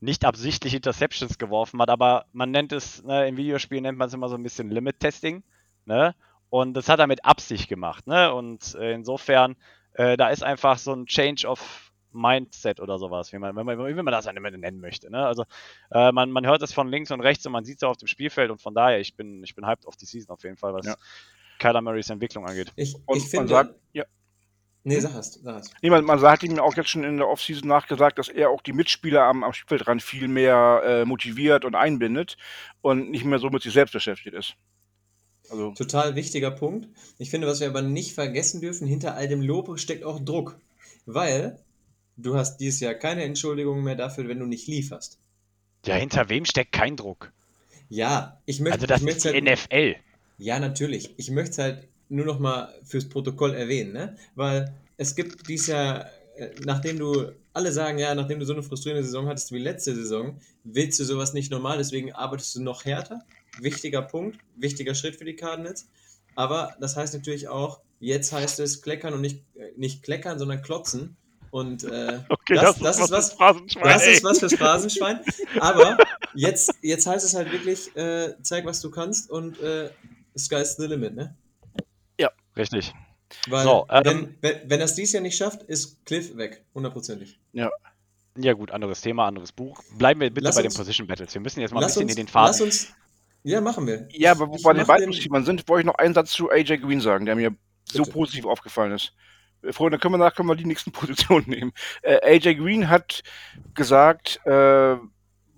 nicht 0.00 0.24
absichtlich 0.24 0.74
Interceptions 0.74 1.38
geworfen 1.38 1.80
hat, 1.80 1.90
aber 1.90 2.26
man 2.32 2.50
nennt 2.50 2.72
es, 2.72 3.02
ne, 3.02 3.28
im 3.28 3.36
Videospiel 3.36 3.80
nennt 3.80 3.98
man 3.98 4.08
es 4.08 4.14
immer 4.14 4.28
so 4.28 4.34
ein 4.34 4.42
bisschen 4.42 4.70
Limit-Testing, 4.70 5.42
ne? 5.84 6.14
Und 6.48 6.74
das 6.74 6.88
hat 6.88 7.00
er 7.00 7.06
mit 7.06 7.24
Absicht 7.24 7.68
gemacht, 7.68 8.06
ne? 8.06 8.32
Und 8.32 8.74
äh, 8.76 8.92
insofern, 8.92 9.56
äh, 9.92 10.16
da 10.16 10.28
ist 10.28 10.42
einfach 10.42 10.78
so 10.78 10.92
ein 10.92 11.06
Change 11.06 11.46
of 11.46 11.85
Mindset 12.16 12.80
oder 12.80 12.98
sowas, 12.98 13.32
wie 13.32 13.38
man, 13.38 13.54
wenn 13.54 13.66
man, 13.66 13.78
wie 13.78 13.94
man 13.94 14.12
das 14.12 14.26
nennen 14.26 14.80
möchte. 14.80 15.10
Ne? 15.10 15.24
Also 15.26 15.44
äh, 15.92 16.10
man, 16.12 16.30
man 16.30 16.46
hört 16.46 16.62
es 16.62 16.72
von 16.72 16.88
links 16.88 17.10
und 17.10 17.20
rechts 17.20 17.46
und 17.46 17.52
man 17.52 17.64
sieht 17.64 17.76
es 17.76 17.82
auf 17.82 17.96
dem 17.96 18.08
Spielfeld 18.08 18.50
und 18.50 18.60
von 18.60 18.74
daher, 18.74 18.98
ich 19.00 19.14
bin, 19.14 19.42
ich 19.44 19.54
bin 19.54 19.66
hyped 19.66 19.86
auf 19.86 19.96
die 19.96 20.06
Season 20.06 20.32
auf 20.34 20.42
jeden 20.42 20.56
Fall, 20.56 20.74
was 20.74 20.86
Ja. 20.86 20.96
Kyler 21.58 21.80
Murrays 21.80 22.10
Entwicklung 22.10 22.46
angeht. 22.46 22.72
Ich, 22.76 22.96
Und 23.06 23.16
ich 23.18 23.22
man 23.24 23.30
finde. 23.30 23.48
sagt, 23.48 23.74
ja. 23.92 24.04
nee, 24.84 24.98
sag 25.00 25.14
hast, 25.14 25.42
sag 25.42 25.54
hast. 25.54 25.74
Niemand, 25.82 26.06
man 26.06 26.20
hat 26.20 26.42
ihm 26.42 26.58
auch 26.58 26.74
jetzt 26.76 26.90
schon 26.90 27.04
in 27.04 27.16
der 27.16 27.28
Offseason 27.28 27.68
nachgesagt, 27.68 28.18
dass 28.18 28.28
er 28.28 28.50
auch 28.50 28.62
die 28.62 28.72
Mitspieler 28.72 29.22
am, 29.22 29.42
am 29.44 29.52
Spielfeldrand 29.52 30.02
viel 30.02 30.28
mehr 30.28 30.82
äh, 30.84 31.04
motiviert 31.04 31.64
und 31.64 31.74
einbindet 31.74 32.36
und 32.82 33.10
nicht 33.10 33.24
mehr 33.24 33.38
so 33.38 33.48
mit 33.50 33.62
sich 33.62 33.72
selbst 33.72 33.92
beschäftigt 33.92 34.34
ist. 34.34 34.56
Also, 35.48 35.72
Total 35.72 36.14
wichtiger 36.16 36.50
Punkt. 36.50 36.88
Ich 37.18 37.30
finde, 37.30 37.46
was 37.46 37.60
wir 37.60 37.68
aber 37.68 37.82
nicht 37.82 38.14
vergessen 38.14 38.60
dürfen, 38.60 38.86
hinter 38.86 39.14
all 39.14 39.28
dem 39.28 39.40
Lob 39.42 39.78
steckt 39.78 40.04
auch 40.04 40.18
Druck. 40.20 40.58
Weil 41.06 41.58
du 42.16 42.36
hast 42.36 42.58
dieses 42.58 42.80
Jahr 42.80 42.94
keine 42.94 43.24
Entschuldigung 43.24 43.82
mehr 43.82 43.96
dafür, 43.96 44.28
wenn 44.28 44.40
du 44.40 44.46
nicht 44.46 44.66
lieferst. 44.66 45.18
Ja, 45.84 45.94
hinter 45.94 46.28
wem 46.28 46.44
steckt 46.44 46.72
kein 46.72 46.96
Druck? 46.96 47.32
Ja, 47.88 48.40
ich 48.46 48.60
möchte 48.60 48.74
Also 48.74 48.86
das 48.86 49.02
ist 49.02 49.24
halt, 49.24 49.36
die 49.36 49.42
NFL. 49.42 49.96
Ja, 50.38 50.58
natürlich. 50.58 51.14
Ich 51.16 51.30
möchte 51.30 51.50
es 51.50 51.58
halt 51.58 51.88
nur 52.08 52.26
noch 52.26 52.38
mal 52.38 52.74
fürs 52.84 53.08
Protokoll 53.08 53.54
erwähnen, 53.54 53.92
ne? 53.92 54.16
Weil 54.34 54.74
es 54.96 55.14
gibt 55.14 55.48
dieses 55.48 55.68
Jahr, 55.68 56.06
äh, 56.36 56.50
nachdem 56.64 56.98
du, 56.98 57.32
alle 57.52 57.72
sagen, 57.72 57.98
ja, 57.98 58.14
nachdem 58.14 58.38
du 58.38 58.44
so 58.44 58.52
eine 58.52 58.62
frustrierende 58.62 59.04
Saison 59.04 59.28
hattest 59.28 59.52
wie 59.52 59.58
letzte 59.58 59.94
Saison, 59.94 60.40
willst 60.64 61.00
du 61.00 61.04
sowas 61.04 61.32
nicht 61.32 61.50
normal, 61.50 61.78
deswegen 61.78 62.12
arbeitest 62.12 62.54
du 62.56 62.62
noch 62.62 62.84
härter. 62.84 63.24
Wichtiger 63.60 64.02
Punkt, 64.02 64.38
wichtiger 64.56 64.94
Schritt 64.94 65.16
für 65.16 65.24
die 65.24 65.36
Cardinals. 65.36 65.88
Aber 66.34 66.76
das 66.80 66.96
heißt 66.96 67.14
natürlich 67.14 67.48
auch, 67.48 67.80
jetzt 67.98 68.32
heißt 68.32 68.60
es 68.60 68.82
kleckern 68.82 69.14
und 69.14 69.22
nicht, 69.22 69.42
äh, 69.54 69.70
nicht 69.76 70.02
kleckern, 70.02 70.38
sondern 70.38 70.62
klotzen. 70.62 71.16
Und 71.50 71.84
äh, 71.84 72.20
Okay, 72.28 72.54
das, 72.54 72.78
das, 72.78 72.96
ist 72.98 73.00
was, 73.00 73.08
fürs 73.10 73.32
Phrasenschwein, 73.34 73.82
das 73.84 74.06
ist 74.06 74.24
was 74.24 74.38
fürs 74.40 74.54
Phrasenschwein. 74.54 75.20
Aber 75.60 75.96
jetzt, 76.34 76.74
jetzt 76.82 77.06
heißt 77.06 77.24
es 77.24 77.34
halt 77.34 77.50
wirklich, 77.52 77.94
äh, 77.96 78.34
zeig, 78.42 78.64
was 78.66 78.80
du 78.80 78.90
kannst 78.90 79.30
und 79.30 79.60
äh, 79.60 79.90
sky's 80.36 80.76
the 80.76 80.86
limit, 80.86 81.14
ne? 81.14 81.34
Richtig. 82.56 82.94
Weil, 83.48 83.64
So, 83.64 83.86
ähm, 83.90 84.04
wenn, 84.04 84.34
wenn, 84.40 84.70
wenn 84.70 84.80
es 84.80 84.94
dies 84.94 85.12
Jahr 85.12 85.22
nicht 85.22 85.36
schafft, 85.36 85.62
ist 85.64 86.06
Cliff 86.06 86.34
weg, 86.38 86.64
hundertprozentig. 86.74 87.38
Ja 87.52 88.52
gut, 88.54 88.70
anderes 88.70 89.02
Thema, 89.02 89.26
anderes 89.26 89.52
Buch. 89.52 89.82
Bleiben 89.98 90.20
wir 90.20 90.30
bitte 90.30 90.44
Lass 90.46 90.56
bei 90.56 90.64
uns- 90.64 90.72
den 90.74 90.78
Position 90.78 91.06
Battles. 91.06 91.34
Wir 91.34 91.42
müssen 91.42 91.60
jetzt 91.60 91.72
mal 91.74 91.80
ein 91.80 91.82
Lass 91.82 91.92
bisschen 91.96 92.04
uns, 92.04 92.12
in 92.12 92.16
den 92.26 92.32
lass 92.32 92.56
Faden. 92.56 92.62
uns, 92.66 92.88
ja, 93.42 93.60
machen 93.60 93.86
wir. 93.86 94.08
ja, 94.10 94.30
aber 94.30 94.48
wo 94.48 94.54
wir 94.54 94.62
bei 94.62 94.72
den 94.72 94.86
beiden 94.86 95.10
den- 95.10 95.14
Receivern 95.18 95.44
sind, 95.44 95.68
wollte 95.68 95.80
ich 95.80 95.86
noch 95.86 95.96
einen 95.96 96.14
Satz 96.14 96.32
zu 96.32 96.50
AJ 96.50 96.78
Green 96.78 97.00
sagen, 97.02 97.26
der 97.26 97.34
mir 97.36 97.54
so 97.84 97.98
Bitte. 98.04 98.12
positiv 98.12 98.46
aufgefallen 98.46 98.92
ist. 98.92 99.12
Äh, 99.62 99.72
Freunde, 99.72 99.98
können 99.98 100.14
wir 100.14 100.18
nach, 100.18 100.34
können 100.34 100.48
wir 100.48 100.56
die 100.56 100.64
nächsten 100.66 100.92
Positionen 100.92 101.48
nehmen. 101.48 101.72
Äh, 102.02 102.36
AJ 102.36 102.56
Green 102.56 102.88
hat 102.88 103.22
gesagt, 103.74 104.40
äh, 104.46 104.96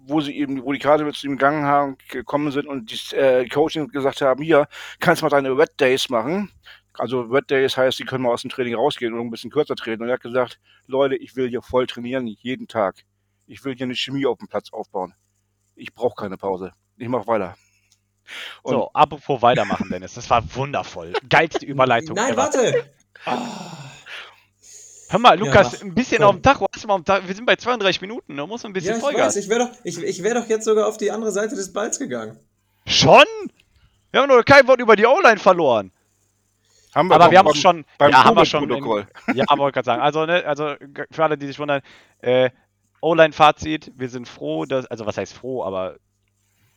wo 0.08 0.20
sie 0.20 0.36
eben, 0.36 0.64
wo 0.64 0.72
die 0.72 0.78
gerade 0.78 1.10
zu 1.12 1.26
ihm 1.26 1.32
gegangen 1.36 1.64
haben, 1.64 1.98
gekommen 2.08 2.50
sind 2.50 2.66
und 2.66 2.90
die 2.90 3.16
äh, 3.16 3.46
Coaching 3.48 3.88
gesagt 3.88 4.22
haben, 4.22 4.42
hier, 4.42 4.66
kannst 5.00 5.22
mal 5.22 5.28
deine 5.28 5.50
Red 5.56 5.78
Days 5.78 6.08
machen. 6.08 6.50
Also 6.94 7.20
Red 7.20 7.50
Days 7.50 7.76
heißt, 7.76 7.98
sie 7.98 8.04
können 8.04 8.24
mal 8.24 8.32
aus 8.32 8.42
dem 8.42 8.50
Training 8.50 8.74
rausgehen 8.74 9.12
und 9.14 9.20
ein 9.20 9.30
bisschen 9.30 9.50
kürzer 9.50 9.76
treten. 9.76 10.02
Und 10.02 10.08
er 10.08 10.14
hat 10.14 10.22
gesagt, 10.22 10.58
Leute, 10.86 11.14
ich 11.16 11.36
will 11.36 11.48
hier 11.48 11.62
voll 11.62 11.86
trainieren, 11.86 12.26
jeden 12.26 12.66
Tag. 12.66 13.04
Ich 13.46 13.64
will 13.64 13.76
hier 13.76 13.84
eine 13.84 13.94
Chemie 13.94 14.26
auf 14.26 14.38
dem 14.38 14.48
Platz 14.48 14.72
aufbauen. 14.72 15.14
Ich 15.76 15.94
brauche 15.94 16.16
keine 16.16 16.36
Pause. 16.36 16.72
Ich 16.96 17.08
mache 17.08 17.26
weiter. 17.26 17.54
Und 18.62 18.72
So, 18.72 18.90
apropos 18.92 19.40
weitermachen, 19.42 19.88
Dennis. 19.90 20.14
Das 20.14 20.28
war 20.28 20.42
wundervoll. 20.54 21.12
Geilste 21.28 21.64
Überleitung. 21.66 22.16
Nein, 22.16 22.32
ever. 22.32 22.42
warte! 22.42 22.90
Ah, 23.24 23.84
Hör 25.10 25.18
mal, 25.18 25.38
Ja, 25.38 25.44
Lukas, 25.44 25.72
mach. 25.72 25.80
ein 25.82 25.94
bisschen 25.94 26.18
Komm. 26.18 26.26
auf 26.26 26.34
dem 26.36 26.42
Tacho. 26.42 26.66
Hast 26.72 26.84
du 26.84 26.88
mal 26.88 26.94
auf 26.94 27.00
dem 27.00 27.04
Tacho? 27.06 27.26
Wir 27.28 27.34
sind 27.34 27.46
bei 27.46 27.56
32 27.56 28.00
Minuten. 28.02 28.36
Da 28.36 28.46
muss 28.46 28.62
man 28.62 28.70
ein 28.70 28.72
bisschen 28.74 28.90
ja, 28.92 28.96
ich 28.96 29.02
Vollgas. 29.02 29.26
weiß, 29.28 29.36
ich 29.36 29.48
wäre 29.48 29.60
doch, 29.60 29.70
ich, 29.84 30.02
ich 30.02 30.22
wär 30.22 30.34
doch 30.34 30.46
jetzt 30.48 30.64
sogar 30.64 30.86
auf 30.86 30.96
die 30.98 31.10
andere 31.10 31.32
Seite 31.32 31.54
des 31.54 31.72
Balls 31.72 31.98
gegangen. 31.98 32.38
Schon? 32.86 33.24
Wir 34.10 34.20
haben 34.22 34.28
noch 34.28 34.44
kein 34.44 34.66
Wort 34.68 34.80
über 34.80 34.96
die 34.96 35.06
O-Line 35.06 35.38
verloren. 35.38 35.92
haben 36.94 37.10
Aber 37.12 37.24
doch 37.26 37.30
wir 37.30 37.38
haben 37.38 37.48
auch 37.48 37.54
schon. 37.54 37.84
beim 37.98 38.10
ja, 38.10 38.24
haben 38.24 38.36
wir 38.36 38.46
schon. 38.46 38.70
In, 38.70 38.84
ja, 39.34 39.44
wollte 39.56 39.74
gerade 39.74 39.84
sagen. 39.86 40.02
Also, 40.02 40.26
ne, 40.26 40.44
also 40.44 40.74
für 41.10 41.24
alle, 41.24 41.36
die 41.38 41.46
sich 41.46 41.58
wundern, 41.58 41.82
äh, 42.20 42.50
O-Line-Fazit. 43.00 43.92
Wir 43.96 44.08
sind 44.08 44.28
froh, 44.28 44.64
dass. 44.64 44.86
Also, 44.86 45.06
was 45.06 45.16
heißt 45.16 45.34
froh, 45.34 45.62
aber 45.64 45.96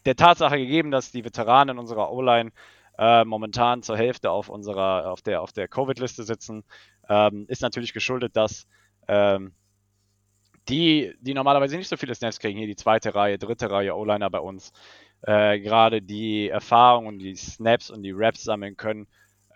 der 0.05 0.15
Tatsache 0.15 0.57
gegeben, 0.57 0.91
dass 0.91 1.11
die 1.11 1.23
Veteranen 1.23 1.77
unserer 1.79 2.11
O-Line 2.11 2.51
äh, 2.97 3.23
momentan 3.23 3.83
zur 3.83 3.97
Hälfte 3.97 4.31
auf 4.31 4.49
unserer, 4.49 5.11
auf 5.11 5.21
der, 5.21 5.41
auf 5.41 5.53
der 5.53 5.67
Covid-Liste 5.67 6.23
sitzen, 6.23 6.63
ähm, 7.09 7.45
ist 7.47 7.61
natürlich 7.61 7.93
geschuldet, 7.93 8.35
dass 8.35 8.67
ähm, 9.07 9.53
die, 10.69 11.13
die 11.19 11.33
normalerweise 11.33 11.77
nicht 11.77 11.87
so 11.87 11.97
viele 11.97 12.15
Snaps 12.15 12.39
kriegen, 12.39 12.57
hier 12.57 12.67
die 12.67 12.75
zweite 12.75 13.15
Reihe, 13.15 13.37
dritte 13.37 13.69
Reihe 13.69 13.95
O-Liner 13.95 14.29
bei 14.29 14.39
uns, 14.39 14.71
äh, 15.23 15.59
gerade 15.59 16.01
die 16.01 16.49
Erfahrung 16.49 17.07
und 17.07 17.19
die 17.19 17.35
Snaps 17.35 17.89
und 17.89 18.03
die 18.03 18.13
Raps 18.13 18.43
sammeln 18.43 18.77
können, 18.77 19.07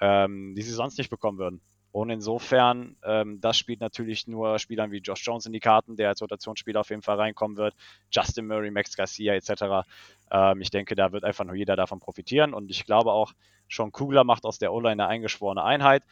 ähm, 0.01 0.53
die 0.55 0.61
sie 0.61 0.71
sonst 0.71 0.97
nicht 0.97 1.09
bekommen 1.09 1.37
würden. 1.37 1.61
Und 1.91 2.09
insofern, 2.09 2.97
ähm, 3.05 3.39
das 3.39 3.57
spielt 3.57 3.79
natürlich 3.79 4.27
nur 4.27 4.59
Spielern 4.59 4.91
wie 4.91 4.97
Josh 4.97 5.25
Jones 5.25 5.45
in 5.45 5.53
die 5.53 5.61
Karten, 5.61 5.95
der 5.95 6.09
als 6.09 6.21
Rotationsspieler 6.21 6.81
auf 6.81 6.89
jeden 6.89 7.01
Fall 7.01 7.15
reinkommen 7.15 7.55
wird, 7.55 7.73
Justin 8.11 8.47
Murray, 8.47 8.69
Max 8.69 8.97
Garcia 8.97 9.33
etc. 9.33 9.87
Ähm, 10.29 10.59
ich 10.59 10.71
denke, 10.71 10.95
da 10.95 11.13
wird 11.13 11.23
einfach 11.23 11.45
nur 11.45 11.55
jeder 11.55 11.77
davon 11.77 12.01
profitieren 12.01 12.53
und 12.53 12.69
ich 12.69 12.85
glaube 12.85 13.13
auch, 13.13 13.31
Sean 13.69 13.93
Kugler 13.93 14.25
macht 14.25 14.43
aus 14.43 14.59
der 14.59 14.73
O-Line 14.73 14.91
eine 14.91 15.07
eingeschworene 15.07 15.63
Einheit. 15.63 16.03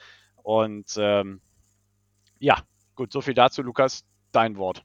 Und 0.44 0.96
ähm, 0.98 1.42
ja, 2.40 2.62
gut, 2.96 3.12
so 3.12 3.22
viel 3.22 3.34
dazu, 3.34 3.62
Lukas, 3.62 4.04
dein 4.32 4.58
Wort. 4.58 4.84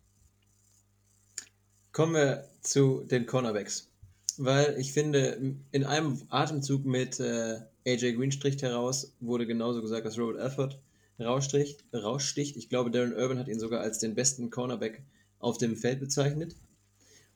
Kommen 1.92 2.14
wir 2.14 2.48
zu 2.60 3.02
den 3.04 3.26
Cornerbacks. 3.26 3.90
Weil 4.36 4.76
ich 4.78 4.92
finde, 4.92 5.56
in 5.72 5.84
einem 5.84 6.22
Atemzug 6.28 6.84
mit 6.84 7.18
äh, 7.18 7.58
AJ 7.84 8.14
Green 8.14 8.30
stricht 8.30 8.62
heraus, 8.62 9.16
wurde 9.18 9.46
genauso 9.46 9.82
gesagt, 9.82 10.06
dass 10.06 10.16
Robert 10.16 10.38
Alford 10.38 10.80
raussticht, 11.18 11.84
raussticht. 11.92 12.56
Ich 12.56 12.68
glaube, 12.68 12.92
Darren 12.92 13.14
Urban 13.14 13.38
hat 13.38 13.48
ihn 13.48 13.58
sogar 13.58 13.80
als 13.80 13.98
den 13.98 14.14
besten 14.14 14.50
Cornerback 14.50 15.02
auf 15.40 15.58
dem 15.58 15.76
Feld 15.76 15.98
bezeichnet 15.98 16.54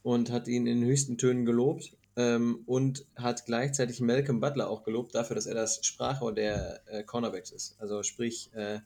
und 0.02 0.30
hat 0.30 0.46
ihn 0.46 0.68
in 0.68 0.84
höchsten 0.84 1.18
Tönen 1.18 1.44
gelobt 1.44 1.96
ähm, 2.16 2.62
und 2.66 3.06
hat 3.16 3.46
gleichzeitig 3.46 4.00
Malcolm 4.00 4.40
Butler 4.40 4.68
auch 4.68 4.84
gelobt 4.84 5.14
dafür, 5.14 5.34
dass 5.34 5.46
er 5.46 5.54
das 5.54 5.84
Sprachrohr 5.84 6.34
der 6.34 6.82
äh, 6.86 7.02
Cornerbacks 7.04 7.50
ist. 7.50 7.80
Also 7.80 8.02
sprich, 8.02 8.50
äh, 8.54 8.80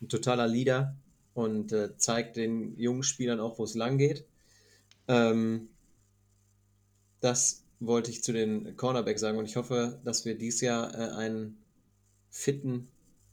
ein 0.00 0.08
totaler 0.08 0.46
Leader 0.46 0.94
und 1.34 1.72
äh, 1.72 1.96
zeigt 1.96 2.36
den 2.36 2.78
jungen 2.78 3.02
Spielern 3.02 3.40
auch, 3.40 3.58
wo 3.58 3.64
es 3.64 3.74
lang 3.74 3.98
geht. 3.98 4.26
Ähm, 5.08 5.68
das 7.20 7.64
wollte 7.80 8.10
ich 8.10 8.22
zu 8.22 8.32
den 8.32 8.76
Cornerback 8.76 9.18
sagen 9.18 9.38
und 9.38 9.46
ich 9.46 9.56
hoffe, 9.56 10.00
dass 10.04 10.24
wir 10.24 10.36
dieses 10.36 10.60
Jahr 10.60 10.94
äh, 10.94 11.12
einen 11.12 11.58
fitten 12.30 12.88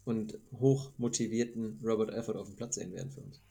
und 0.06 0.38
hoch 0.60 0.92
motivierten 0.98 1.80
Robert 1.84 2.12
Alford 2.12 2.38
auf 2.38 2.48
dem 2.48 2.56
Platz 2.56 2.76
sehen 2.76 2.94
werden 2.94 3.12
für 3.12 3.22
uns. 3.22 3.42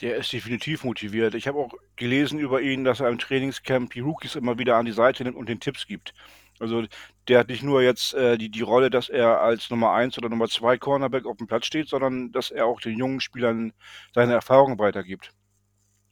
Der 0.00 0.16
ist 0.16 0.32
definitiv 0.32 0.84
motiviert. 0.84 1.34
Ich 1.34 1.48
habe 1.48 1.58
auch 1.58 1.72
gelesen 1.96 2.38
über 2.38 2.60
ihn, 2.60 2.84
dass 2.84 3.00
er 3.00 3.08
im 3.08 3.18
Trainingscamp 3.18 3.92
die 3.92 4.00
Rookies 4.00 4.34
immer 4.34 4.58
wieder 4.58 4.76
an 4.76 4.84
die 4.84 4.92
Seite 4.92 5.24
nimmt 5.24 5.36
und 5.36 5.48
den 5.48 5.60
Tipps 5.60 5.86
gibt. 5.86 6.12
Also 6.58 6.84
der 7.28 7.40
hat 7.40 7.48
nicht 7.48 7.62
nur 7.62 7.82
jetzt 7.82 8.14
äh, 8.14 8.38
die, 8.38 8.50
die 8.50 8.62
Rolle, 8.62 8.90
dass 8.90 9.08
er 9.08 9.40
als 9.40 9.70
Nummer 9.70 9.92
1 9.92 10.16
oder 10.18 10.28
Nummer 10.28 10.48
2 10.48 10.78
Cornerback 10.78 11.26
auf 11.26 11.36
dem 11.36 11.46
Platz 11.46 11.66
steht, 11.66 11.88
sondern 11.88 12.32
dass 12.32 12.50
er 12.50 12.66
auch 12.66 12.80
den 12.80 12.98
jungen 12.98 13.20
Spielern 13.20 13.72
seine 14.14 14.34
Erfahrungen 14.34 14.78
weitergibt. 14.78 15.32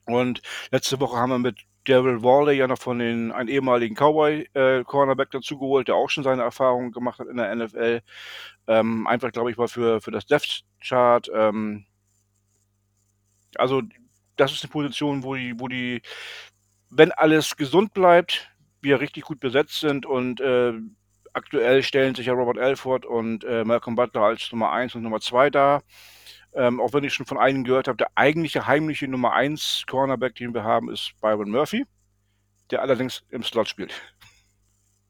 Und 0.06 0.42
letzte 0.70 1.00
Woche 1.00 1.16
haben 1.16 1.30
wir 1.30 1.38
mit 1.38 1.64
Daryl 1.86 2.22
Worley 2.22 2.56
ja 2.56 2.66
noch 2.66 2.78
von 2.78 2.98
den 2.98 3.32
einen 3.32 3.48
ehemaligen 3.48 3.94
Cowboy 3.94 4.48
äh, 4.54 4.84
Cornerback 4.84 5.30
dazugeholt, 5.30 5.88
der 5.88 5.96
auch 5.96 6.08
schon 6.10 6.24
seine 6.24 6.42
Erfahrungen 6.42 6.92
gemacht 6.92 7.18
hat 7.18 7.28
in 7.28 7.36
der 7.36 7.54
NFL. 7.54 8.00
Ähm, 8.66 9.06
einfach, 9.06 9.32
glaube 9.32 9.50
ich, 9.50 9.56
mal 9.56 9.68
für, 9.68 10.00
für 10.00 10.10
das 10.10 10.26
Depth 10.26 10.64
Chart. 10.82 11.30
Ähm, 11.34 11.86
also 13.58 13.82
das 14.36 14.52
ist 14.52 14.64
eine 14.64 14.70
Position, 14.70 15.22
wo 15.22 15.34
die, 15.34 15.54
wo 15.58 15.68
die, 15.68 16.02
wenn 16.90 17.12
alles 17.12 17.56
gesund 17.56 17.94
bleibt, 17.94 18.50
wir 18.80 19.00
richtig 19.00 19.24
gut 19.24 19.40
besetzt 19.40 19.80
sind 19.80 20.06
und 20.06 20.40
äh, 20.40 20.74
aktuell 21.32 21.82
stellen 21.82 22.14
sich 22.14 22.26
ja 22.26 22.32
Robert 22.32 22.58
Alford 22.58 23.04
und 23.06 23.44
äh, 23.44 23.64
Malcolm 23.64 23.96
Butler 23.96 24.22
als 24.22 24.50
Nummer 24.52 24.72
1 24.72 24.94
und 24.94 25.02
Nummer 25.02 25.20
2 25.20 25.50
dar. 25.50 25.82
Ähm, 26.54 26.80
auch 26.80 26.92
wenn 26.92 27.02
ich 27.02 27.12
schon 27.12 27.26
von 27.26 27.38
einigen 27.38 27.64
gehört 27.64 27.88
habe, 27.88 27.96
der 27.96 28.10
eigentliche 28.14 28.66
heimliche 28.66 29.08
Nummer 29.08 29.32
1 29.32 29.84
Cornerback, 29.88 30.36
den 30.36 30.54
wir 30.54 30.62
haben, 30.62 30.88
ist 30.88 31.14
Byron 31.20 31.50
Murphy, 31.50 31.84
der 32.70 32.80
allerdings 32.80 33.24
im 33.30 33.42
Slot 33.42 33.68
spielt. 33.68 33.92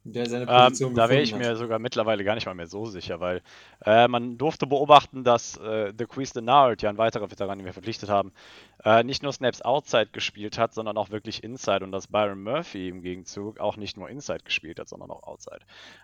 Der 0.06 0.28
seine 0.28 0.42
Ähm, 0.42 0.64
Position 0.64 0.94
da 0.94 1.08
wäre 1.08 1.22
ich 1.22 1.30
gefunden 1.30 1.48
mir 1.48 1.56
sogar 1.56 1.78
mittlerweile 1.78 2.24
gar 2.24 2.34
nicht 2.34 2.44
mal 2.44 2.54
mehr 2.54 2.66
so 2.66 2.84
sicher, 2.84 3.20
weil 3.20 3.40
äh, 3.86 4.06
man 4.06 4.36
durfte 4.36 4.66
beobachten, 4.66 5.24
dass 5.24 5.56
äh, 5.56 5.94
The 5.96 6.04
Quiz 6.04 6.34
Denard, 6.34 6.82
ja 6.82 6.90
ein 6.90 6.98
weiterer 6.98 7.30
Veteran, 7.30 7.58
den 7.58 7.64
wir 7.64 7.72
verpflichtet 7.72 8.10
haben, 8.10 8.32
äh, 8.84 9.02
nicht 9.02 9.22
nur 9.22 9.32
Snaps 9.32 9.62
Outside 9.62 10.10
gespielt 10.12 10.58
hat, 10.58 10.74
sondern 10.74 10.98
auch 10.98 11.08
wirklich 11.08 11.42
Inside 11.42 11.84
und 11.84 11.92
dass 11.92 12.08
Byron 12.08 12.42
Murphy 12.42 12.90
im 12.90 13.00
Gegenzug 13.00 13.58
auch 13.60 13.78
nicht 13.78 13.96
nur 13.96 14.10
Inside 14.10 14.44
gespielt 14.44 14.78
hat, 14.78 14.90
sondern 14.90 15.10
auch 15.10 15.22
Outside. 15.22 15.60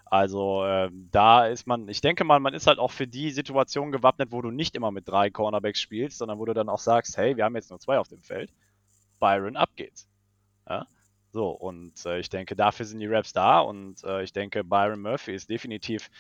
Also 0.07 0.65
ähm, 0.65 1.11
da 1.13 1.47
ist 1.47 1.67
man, 1.67 1.87
ich 1.87 2.01
denke 2.01 2.25
mal, 2.25 2.41
man 2.41 2.55
ist 2.55 2.67
halt 2.67 2.79
auch 2.79 2.93
für 2.93 3.07
die 3.07 3.31
Situation 3.31 3.93
gewappnet, 3.93 4.33
wo 4.33 4.41
du 4.41 4.51
nicht 4.51 4.77
immer 4.77 4.91
mit 4.93 5.07
drei 5.09 5.29
Cornerbacks 5.29 5.81
spielst, 5.81 6.17
sondern 6.17 6.39
wo 6.39 6.47
du 6.47 6.55
dann 6.55 6.71
auch 6.71 6.79
sagst, 6.79 7.19
hey, 7.19 7.37
wir 7.37 7.45
haben 7.45 7.55
jetzt 7.55 7.69
nur 7.69 7.79
zwei 7.79 7.99
auf 7.99 8.09
dem 8.09 8.23
Feld. 8.23 8.51
Byron, 9.19 9.57
ab 9.57 9.69
geht's. 9.77 10.09
Ja? 10.67 10.87
So, 11.33 11.51
und 11.51 12.05
äh, 12.07 12.19
ich 12.19 12.29
denke, 12.29 12.57
dafür 12.57 12.87
sind 12.87 12.99
die 12.99 13.07
Raps 13.07 13.33
da 13.33 13.61
und 13.61 14.03
äh, 14.05 14.23
ich 14.23 14.33
denke, 14.33 14.65
Byron 14.65 15.01
Murphy 15.01 15.33
ist 15.33 15.49
definitiv, 15.49 16.11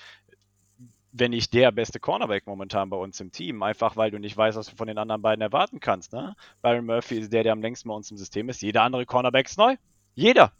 wenn 1.12 1.32
nicht 1.32 1.52
der 1.52 1.72
beste 1.72 1.98
Cornerback 1.98 2.46
momentan 2.46 2.90
bei 2.90 2.96
uns 2.96 3.18
im 3.20 3.32
Team, 3.32 3.62
einfach 3.64 3.96
weil 3.96 4.12
du 4.12 4.18
nicht 4.18 4.36
weißt, 4.36 4.56
was 4.56 4.66
du 4.66 4.76
von 4.76 4.86
den 4.86 4.98
anderen 4.98 5.22
beiden 5.22 5.42
erwarten 5.42 5.80
kannst. 5.80 6.12
Ne? 6.12 6.36
Byron 6.62 6.86
Murphy 6.86 7.18
ist 7.18 7.32
der, 7.32 7.42
der 7.42 7.52
am 7.52 7.62
längsten 7.62 7.88
bei 7.88 7.94
uns 7.94 8.10
im 8.12 8.16
System 8.16 8.48
ist. 8.48 8.62
Jeder 8.62 8.82
andere 8.82 9.04
Cornerback 9.04 9.46
ist 9.46 9.58
neu. 9.58 9.76
Jeder. 10.14 10.52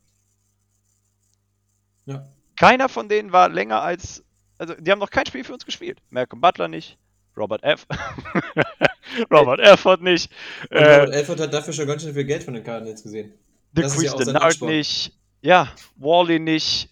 Ja. 2.06 2.26
Keiner 2.56 2.88
von 2.88 3.08
denen 3.08 3.30
war 3.30 3.48
länger 3.48 3.82
als, 3.82 4.24
also 4.58 4.74
die 4.74 4.90
haben 4.90 4.98
noch 4.98 5.10
kein 5.10 5.26
Spiel 5.26 5.44
für 5.44 5.52
uns 5.52 5.64
gespielt. 5.64 6.02
Malcolm 6.10 6.40
Butler 6.40 6.66
nicht, 6.66 6.98
Robert 7.36 7.62
F. 7.62 7.86
Robert 9.30 9.60
Efford 9.60 10.02
nicht. 10.02 10.32
Und 10.70 10.76
Äh, 10.76 10.94
Robert 10.94 11.14
Alford 11.14 11.40
hat 11.40 11.54
dafür 11.54 11.72
schon 11.72 11.86
ganz 11.86 12.02
schön 12.02 12.14
viel 12.14 12.24
Geld 12.24 12.42
von 12.42 12.54
den 12.54 12.64
Karten 12.64 12.86
jetzt 12.86 13.04
gesehen. 13.04 13.32
The 13.74 13.82
Das 13.82 14.02
ja 14.02 14.14
Denard 14.14 14.60
nicht, 14.62 15.12
ja, 15.42 15.72
Wally 15.96 16.38
nicht, 16.38 16.90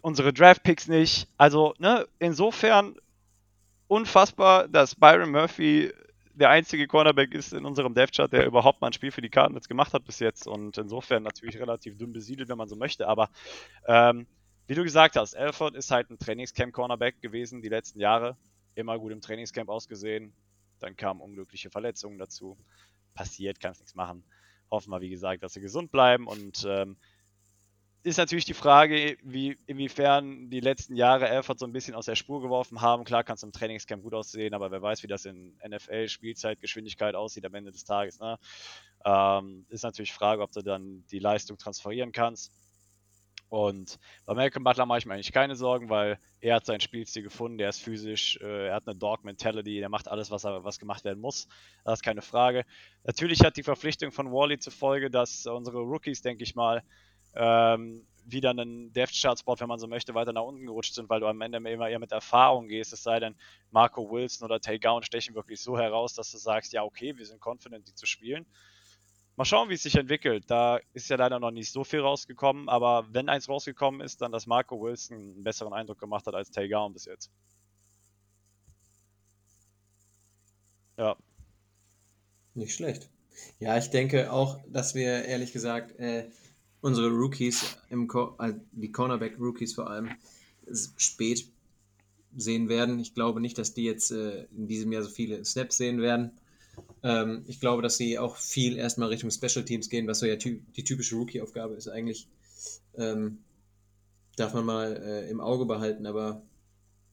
unsere 0.00 0.32
Draftpicks 0.32 0.88
nicht. 0.88 1.28
Also, 1.36 1.74
ne, 1.78 2.06
insofern 2.18 2.96
unfassbar, 3.88 4.68
dass 4.68 4.94
Byron 4.94 5.30
Murphy 5.30 5.92
der 6.34 6.50
einzige 6.50 6.86
Cornerback 6.86 7.34
ist 7.34 7.52
in 7.52 7.64
unserem 7.64 7.94
Dev-Chart, 7.94 8.32
der 8.32 8.46
überhaupt 8.46 8.80
mal 8.80 8.88
ein 8.88 8.92
Spiel 8.92 9.10
für 9.10 9.22
die 9.22 9.30
Karten 9.30 9.54
jetzt 9.54 9.68
gemacht 9.68 9.92
hat 9.92 10.04
bis 10.04 10.20
jetzt. 10.20 10.46
Und 10.46 10.78
insofern 10.78 11.22
natürlich 11.22 11.58
relativ 11.58 11.98
dünn 11.98 12.12
besiedelt, 12.12 12.48
wenn 12.48 12.58
man 12.58 12.68
so 12.68 12.76
möchte, 12.76 13.08
aber 13.08 13.30
ähm, 13.86 14.26
wie 14.68 14.74
du 14.74 14.84
gesagt 14.84 15.16
hast, 15.16 15.34
Alford 15.34 15.74
ist 15.74 15.90
halt 15.90 16.10
ein 16.10 16.18
Trainingscamp-Cornerback 16.18 17.22
gewesen 17.22 17.62
die 17.62 17.70
letzten 17.70 18.00
Jahre, 18.00 18.36
immer 18.74 18.98
gut 18.98 19.12
im 19.12 19.20
Trainingscamp 19.22 19.68
ausgesehen, 19.70 20.32
dann 20.78 20.94
kamen 20.94 21.20
unglückliche 21.20 21.70
Verletzungen 21.70 22.18
dazu, 22.18 22.56
passiert, 23.14 23.58
kannst 23.58 23.80
nichts 23.80 23.94
machen 23.94 24.22
hoffen 24.70 24.90
wir, 24.90 25.00
wie 25.00 25.10
gesagt, 25.10 25.42
dass 25.42 25.54
sie 25.54 25.60
gesund 25.60 25.90
bleiben. 25.90 26.26
Und 26.26 26.66
ähm, 26.68 26.96
ist 28.02 28.16
natürlich 28.16 28.44
die 28.44 28.54
Frage, 28.54 29.16
wie, 29.22 29.56
inwiefern 29.66 30.50
die 30.50 30.60
letzten 30.60 30.94
Jahre 30.94 31.28
Elfert 31.28 31.58
so 31.58 31.66
ein 31.66 31.72
bisschen 31.72 31.94
aus 31.94 32.06
der 32.06 32.14
Spur 32.14 32.40
geworfen 32.40 32.80
haben. 32.80 33.04
Klar 33.04 33.24
kannst 33.24 33.42
du 33.42 33.48
im 33.48 33.52
Trainingscamp 33.52 34.02
gut 34.02 34.14
aussehen, 34.14 34.54
aber 34.54 34.70
wer 34.70 34.80
weiß, 34.80 35.02
wie 35.02 35.08
das 35.08 35.24
in 35.24 35.56
NFL, 35.66 36.08
Spielzeit, 36.08 36.60
Geschwindigkeit 36.60 37.14
aussieht 37.14 37.44
am 37.44 37.54
Ende 37.54 37.72
des 37.72 37.84
Tages. 37.84 38.20
Ne? 38.20 38.38
Ähm, 39.04 39.66
ist 39.68 39.82
natürlich 39.82 40.10
die 40.10 40.16
Frage, 40.16 40.42
ob 40.42 40.52
du 40.52 40.62
dann 40.62 41.04
die 41.10 41.18
Leistung 41.18 41.58
transferieren 41.58 42.12
kannst. 42.12 42.52
Und 43.48 43.98
bei 44.26 44.34
Malcolm 44.34 44.62
Butler 44.62 44.84
mache 44.84 44.98
ich 44.98 45.06
mir 45.06 45.14
eigentlich 45.14 45.32
keine 45.32 45.56
Sorgen, 45.56 45.88
weil 45.88 46.18
er 46.40 46.56
hat 46.56 46.66
seinen 46.66 46.80
Spielstil 46.80 47.22
gefunden, 47.22 47.58
der 47.58 47.70
ist 47.70 47.80
physisch, 47.80 48.38
äh, 48.42 48.68
er 48.68 48.74
hat 48.74 48.86
eine 48.86 48.96
Dog-Mentality, 48.96 49.80
der 49.80 49.88
macht 49.88 50.08
alles, 50.08 50.30
was, 50.30 50.44
er, 50.44 50.64
was 50.64 50.78
gemacht 50.78 51.04
werden 51.04 51.20
muss. 51.20 51.48
Das 51.84 52.00
ist 52.00 52.02
keine 52.02 52.22
Frage. 52.22 52.64
Natürlich 53.04 53.40
hat 53.40 53.56
die 53.56 53.62
Verpflichtung 53.62 54.12
von 54.12 54.30
Wally 54.30 54.58
zur 54.58 54.72
Folge, 54.72 55.10
dass 55.10 55.46
unsere 55.46 55.78
Rookies, 55.78 56.20
denke 56.20 56.44
ich 56.44 56.54
mal, 56.54 56.82
ähm, 57.34 58.06
wieder 58.30 58.50
einen 58.50 58.92
Depth-Chart-Spot, 58.92 59.56
wenn 59.58 59.68
man 59.68 59.78
so 59.78 59.86
möchte, 59.86 60.14
weiter 60.14 60.34
nach 60.34 60.42
unten 60.42 60.66
gerutscht 60.66 60.94
sind, 60.94 61.08
weil 61.08 61.20
du 61.20 61.26
am 61.26 61.40
Ende 61.40 61.58
immer 61.58 61.88
eher 61.88 61.98
mit 61.98 62.12
Erfahrung 62.12 62.68
gehst, 62.68 62.92
es 62.92 63.02
sei 63.02 63.20
denn, 63.20 63.34
Marco 63.70 64.10
Wilson 64.10 64.44
oder 64.44 64.60
Tay 64.60 64.78
Gowan 64.78 65.02
stechen 65.02 65.34
wirklich 65.34 65.62
so 65.62 65.78
heraus, 65.78 66.14
dass 66.14 66.30
du 66.30 66.36
sagst, 66.38 66.74
ja, 66.74 66.82
okay, 66.84 67.16
wir 67.16 67.24
sind 67.24 67.40
confident, 67.40 67.88
die 67.88 67.94
zu 67.94 68.04
spielen. 68.04 68.46
Mal 69.38 69.44
schauen, 69.44 69.68
wie 69.68 69.74
es 69.74 69.84
sich 69.84 69.94
entwickelt. 69.94 70.50
Da 70.50 70.80
ist 70.94 71.08
ja 71.10 71.16
leider 71.16 71.38
noch 71.38 71.52
nicht 71.52 71.70
so 71.70 71.84
viel 71.84 72.00
rausgekommen, 72.00 72.68
aber 72.68 73.06
wenn 73.12 73.28
eins 73.28 73.48
rausgekommen 73.48 74.00
ist, 74.00 74.20
dann, 74.20 74.32
dass 74.32 74.48
Marco 74.48 74.80
Wilson 74.80 75.16
einen 75.16 75.44
besseren 75.44 75.72
Eindruck 75.72 76.00
gemacht 76.00 76.26
hat 76.26 76.34
als 76.34 76.50
Tay 76.50 76.68
Gowan 76.68 76.92
bis 76.92 77.04
jetzt. 77.04 77.30
Ja, 80.98 81.16
Nicht 82.54 82.74
schlecht. 82.74 83.08
Ja, 83.60 83.78
ich 83.78 83.90
denke 83.90 84.32
auch, 84.32 84.58
dass 84.66 84.96
wir 84.96 85.24
ehrlich 85.26 85.52
gesagt 85.52 85.96
äh, 86.00 86.28
unsere 86.80 87.08
Rookies, 87.08 87.78
im 87.90 88.08
Co 88.08 88.34
äh, 88.40 88.54
die 88.72 88.90
Cornerback-Rookies 88.90 89.74
vor 89.74 89.88
allem, 89.88 90.10
spät 90.96 91.48
sehen 92.36 92.68
werden. 92.68 92.98
Ich 92.98 93.14
glaube 93.14 93.40
nicht, 93.40 93.56
dass 93.56 93.72
die 93.72 93.84
jetzt 93.84 94.10
äh, 94.10 94.46
in 94.56 94.66
diesem 94.66 94.90
Jahr 94.90 95.04
so 95.04 95.10
viele 95.10 95.44
Snaps 95.44 95.76
sehen 95.76 96.00
werden. 96.00 96.32
Ähm, 97.02 97.44
ich 97.46 97.60
glaube, 97.60 97.82
dass 97.82 97.96
sie 97.96 98.18
auch 98.18 98.36
viel 98.36 98.76
erstmal 98.76 99.08
Richtung 99.08 99.30
Special 99.30 99.64
Teams 99.64 99.88
gehen, 99.88 100.06
was 100.06 100.18
so 100.18 100.26
ja 100.26 100.36
ty 100.36 100.62
die 100.76 100.84
typische 100.84 101.16
Rookie-Aufgabe 101.16 101.74
ist 101.74 101.88
eigentlich. 101.88 102.26
Ähm, 102.96 103.38
darf 104.36 104.54
man 104.54 104.64
mal 104.64 104.96
äh, 104.96 105.30
im 105.30 105.40
Auge 105.40 105.66
behalten, 105.66 106.06
aber 106.06 106.42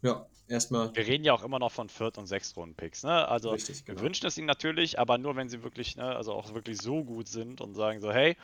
ja, 0.02 0.26
erstmal 0.48 0.96
wir 0.96 1.06
reden 1.06 1.24
ja 1.24 1.34
auch 1.34 1.44
immer 1.44 1.60
noch 1.60 1.72
von 1.72 1.90
Viert- 1.90 2.18
und 2.18 2.28
Sechstrunden-Picks, 2.28 3.04
ne? 3.04 3.28
Also 3.28 3.52
richtig. 3.52 3.88
Wir 3.88 3.96
Genau. 3.96 4.06
wünschen 4.06 4.28
es 4.28 4.38
ihnen 4.38 4.48
natürlich, 4.48 5.00
aber 5.00 5.18
nur 5.18 5.36
wenn 5.36 5.50
sie 5.50 5.64
wirklich, 5.64 5.96
ne, 5.98 6.16
also 6.16 6.34
auch 6.34 6.54
wirklich 6.54 6.82
so 6.82 7.04
gut 7.04 7.28
sind 7.28 7.62
und 7.62 7.74
sagen 7.76 8.00
so, 8.02 8.12
hey, 8.12 8.38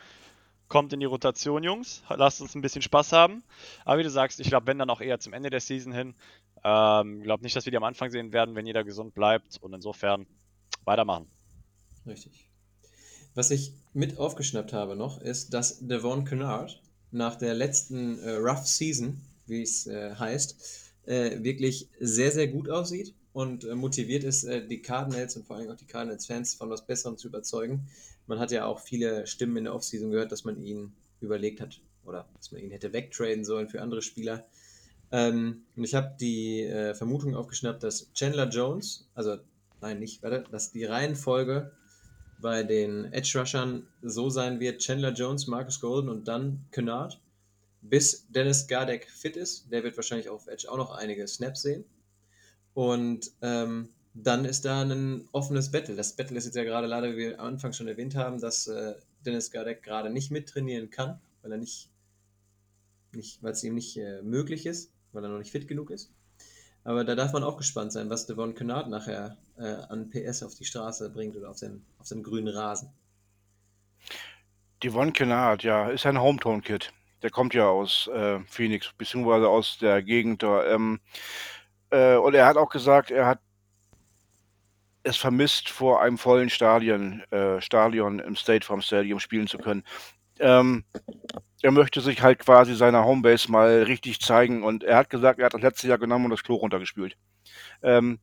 kommt 0.68 0.92
in 0.92 1.00
die 1.00 1.06
Rotation, 1.06 1.62
Jungs, 1.62 2.02
lasst 2.08 2.40
uns 2.40 2.54
ein 2.54 2.62
bisschen 2.62 2.82
Spaß 2.82 3.12
haben. 3.12 3.42
Aber 3.84 3.98
wie 3.98 4.04
du 4.04 4.10
sagst, 4.10 4.40
ich 4.40 4.48
glaube, 4.48 4.66
wenn 4.66 4.78
dann 4.78 4.90
auch 4.90 5.00
eher 5.00 5.20
zum 5.20 5.32
Ende 5.34 5.50
der 5.50 5.60
Season 5.60 5.92
hin. 5.92 6.14
Ähm, 6.64 7.22
glaube 7.22 7.42
nicht, 7.42 7.54
dass 7.56 7.66
wir 7.66 7.70
die 7.72 7.76
am 7.76 7.84
Anfang 7.84 8.10
sehen 8.10 8.32
werden, 8.32 8.54
wenn 8.54 8.66
jeder 8.66 8.84
gesund 8.84 9.14
bleibt 9.14 9.58
und 9.60 9.74
insofern 9.74 10.26
weitermachen. 10.84 11.26
Richtig. 12.06 12.48
Was 13.34 13.50
ich 13.50 13.72
mit 13.94 14.18
aufgeschnappt 14.18 14.72
habe 14.72 14.96
noch, 14.96 15.20
ist, 15.20 15.54
dass 15.54 15.78
Devon 15.80 16.24
Kennard 16.24 16.82
nach 17.10 17.36
der 17.36 17.54
letzten 17.54 18.18
äh, 18.18 18.32
Rough 18.32 18.66
Season, 18.66 19.20
wie 19.46 19.62
es 19.62 19.86
äh, 19.86 20.14
heißt, 20.14 20.92
äh, 21.04 21.42
wirklich 21.42 21.88
sehr, 22.00 22.30
sehr 22.30 22.48
gut 22.48 22.68
aussieht 22.68 23.14
und 23.32 23.64
äh, 23.64 23.74
motiviert 23.74 24.24
ist, 24.24 24.44
äh, 24.44 24.66
die 24.66 24.82
Cardinals 24.82 25.36
und 25.36 25.46
vor 25.46 25.56
allem 25.56 25.70
auch 25.70 25.76
die 25.76 25.86
Cardinals-Fans 25.86 26.54
von 26.54 26.70
was 26.70 26.86
Besserem 26.86 27.16
zu 27.16 27.28
überzeugen. 27.28 27.88
Man 28.26 28.38
hat 28.38 28.50
ja 28.50 28.66
auch 28.66 28.80
viele 28.80 29.26
Stimmen 29.26 29.56
in 29.58 29.64
der 29.64 29.74
Offseason 29.74 30.10
gehört, 30.10 30.32
dass 30.32 30.44
man 30.44 30.62
ihn 30.62 30.92
überlegt 31.20 31.60
hat 31.60 31.80
oder 32.04 32.28
dass 32.36 32.52
man 32.52 32.62
ihn 32.62 32.70
hätte 32.70 32.92
wegtraden 32.92 33.44
sollen 33.44 33.68
für 33.68 33.80
andere 33.80 34.02
Spieler. 34.02 34.46
Ähm, 35.10 35.64
und 35.76 35.84
ich 35.84 35.94
habe 35.94 36.16
die 36.20 36.62
äh, 36.62 36.94
Vermutung 36.94 37.34
aufgeschnappt, 37.34 37.82
dass 37.82 38.12
Chandler 38.14 38.48
Jones, 38.48 39.08
also 39.14 39.38
nein, 39.82 39.98
nicht, 39.98 40.22
warte, 40.22 40.44
dass 40.50 40.72
die 40.72 40.84
Reihenfolge 40.84 41.72
bei 42.40 42.62
den 42.62 43.12
Edge 43.12 43.38
Rushern 43.38 43.86
so 44.00 44.30
sein 44.30 44.60
wird: 44.60 44.80
Chandler 44.80 45.12
Jones, 45.12 45.46
Marcus 45.46 45.80
Golden 45.80 46.08
und 46.08 46.26
dann 46.26 46.64
Kennard, 46.70 47.20
bis 47.82 48.26
Dennis 48.28 48.66
Gardeck 48.66 49.08
fit 49.10 49.36
ist. 49.36 49.70
Der 49.70 49.84
wird 49.84 49.96
wahrscheinlich 49.96 50.28
auf 50.28 50.46
Edge 50.46 50.70
auch 50.70 50.76
noch 50.76 50.92
einige 50.92 51.26
Snaps 51.28 51.62
sehen. 51.62 51.84
Und 52.74 53.32
ähm, 53.42 53.90
dann 54.14 54.44
ist 54.44 54.64
da 54.64 54.82
ein 54.82 55.28
offenes 55.32 55.70
Battle. 55.70 55.96
Das 55.96 56.14
Battle 56.14 56.36
ist 56.36 56.44
jetzt 56.44 56.56
ja 56.56 56.64
gerade 56.64 56.86
leider, 56.86 57.12
wie 57.12 57.18
wir 57.18 57.40
am 57.40 57.46
Anfang 57.46 57.72
schon 57.72 57.88
erwähnt 57.88 58.14
haben, 58.14 58.40
dass 58.40 58.66
äh, 58.66 58.94
Dennis 59.24 59.50
Gardeck 59.50 59.82
gerade 59.82 60.10
nicht 60.10 60.30
mittrainieren 60.30 60.90
kann, 60.90 61.20
weil 61.42 61.52
er 61.52 61.58
nicht, 61.58 61.90
nicht 63.12 63.42
weil 63.42 63.52
es 63.52 63.64
ihm 63.64 63.74
nicht 63.74 63.96
äh, 63.96 64.22
möglich 64.22 64.66
ist, 64.66 64.92
weil 65.12 65.24
er 65.24 65.30
noch 65.30 65.38
nicht 65.38 65.52
fit 65.52 65.68
genug 65.68 65.90
ist. 65.90 66.10
Aber 66.84 67.04
da 67.04 67.14
darf 67.14 67.32
man 67.32 67.44
auch 67.44 67.56
gespannt 67.56 67.92
sein, 67.92 68.10
was 68.10 68.26
Devon 68.26 68.54
Kennard 68.54 68.88
nachher 68.88 69.36
äh, 69.58 69.76
an 69.88 70.10
PS 70.10 70.42
auf 70.42 70.54
die 70.54 70.64
Straße 70.64 71.10
bringt 71.10 71.36
oder 71.36 71.50
auf 71.50 71.58
den, 71.58 71.84
auf 71.98 72.08
den 72.08 72.22
grünen 72.22 72.48
Rasen. 72.48 72.90
Devon 74.82 75.12
Kennard, 75.12 75.62
ja, 75.62 75.90
ist 75.90 76.06
ein 76.06 76.20
Hometown-Kid. 76.20 76.92
Der 77.22 77.30
kommt 77.30 77.54
ja 77.54 77.68
aus 77.68 78.08
äh, 78.08 78.40
Phoenix, 78.48 78.92
beziehungsweise 78.98 79.48
aus 79.48 79.78
der 79.78 80.02
Gegend 80.02 80.42
da. 80.42 80.66
Ähm, 80.66 80.98
äh, 81.90 82.16
und 82.16 82.34
er 82.34 82.46
hat 82.46 82.56
auch 82.56 82.68
gesagt, 82.68 83.12
er 83.12 83.26
hat 83.26 83.38
es 85.04 85.16
vermisst, 85.16 85.68
vor 85.68 86.02
einem 86.02 86.18
vollen 86.18 86.50
Stadion, 86.50 87.22
äh, 87.30 87.60
Stadion 87.60 88.18
im 88.18 88.34
State 88.34 88.66
Farm 88.66 88.82
Stadium 88.82 89.20
spielen 89.20 89.46
zu 89.46 89.58
können. 89.58 89.84
Ähm, 90.40 90.84
er 91.62 91.70
möchte 91.70 92.00
sich 92.00 92.22
halt 92.22 92.40
quasi 92.40 92.74
seiner 92.74 93.04
Homebase 93.04 93.50
mal 93.50 93.84
richtig 93.84 94.20
zeigen 94.20 94.62
und 94.64 94.84
er 94.84 94.96
hat 94.96 95.10
gesagt, 95.10 95.38
er 95.38 95.46
hat 95.46 95.54
das 95.54 95.62
letzte 95.62 95.88
Jahr 95.88 95.98
genommen 95.98 96.26
und 96.26 96.32
das 96.32 96.42
Klo 96.42 96.56
runtergespült. 96.56 97.16
Ähm, 97.82 98.18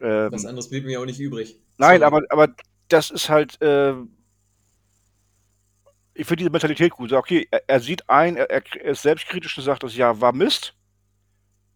ähm, 0.00 0.32
Was 0.32 0.46
anderes 0.46 0.70
blieb 0.70 0.84
mir 0.84 1.00
auch 1.00 1.04
nicht 1.04 1.20
übrig. 1.20 1.58
Nein, 1.76 2.00
Sorry. 2.00 2.04
aber, 2.04 2.22
aber 2.30 2.54
das 2.88 3.10
ist 3.10 3.28
halt, 3.28 3.60
äh, 3.60 3.92
ich 6.14 6.26
finde 6.26 6.36
diese 6.38 6.50
Mentalität 6.50 6.92
gut. 6.92 7.12
Okay, 7.12 7.46
er, 7.50 7.62
er 7.66 7.80
sieht 7.80 8.08
ein, 8.08 8.36
er, 8.36 8.50
er 8.50 8.84
ist 8.84 9.02
selbstkritisch 9.02 9.56
und 9.56 9.64
sagt, 9.64 9.82
das 9.82 9.96
Jahr 9.96 10.20
war 10.20 10.32
Mist. 10.32 10.74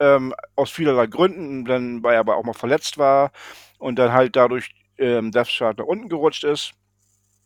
Ähm, 0.00 0.34
aus 0.56 0.70
vielerlei 0.70 1.06
Gründen, 1.06 1.64
dann, 1.64 2.02
weil 2.02 2.14
er 2.14 2.20
aber 2.20 2.36
auch 2.36 2.42
mal 2.42 2.52
verletzt 2.52 2.98
war 2.98 3.30
und 3.78 3.96
dann 3.96 4.12
halt 4.12 4.34
dadurch 4.34 4.74
ähm, 4.98 5.30
Death 5.30 5.48
Chart 5.48 5.78
nach 5.78 5.84
unten 5.84 6.08
gerutscht 6.08 6.42
ist. 6.42 6.72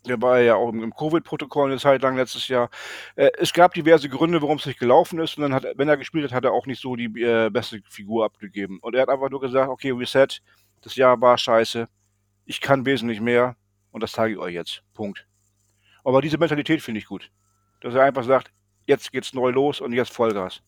Der 0.09 0.21
war 0.21 0.41
ja 0.41 0.57
auch 0.57 0.71
im, 0.71 0.95
Covid-Protokoll 0.95 1.71
eine 1.71 1.81
Zeit 1.81 2.03
lang 2.03 2.17
letztes 2.17 2.49
Jahr. 2.49 2.71
Äh, 3.17 3.31
es 3.39 3.53
gab 3.53 3.75
diverse 3.75 4.09
Gründe, 4.09 4.43
warum 4.43 4.59
es 4.59 4.67
nicht 4.67 4.79
gelaufen 4.79 5.19
ist. 5.19 5.37
Und 5.37 5.43
dann 5.43 5.55
hat, 5.55 5.67
wenn 5.77 5.89
er 5.89 5.97
gespielt 5.97 6.25
hat, 6.25 6.33
hat 6.33 6.45
er 6.45 6.53
auch 6.53 6.67
nicht 6.67 6.81
so 6.81 6.97
die 6.97 7.23
äh, 7.23 7.51
beste 7.51 7.81
Figur 7.89 8.25
abgegeben. 8.25 8.79
Und 8.81 8.95
er 8.95 9.03
hat 9.03 9.09
einfach 9.09 9.31
nur 9.31 9.41
gesagt, 9.41 9.71
okay, 9.71 9.91
Reset, 9.91 10.41
das 10.83 10.97
Jahr 10.97 11.21
war 11.21 11.39
scheiße. 11.39 11.89
Ich 12.45 12.61
kann 12.61 12.87
wesentlich 12.87 13.21
mehr. 13.21 13.57
Und 13.91 14.03
das 14.03 14.13
zeige 14.13 14.35
ich 14.35 14.41
euch 14.41 14.55
jetzt. 14.55 14.83
Punkt. 14.95 15.27
Aber 16.05 16.23
diese 16.23 16.39
Mentalität 16.39 16.83
finde 16.83 16.99
ich 16.99 17.07
gut. 17.07 17.31
Dass 17.81 17.95
er 17.95 18.03
einfach 18.03 18.25
sagt, 18.25 18.53
jetzt 18.87 19.13
geht's 19.13 19.33
neu 19.35 19.51
los 19.51 19.81
und 19.81 19.93
jetzt 19.93 20.13
Vollgas. 20.13 20.63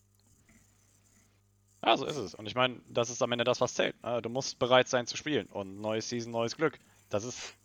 Ja, 1.83 1.97
so 1.97 2.05
ist 2.05 2.17
es. 2.17 2.35
Und 2.35 2.45
ich 2.45 2.55
meine, 2.55 2.79
das 2.87 3.09
ist 3.09 3.21
am 3.23 3.31
Ende 3.31 3.43
das, 3.43 3.59
was 3.59 3.73
zählt. 3.73 4.01
ne? 4.03 4.21
Du 4.21 4.29
musst 4.29 4.59
bereit 4.59 4.87
sein 4.87 5.07
zu 5.07 5.17
spielen. 5.17 5.47
Und 5.47 5.81
neues 5.81 6.09
Season, 6.09 6.31
neues 6.31 6.55
Glück. 6.55 6.77
Das 7.09 7.23
ist. 7.23 7.55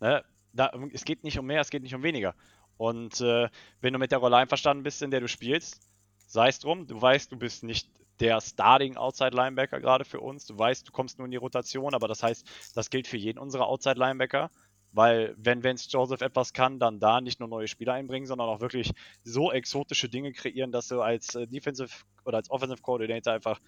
Ne, 0.00 0.24
da, 0.52 0.72
es 0.92 1.04
geht 1.04 1.24
nicht 1.24 1.38
um 1.38 1.46
mehr, 1.46 1.60
es 1.60 1.70
geht 1.70 1.82
nicht 1.82 1.94
um 1.94 2.02
weniger. 2.02 2.34
Und 2.76 3.20
äh, 3.20 3.48
wenn 3.80 3.92
du 3.92 3.98
mit 3.98 4.10
der 4.10 4.18
Rolle 4.18 4.36
einverstanden 4.36 4.82
bist, 4.82 5.02
in 5.02 5.10
der 5.10 5.20
du 5.20 5.28
spielst, 5.28 5.80
sei 6.26 6.48
es 6.48 6.58
drum, 6.60 6.86
du 6.86 7.00
weißt, 7.00 7.30
du 7.30 7.36
bist 7.36 7.62
nicht 7.62 7.90
der 8.20 8.40
Starting 8.40 8.96
Outside 8.96 9.34
Linebacker 9.34 9.80
gerade 9.80 10.04
für 10.04 10.20
uns. 10.20 10.46
Du 10.46 10.56
weißt, 10.56 10.86
du 10.86 10.92
kommst 10.92 11.18
nur 11.18 11.24
in 11.24 11.30
die 11.30 11.38
Rotation, 11.38 11.94
aber 11.94 12.06
das 12.06 12.22
heißt, 12.22 12.46
das 12.74 12.90
gilt 12.90 13.06
für 13.06 13.16
jeden 13.16 13.38
unserer 13.38 13.66
Outside 13.66 13.98
Linebacker. 13.98 14.50
Weil, 14.92 15.34
wenn 15.38 15.62
Vance 15.62 15.88
Joseph 15.88 16.20
etwas 16.20 16.52
kann, 16.52 16.78
dann 16.78 16.98
da 16.98 17.20
nicht 17.20 17.40
nur 17.40 17.48
neue 17.48 17.68
Spieler 17.68 17.94
einbringen, 17.94 18.26
sondern 18.26 18.48
auch 18.48 18.60
wirklich 18.60 18.92
so 19.22 19.52
exotische 19.52 20.08
Dinge 20.08 20.32
kreieren, 20.32 20.72
dass 20.72 20.88
du 20.88 21.00
als 21.00 21.34
äh, 21.34 21.46
Defensive 21.46 21.90
oder 22.24 22.38
als 22.38 22.50
Offensive 22.50 22.82
Coordinator 22.82 23.32
einfach 23.32 23.60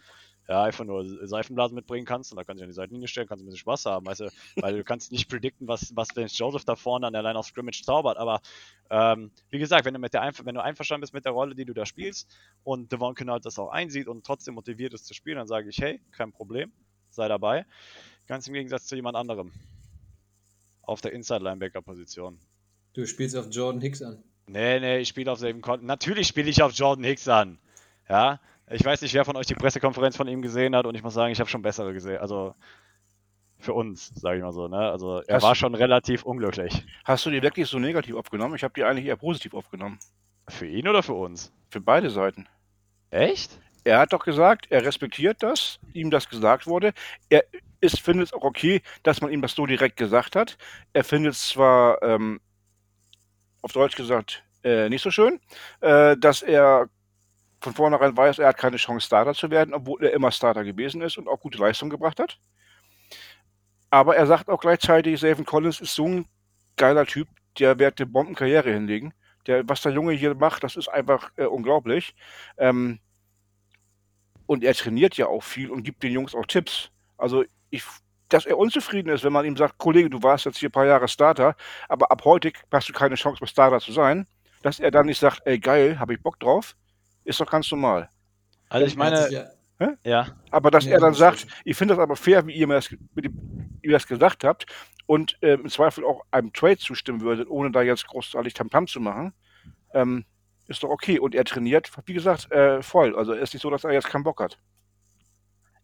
ja, 0.49 0.65
einfach 0.65 0.85
nur 0.85 1.05
Seifenblasen 1.27 1.75
mitbringen 1.75 2.05
kannst 2.05 2.33
und 2.33 2.37
da 2.37 2.45
kannst 2.45 2.61
du 2.61 2.65
an 2.65 2.71
die 2.71 2.75
Seitenlinie 2.75 3.09
stellen, 3.09 3.29
kannst 3.29 3.43
ein 3.43 3.47
bisschen 3.47 3.61
Spaß 3.61 3.87
haben, 3.87 4.07
weißt 4.07 4.21
du, 4.21 4.31
weil 4.57 4.77
du 4.77 4.85
kannst 4.85 5.13
nicht 5.13 5.29
predikten, 5.29 5.69
was, 5.69 5.95
was 5.95 6.09
Vance 6.17 6.37
Joseph 6.37 6.65
da 6.65 6.75
vorne 6.75 7.07
an 7.07 7.13
der 7.13 7.23
Line 7.23 7.39
of 7.39 7.47
Scrimmage 7.47 7.83
zaubert, 7.85 8.17
aber 8.19 8.41
ähm, 8.91 9.31
wie 9.51 9.59
gesagt, 9.59 9.85
wenn 9.85 9.95
du, 9.95 10.01
mit 10.01 10.15
der 10.15 10.23
Einver 10.23 10.45
wenn 10.45 10.55
du 10.55 10.63
einverstanden 10.63 11.03
bist 11.03 11.15
mit 11.15 11.25
der 11.25 11.33
Rolle, 11.33 11.55
die 11.55 11.65
du 11.65 11.75
da 11.75 11.87
spielst 11.87 12.29
und 12.65 12.91
Devon 12.91 13.15
Kennard 13.15 13.45
das 13.47 13.59
auch 13.59 13.71
einsieht 13.71 14.09
und 14.09 14.27
trotzdem 14.27 14.55
motiviert 14.55 14.95
ist 14.95 15.07
zu 15.07 15.15
spielen, 15.15 15.37
dann 15.37 15.47
sage 15.47 15.69
ich, 15.69 15.79
hey, 15.79 16.01
kein 16.11 16.33
Problem, 16.33 16.73
sei 17.11 17.29
dabei. 17.29 17.65
Ganz 18.27 18.47
im 18.49 18.55
Gegensatz 18.55 18.87
zu 18.87 18.97
jemand 18.97 19.17
anderem. 19.17 19.53
Auf 20.83 21.01
der 21.01 21.13
Inside-Linebacker-Position. 21.13 22.39
Du 22.95 23.07
spielst 23.07 23.37
auf 23.37 23.47
Jordan 23.51 23.81
Hicks 23.81 24.03
an. 24.03 24.23
Nee, 24.47 24.81
nee, 24.81 24.99
ich 24.99 25.09
spiele 25.09 25.31
auf 25.31 25.39
selben 25.39 25.61
Konten. 25.63 25.87
Natürlich 25.87 26.27
spiele 26.27 26.51
ich 26.51 26.63
auf 26.63 26.73
Jordan 26.73 27.05
Hicks 27.05 27.29
an. 27.29 27.59
Ja, 28.09 28.41
ich 28.71 28.85
weiß 28.85 29.01
nicht, 29.03 29.15
wer 29.15 29.25
von 29.25 29.37
euch 29.37 29.47
die 29.47 29.55
Pressekonferenz 29.55 30.17
von 30.17 30.27
ihm 30.29 30.43
gesehen 30.43 30.75
hat 30.75 30.87
und 30.87 30.95
ich 30.95 31.03
muss 31.03 31.15
sagen, 31.15 31.33
ich 31.33 31.39
habe 31.41 31.49
schon 31.49 31.63
bessere 31.63 31.93
gesehen. 31.93 32.19
Also 32.19 32.55
für 33.59 33.75
uns, 33.75 34.09
sage 34.09 34.39
ich 34.39 34.43
mal 34.43 34.53
so. 34.53 34.67
Ne? 34.67 34.77
Also 34.91 35.21
er 35.21 35.37
Hast- 35.37 35.43
war 35.45 35.55
schon 35.55 35.75
relativ 35.75 36.25
unglücklich. 36.25 36.85
Hast 37.05 37.25
du 37.25 37.31
die 37.31 37.43
wirklich 37.43 37.69
so 37.69 37.79
negativ 37.79 38.17
aufgenommen? 38.17 38.57
Ich 38.57 38.65
habe 38.65 38.75
die 38.75 38.83
eigentlich 38.83 39.07
eher 39.07 39.17
positiv 39.17 39.55
aufgenommen. 39.55 39.99
Für 40.49 40.67
ihn 40.67 40.89
oder 40.89 41.03
für 41.05 41.15
uns? 41.15 41.53
Für 41.71 41.81
beide 41.81 42.11
Seiten. 42.11 42.49
Echt? 43.11 43.53
Er 43.85 43.99
hat 44.01 44.13
doch 44.13 44.25
gesagt, 44.25 44.67
er 44.71 44.85
respektiert 44.85 45.43
das, 45.43 45.79
ihm 45.93 46.11
das 46.11 46.29
gesagt 46.29 46.67
wurde. 46.67 46.93
Er 47.29 47.45
ist, 47.83 48.01
findet 48.01 48.29
es 48.29 48.33
auch 48.33 48.45
okay, 48.45 48.81
dass 49.03 49.21
man 49.21 49.31
ihm 49.31 49.43
das 49.43 49.53
so 49.53 49.67
direkt 49.67 49.97
gesagt 49.97 50.37
hat. 50.37 50.57
Er 50.93 51.05
findet 51.05 51.35
es 51.35 51.49
zwar, 51.49 52.03
ähm, 52.03 52.41
auf 53.61 53.73
Deutsch 53.73 53.97
gesagt, 53.97 54.45
äh, 54.65 54.89
nicht 54.89 55.03
so 55.03 55.11
schön, 55.11 55.41
äh, 55.81 56.17
dass 56.17 56.43
er 56.43 56.89
von 57.61 57.75
vornherein 57.75 58.17
weiß, 58.17 58.39
er 58.39 58.49
hat 58.49 58.57
keine 58.59 58.77
Chance, 58.77 59.07
Starter 59.07 59.35
zu 59.35 59.51
werden, 59.51 59.75
obwohl 59.75 60.03
er 60.05 60.13
immer 60.13 60.33
Starter 60.33 60.65
gewesen 60.65 61.03
ist 61.03 61.19
und 61.19 61.29
auch 61.29 61.41
gute 61.41 61.59
Leistung 61.59 61.91
gebracht 61.91 62.19
hat. 62.19 62.39
Aber 63.91 64.17
er 64.17 64.27
sagt 64.27 64.49
auch 64.49 64.61
gleichzeitig, 64.61 65.21
Savin 65.21 65.45
Collins 65.45 65.81
ist 65.81 65.95
so 65.95 66.07
ein 66.07 66.27
geiler 66.77 67.07
Typ, 67.07 67.29
der 67.59 67.79
wird 67.79 68.01
eine 68.01 68.07
Bombenkarriere 68.07 68.73
hinlegen. 68.73 69.13
Der, 69.47 69.69
was 69.69 69.83
der 69.83 69.93
Junge 69.93 70.13
hier 70.13 70.35
macht, 70.35 70.65
das 70.65 70.77
ist 70.77 70.89
einfach 70.89 71.31
äh, 71.37 71.45
unglaublich. 71.45 72.15
Ähm, 72.57 73.01
und 74.47 74.65
er 74.65 74.75
trainiert 74.75 75.17
ja 75.17 75.27
auch 75.27 75.43
viel 75.43 75.71
und 75.71 75.83
gibt 75.83 76.03
den 76.03 76.13
Jungs 76.13 76.35
auch 76.35 76.47
Tipps. 76.47 76.91
Also 77.17 77.45
ich, 77.73 77.83
dass 78.29 78.47
er 78.47 78.57
unzufrieden 78.59 79.09
ist, 79.09 79.25
wenn 79.25 79.33
man 79.33 79.45
ihm 79.45 79.57
sagt, 79.57 79.79
Kollege, 79.79 80.09
du 80.11 80.23
warst 80.23 80.45
jetzt 80.45 80.59
hier 80.59 80.69
ein 80.69 80.73
paar 80.73 80.87
Jahre 80.87 81.09
Starter, 81.09 81.57
aber 81.89 82.11
ab 82.13 82.23
heute 82.25 82.53
hast 82.71 82.89
du 82.89 82.93
keine 82.93 83.17
Chance 83.17 83.39
mehr 83.43 83.49
Starter 83.49 83.81
zu 83.81 83.93
sein, 83.93 84.27
dass 84.63 84.79
er 84.79 84.91
dann 84.91 85.07
nicht 85.07 85.19
sagt, 85.19 85.41
ey 85.45 85.59
geil, 85.59 85.99
habe 85.99 86.15
ich 86.15 86.23
Bock 86.23 86.39
drauf, 86.39 86.77
ist 87.25 87.41
doch 87.41 87.51
ganz 87.51 87.71
normal. 87.71 88.09
Also 88.69 88.87
ich 88.87 88.97
meine, 88.97 89.29
ja- 89.81 89.97
ja. 90.05 90.27
Aber 90.53 90.71
dass 90.71 90.85
Ja, 90.85 90.93
er 90.93 91.01
dann 91.01 91.15
sagt, 91.15 91.41
stimmt. 91.41 91.55
ich 91.65 91.77
finde 91.77 91.95
das 91.95 92.03
aber 92.03 92.15
fair, 92.15 92.47
wie 92.47 92.53
ihr 92.53 92.67
mir 92.69 92.75
das, 92.75 92.91
wie 92.91 93.31
ihr 93.83 93.91
das 93.91 94.07
gesagt 94.07 94.45
habt 94.45 94.67
und 95.07 95.37
ähm, 95.43 95.63
im 95.63 95.69
Zweifel 95.69 96.05
auch 96.05 96.23
einem 96.31 96.53
Trade 96.53 96.79
zustimmen 96.79 97.21
würdet, 97.21 97.49
ohne 97.51 97.71
da 97.73 97.83
jetzt 97.83 98.07
großartig 98.07 98.55
Tamtam 98.55 98.87
zu 98.87 99.01
machen, 99.01 99.33
ähm, 99.93 100.25
ist 100.69 100.83
doch 100.85 100.89
okay. 100.91 101.19
Und 101.19 101.35
er 101.35 101.45
trainiert, 101.45 101.91
wie 102.07 102.15
gesagt, 102.15 102.51
äh, 102.53 102.81
voll. 102.83 103.17
Also 103.17 103.33
es 103.35 103.43
ist 103.49 103.55
nicht 103.55 103.63
so, 103.63 103.71
dass 103.71 103.83
er 103.85 103.93
jetzt 103.93 104.09
keinen 104.09 104.23
Bock 104.23 104.41
hat. 104.41 104.59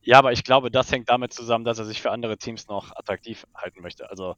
Ja, 0.08 0.16
aber 0.20 0.32
ich 0.32 0.42
glaube, 0.42 0.70
das 0.70 0.90
hängt 0.90 1.10
damit 1.10 1.34
zusammen, 1.34 1.66
dass 1.66 1.78
er 1.78 1.84
sich 1.84 2.00
für 2.00 2.10
andere 2.10 2.38
Teams 2.38 2.66
noch 2.66 2.96
attraktiv 2.96 3.46
halten 3.54 3.82
möchte. 3.82 4.08
Also 4.08 4.36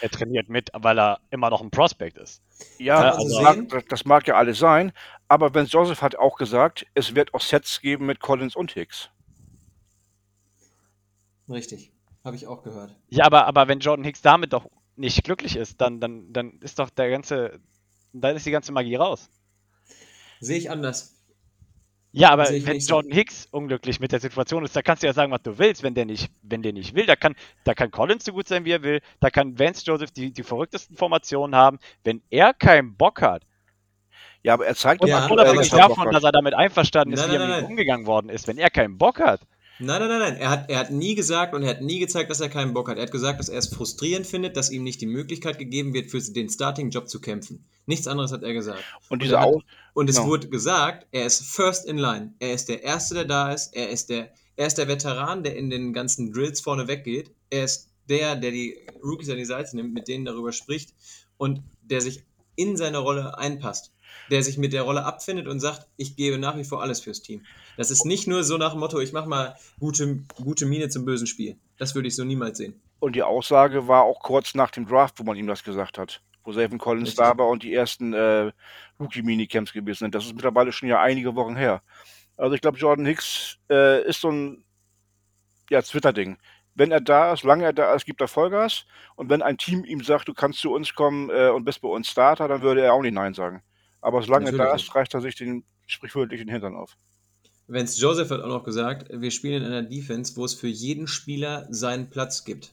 er 0.00 0.10
trainiert 0.10 0.48
mit, 0.48 0.70
weil 0.72 0.98
er 0.98 1.20
immer 1.30 1.48
noch 1.48 1.60
ein 1.60 1.70
Prospect 1.70 2.18
ist. 2.18 2.42
Ja, 2.78 2.96
Ja, 3.00 3.06
das, 3.10 3.18
also- 3.18 3.40
mag, 3.40 3.88
das 3.88 4.04
mag 4.04 4.26
ja 4.26 4.34
alles 4.34 4.58
sein, 4.58 4.90
aber 5.28 5.50
Ben 5.50 5.66
Joseph 5.66 6.02
hat 6.02 6.16
auch 6.16 6.36
gesagt, 6.36 6.86
es 6.94 7.14
wird 7.14 7.32
auch 7.34 7.40
Sets 7.40 7.80
geben 7.80 8.06
mit 8.06 8.18
Collins 8.18 8.56
und 8.56 8.72
Hicks. 8.72 9.10
Richtig. 11.48 11.92
Habe 12.24 12.34
ich 12.34 12.48
auch 12.48 12.64
gehört. 12.64 12.92
Ja, 13.10 13.26
aber, 13.26 13.46
aber 13.46 13.68
wenn 13.68 13.78
Jordan 13.78 14.04
Hicks 14.04 14.22
damit 14.22 14.52
doch 14.52 14.68
nicht 14.96 15.22
glücklich 15.22 15.54
ist, 15.54 15.80
dann, 15.80 16.00
dann, 16.00 16.32
dann 16.32 16.58
ist 16.62 16.80
doch 16.80 16.90
der 16.90 17.10
ganze, 17.10 17.60
dann 18.12 18.34
ist 18.34 18.44
die 18.44 18.50
ganze 18.50 18.72
Magie 18.72 18.96
raus. 18.96 19.30
Sehe 20.40 20.58
ich 20.58 20.68
anders. 20.68 21.14
Ja, 22.12 22.30
aber 22.30 22.50
ich 22.50 22.66
wenn. 22.66 22.78
Jordan 22.78 23.12
Hicks 23.12 23.46
unglücklich 23.52 24.00
mit 24.00 24.10
der 24.10 24.18
Situation 24.20 24.64
ist, 24.64 24.74
da 24.74 24.82
kannst 24.82 25.02
du 25.02 25.06
ja 25.06 25.12
sagen, 25.12 25.30
was 25.30 25.42
du 25.42 25.58
willst, 25.58 25.82
wenn 25.82 25.94
der 25.94 26.06
nicht, 26.06 26.30
wenn 26.42 26.62
der 26.62 26.72
nicht 26.72 26.94
will. 26.94 27.06
Da 27.06 27.14
kann, 27.14 27.36
da 27.64 27.74
kann 27.74 27.90
Collins 27.90 28.24
so 28.24 28.32
gut 28.32 28.48
sein, 28.48 28.64
wie 28.64 28.72
er 28.72 28.82
will. 28.82 29.00
Da 29.20 29.30
kann 29.30 29.58
Vance 29.58 29.84
Joseph 29.84 30.10
die, 30.10 30.32
die 30.32 30.42
verrücktesten 30.42 30.96
Formationen 30.96 31.54
haben. 31.54 31.78
Wenn 32.02 32.20
er 32.30 32.52
keinen 32.52 32.96
Bock 32.96 33.22
hat, 33.22 33.44
Ja, 34.42 34.54
aber 34.54 34.66
er 34.66 34.74
zeigt 34.74 35.04
Ja, 35.06 35.26
unabhängig 35.26 35.72
er 35.72 35.78
davon, 35.78 36.10
dass 36.10 36.24
er 36.24 36.32
damit 36.32 36.54
einverstanden 36.54 37.14
ist, 37.14 37.20
Nein, 37.20 37.30
wie 37.30 37.36
er 37.36 37.46
mit 37.46 37.58
ihm 37.60 37.64
umgegangen 37.66 38.06
worden 38.06 38.28
ist, 38.28 38.48
wenn 38.48 38.58
er 38.58 38.70
keinen 38.70 38.98
Bock 38.98 39.20
hat, 39.20 39.42
Nein, 39.82 39.98
nein, 40.00 40.08
nein, 40.10 40.18
nein. 40.18 40.36
Er 40.36 40.50
hat, 40.50 40.68
er 40.70 40.78
hat 40.78 40.90
nie 40.90 41.14
gesagt 41.14 41.54
und 41.54 41.62
er 41.62 41.70
hat 41.70 41.80
nie 41.80 42.00
gezeigt, 42.00 42.28
dass 42.30 42.40
er 42.40 42.50
keinen 42.50 42.74
Bock 42.74 42.90
hat. 42.90 42.98
Er 42.98 43.04
hat 43.04 43.12
gesagt, 43.12 43.40
dass 43.40 43.48
er 43.48 43.56
es 43.58 43.72
frustrierend 43.74 44.26
findet, 44.26 44.54
dass 44.58 44.70
ihm 44.70 44.82
nicht 44.84 45.00
die 45.00 45.06
Möglichkeit 45.06 45.58
gegeben 45.58 45.94
wird, 45.94 46.10
für 46.10 46.20
den 46.20 46.50
Starting-Job 46.50 47.08
zu 47.08 47.18
kämpfen. 47.18 47.64
Nichts 47.86 48.06
anderes 48.06 48.30
hat 48.30 48.42
er 48.42 48.52
gesagt. 48.52 48.84
Und 49.08 49.22
diese 49.22 49.40
hat- 49.40 49.46
Au 49.46 49.62
Und 49.94 50.08
es 50.10 50.16
Genau. 50.16 50.28
wurde 50.28 50.48
gesagt, 50.48 51.06
er 51.12 51.26
ist 51.26 51.42
first 51.44 51.86
in 51.86 51.98
line. 51.98 52.34
Er 52.38 52.54
ist 52.54 52.68
der 52.68 52.82
Erste, 52.82 53.14
der 53.14 53.24
da 53.24 53.52
ist. 53.52 53.74
Er 53.74 53.90
ist 53.90 54.08
der, 54.10 54.32
er 54.56 54.66
ist 54.66 54.78
der 54.78 54.88
Veteran, 54.88 55.42
der 55.42 55.56
in 55.56 55.70
den 55.70 55.92
ganzen 55.92 56.32
Drills 56.32 56.60
vorne 56.60 56.86
weggeht. 56.88 57.30
Er 57.50 57.64
ist 57.64 57.88
der, 58.08 58.36
der 58.36 58.50
die 58.50 58.76
Rookies 59.02 59.30
an 59.30 59.36
die 59.36 59.44
Seite 59.44 59.76
nimmt, 59.76 59.92
mit 59.94 60.08
denen 60.08 60.24
darüber 60.24 60.52
spricht 60.52 60.94
und 61.36 61.62
der 61.82 62.00
sich 62.00 62.24
in 62.56 62.76
seine 62.76 62.98
Rolle 62.98 63.38
einpasst. 63.38 63.92
Der 64.30 64.42
sich 64.42 64.58
mit 64.58 64.72
der 64.72 64.82
Rolle 64.82 65.04
abfindet 65.04 65.46
und 65.48 65.60
sagt, 65.60 65.86
ich 65.96 66.16
gebe 66.16 66.38
nach 66.38 66.56
wie 66.56 66.64
vor 66.64 66.82
alles 66.82 67.00
fürs 67.00 67.22
Team. 67.22 67.44
Das 67.76 67.90
ist 67.90 68.04
nicht 68.04 68.26
nur 68.26 68.44
so 68.44 68.58
nach 68.58 68.72
dem 68.72 68.80
Motto, 68.80 69.00
ich 69.00 69.12
mache 69.12 69.28
mal 69.28 69.56
gute, 69.78 70.24
gute 70.36 70.66
Miene 70.66 70.88
zum 70.88 71.04
bösen 71.04 71.26
Spiel. 71.26 71.56
Das 71.78 71.94
würde 71.94 72.08
ich 72.08 72.16
so 72.16 72.24
niemals 72.24 72.58
sehen. 72.58 72.80
Und 72.98 73.16
die 73.16 73.22
Aussage 73.22 73.88
war 73.88 74.02
auch 74.02 74.20
kurz 74.20 74.54
nach 74.54 74.70
dem 74.70 74.86
Draft, 74.86 75.18
wo 75.18 75.24
man 75.24 75.36
ihm 75.36 75.46
das 75.46 75.64
gesagt 75.64 75.96
hat. 75.98 76.20
Wo 76.44 76.52
Savin 76.52 76.78
Collins 76.78 77.10
Richtig. 77.10 77.24
da 77.24 77.36
war 77.36 77.48
und 77.48 77.62
die 77.62 77.74
ersten 77.74 78.12
äh, 78.12 78.52
Rookie-Minicamps 78.98 79.72
gewesen 79.72 79.98
sind. 79.98 80.14
Das 80.14 80.24
ist 80.24 80.34
mittlerweile 80.34 80.72
schon 80.72 80.88
ja 80.88 81.00
einige 81.00 81.34
Wochen 81.34 81.56
her. 81.56 81.82
Also 82.36 82.54
ich 82.54 82.60
glaube, 82.60 82.78
Jordan 82.78 83.06
Hicks 83.06 83.58
äh, 83.68 84.02
ist 84.06 84.20
so 84.20 84.30
ein 84.30 84.64
ja, 85.68 85.82
Twitter-Ding. 85.82 86.38
Wenn 86.74 86.92
er 86.92 87.00
da 87.00 87.32
ist, 87.32 87.40
solange 87.40 87.64
er 87.64 87.72
da 87.72 87.94
ist, 87.94 88.06
gibt 88.06 88.20
er 88.20 88.28
Vollgas. 88.28 88.86
Und 89.16 89.28
wenn 89.28 89.42
ein 89.42 89.58
Team 89.58 89.84
ihm 89.84 90.02
sagt, 90.02 90.28
du 90.28 90.34
kannst 90.34 90.60
zu 90.60 90.72
uns 90.72 90.94
kommen 90.94 91.30
äh, 91.30 91.50
und 91.50 91.64
bist 91.64 91.82
bei 91.82 91.88
uns 91.88 92.08
Starter, 92.08 92.48
dann 92.48 92.62
würde 92.62 92.82
er 92.82 92.94
auch 92.94 93.02
nicht 93.02 93.14
Nein 93.14 93.34
sagen. 93.34 93.62
Aber 94.00 94.22
solange 94.22 94.46
er 94.46 94.56
da 94.56 94.74
ist, 94.74 94.94
reicht 94.94 95.12
er 95.12 95.20
sich 95.20 95.34
den 95.34 95.64
sprichwörtlichen 95.86 96.48
Hintern 96.48 96.74
auf. 96.74 96.96
Vance 97.68 98.00
Joseph 98.00 98.30
hat 98.30 98.40
auch 98.40 98.48
noch 98.48 98.64
gesagt, 98.64 99.08
wir 99.12 99.30
spielen 99.30 99.62
in 99.62 99.68
einer 99.68 99.82
Defense, 99.82 100.36
wo 100.36 100.44
es 100.44 100.54
für 100.54 100.68
jeden 100.68 101.06
Spieler 101.06 101.66
seinen 101.70 102.10
Platz 102.10 102.44
gibt. 102.44 102.72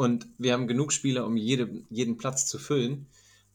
Und 0.00 0.26
wir 0.38 0.54
haben 0.54 0.66
genug 0.66 0.94
Spieler, 0.94 1.26
um 1.26 1.36
jede, 1.36 1.68
jeden 1.90 2.16
Platz 2.16 2.46
zu 2.46 2.58
füllen. 2.58 3.06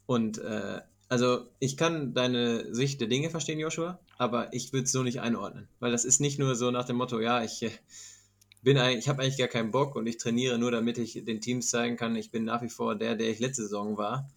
Und 0.06 0.38
äh, 0.38 0.80
also 1.10 1.48
ich 1.58 1.76
kann 1.76 2.14
deine 2.14 2.72
Sicht 2.72 3.02
der 3.02 3.08
Dinge 3.08 3.32
verstehen, 3.32 3.58
Joshua, 3.58 3.98
aber 4.20 4.54
ich 4.54 4.72
würde 4.72 4.84
es 4.84 4.92
so 4.92 5.02
nicht 5.02 5.22
einordnen. 5.22 5.68
Weil 5.80 5.92
das 5.92 6.06
ist 6.06 6.22
nicht 6.22 6.38
nur 6.38 6.54
so 6.54 6.70
nach 6.70 6.86
dem 6.86 6.98
Motto, 6.98 7.20
ja, 7.20 7.44
ich 7.44 7.64
äh, 7.64 7.72
bin 8.62 8.78
eigentlich, 8.78 9.00
ich 9.00 9.10
habe 9.10 9.24
eigentlich 9.24 9.40
gar 9.40 9.48
keinen 9.48 9.72
Bock 9.72 9.96
und 9.96 10.06
ich 10.06 10.18
trainiere 10.18 10.60
nur, 10.60 10.70
damit 10.70 11.00
ich 11.00 11.26
den 11.26 11.42
Teams 11.42 11.68
zeigen 11.68 11.98
kann, 11.98 12.16
ich 12.16 12.30
bin 12.30 12.44
nach 12.44 12.62
wie 12.62 12.70
vor 12.70 12.94
der, 12.94 13.16
der 13.16 13.32
ich 13.32 13.40
letzte 13.40 13.64
Saison 13.64 13.98
war. 13.98 14.30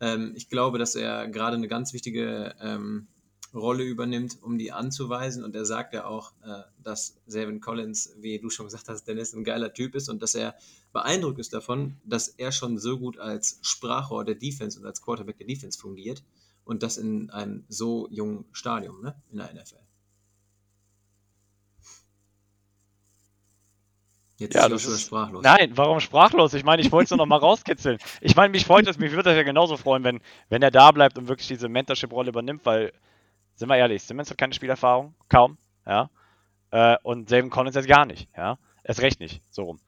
Ähm, 0.00 0.32
ich 0.34 0.48
glaube, 0.48 0.80
dass 0.80 0.96
er 0.96 1.28
gerade 1.28 1.56
eine 1.56 1.68
ganz 1.68 1.92
wichtige 1.92 2.56
ähm, 2.60 3.06
Rolle 3.54 3.84
übernimmt, 3.84 4.36
um 4.42 4.58
die 4.58 4.72
anzuweisen. 4.72 5.44
Und 5.44 5.54
er 5.54 5.64
sagt 5.64 5.94
ja 5.94 6.06
auch, 6.06 6.32
äh, 6.42 6.64
dass 6.82 7.14
Selvin 7.28 7.60
Collins, 7.60 8.16
wie 8.18 8.40
du 8.40 8.50
schon 8.50 8.66
gesagt 8.66 8.88
hast, 8.88 9.04
Dennis, 9.04 9.32
ein 9.32 9.44
geiler 9.44 9.72
Typ 9.72 9.94
ist 9.94 10.08
und 10.08 10.22
dass 10.22 10.34
er 10.34 10.56
beeindruckt 10.92 11.38
ist 11.38 11.52
davon, 11.52 11.96
dass 12.04 12.28
er 12.28 12.52
schon 12.52 12.78
so 12.78 12.98
gut 12.98 13.18
als 13.18 13.58
Sprachrohr 13.62 14.24
der 14.24 14.34
Defense 14.34 14.78
und 14.78 14.86
als 14.86 15.02
Quarterback 15.02 15.38
der 15.38 15.46
Defense 15.46 15.78
fungiert 15.78 16.22
und 16.64 16.82
das 16.82 16.98
in 16.98 17.30
einem 17.30 17.64
so 17.68 18.08
jungen 18.10 18.44
Stadium 18.52 19.02
ne, 19.02 19.14
in 19.30 19.38
der 19.38 19.52
NFL. 19.52 19.82
Jetzt 24.38 24.54
ja, 24.54 24.66
ist 24.66 24.88
das 24.88 25.02
sprachlos. 25.02 25.42
Nein, 25.44 25.72
warum 25.76 26.00
sprachlos? 26.00 26.52
Ich 26.54 26.64
meine, 26.64 26.82
ich 26.82 26.90
wollte 26.90 27.04
es 27.04 27.10
nur 27.10 27.18
noch 27.18 27.26
mal 27.26 27.36
rauskitzeln. 27.38 27.98
Ich 28.20 28.34
meine, 28.34 28.50
mich 28.50 28.66
freut 28.66 28.86
es, 28.88 28.98
mich 28.98 29.12
würde 29.12 29.24
das 29.24 29.36
ja 29.36 29.44
genauso 29.44 29.76
freuen, 29.76 30.02
wenn, 30.02 30.20
wenn 30.48 30.62
er 30.62 30.72
da 30.72 30.90
bleibt 30.90 31.16
und 31.16 31.28
wirklich 31.28 31.46
diese 31.46 31.68
Mentorship-Rolle 31.68 32.30
übernimmt, 32.30 32.66
weil, 32.66 32.92
sind 33.54 33.68
wir 33.68 33.76
ehrlich, 33.76 34.02
Simmons 34.02 34.30
hat 34.30 34.38
keine 34.38 34.52
Spielerfahrung, 34.52 35.14
kaum, 35.28 35.58
ja. 35.86 36.10
Äh, 36.72 36.96
und 37.04 37.28
Saban 37.28 37.50
Collins 37.50 37.76
jetzt 37.76 37.86
gar 37.86 38.04
nicht, 38.04 38.28
ja. 38.36 38.58
Erst 38.82 39.00
recht 39.00 39.20
nicht, 39.20 39.42
so 39.50 39.62
rum. 39.62 39.80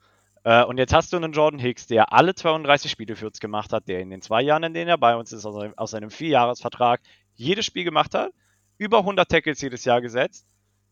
Äh, 0.45 0.63
und 0.63 0.77
jetzt 0.77 0.93
hast 0.93 1.11
du 1.11 1.17
einen 1.17 1.33
Jordan 1.33 1.59
Hicks, 1.59 1.87
der 1.87 2.13
alle 2.13 2.35
32 2.35 2.91
Spiele 2.91 3.15
für 3.15 3.25
uns 3.25 3.39
gemacht 3.39 3.73
hat, 3.73 3.87
der 3.87 3.99
in 3.99 4.11
den 4.11 4.21
zwei 4.21 4.43
Jahren, 4.43 4.61
in 4.61 4.75
denen 4.75 4.87
er 4.87 4.97
bei 4.97 5.15
uns 5.15 5.33
ist, 5.33 5.43
aus, 5.45 5.71
aus 5.75 5.91
seinem 5.91 6.11
Vierjahresvertrag, 6.11 7.01
jedes 7.33 7.65
Spiel 7.65 7.83
gemacht 7.83 8.13
hat, 8.13 8.31
über 8.77 8.99
100 8.99 9.27
Tackles 9.27 9.59
jedes 9.59 9.85
Jahr 9.85 10.01
gesetzt. 10.01 10.45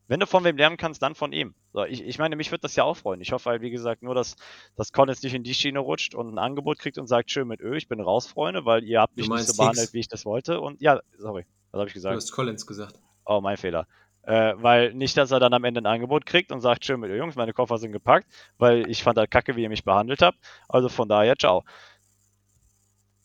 Wenn 0.07 0.19
du 0.19 0.25
von 0.25 0.43
wem 0.43 0.57
lernen 0.57 0.75
kannst, 0.75 1.01
dann 1.03 1.13
von 1.15 1.31
ihm. 1.31 1.53
So, 1.71 1.85
ich, 1.85 2.03
ich 2.03 2.17
meine, 2.17 2.35
mich 2.35 2.51
würde 2.51 2.61
das 2.61 2.75
ja 2.75 2.83
auch 2.83 2.97
freuen. 2.97 3.21
Ich 3.21 3.31
hoffe 3.31 3.51
halt, 3.51 3.61
wie 3.61 3.69
gesagt, 3.69 4.01
nur, 4.01 4.15
dass, 4.15 4.35
dass 4.75 4.91
Collins 4.91 5.21
nicht 5.21 5.35
in 5.35 5.43
die 5.43 5.53
Schiene 5.53 5.79
rutscht 5.79 6.15
und 6.15 6.33
ein 6.33 6.39
Angebot 6.39 6.79
kriegt 6.79 6.97
und 6.97 7.07
sagt, 7.07 7.31
schön 7.31 7.47
mit 7.47 7.61
Ö, 7.61 7.77
ich 7.77 7.87
bin 7.87 8.01
raus, 8.01 8.25
Freunde, 8.25 8.65
weil 8.65 8.83
ihr 8.83 9.01
habt 9.01 9.15
mich 9.15 9.29
nicht 9.29 9.47
so 9.47 9.55
behandelt, 9.55 9.93
wie 9.93 9.99
ich 9.99 10.07
das 10.07 10.25
wollte. 10.25 10.59
Und 10.59 10.81
ja, 10.81 10.99
sorry, 11.19 11.45
was 11.71 11.79
habe 11.79 11.87
ich 11.87 11.93
gesagt? 11.93 12.13
Du 12.13 12.17
hast 12.17 12.31
Collins 12.31 12.65
gesagt. 12.65 12.99
Oh, 13.25 13.39
mein 13.39 13.55
Fehler. 13.57 13.87
Äh, 14.23 14.53
weil 14.55 14.93
nicht, 14.93 15.17
dass 15.17 15.31
er 15.31 15.39
dann 15.39 15.53
am 15.53 15.65
Ende 15.65 15.81
ein 15.81 15.85
Angebot 15.85 16.25
kriegt 16.25 16.51
und 16.51 16.61
sagt, 16.61 16.85
schön 16.85 16.99
mit 16.99 17.09
ihr 17.09 17.17
Jungs, 17.17 17.35
meine 17.35 17.51
Koffer 17.53 17.77
sind 17.77 17.91
gepackt, 17.91 18.25
weil 18.57 18.89
ich 18.89 19.03
fand 19.03 19.17
halt 19.17 19.31
kacke, 19.31 19.55
wie 19.55 19.63
ihr 19.63 19.69
mich 19.69 19.83
behandelt 19.83 20.21
habt. 20.21 20.37
Also 20.69 20.87
von 20.87 21.09
daher, 21.09 21.35
ciao. 21.37 21.63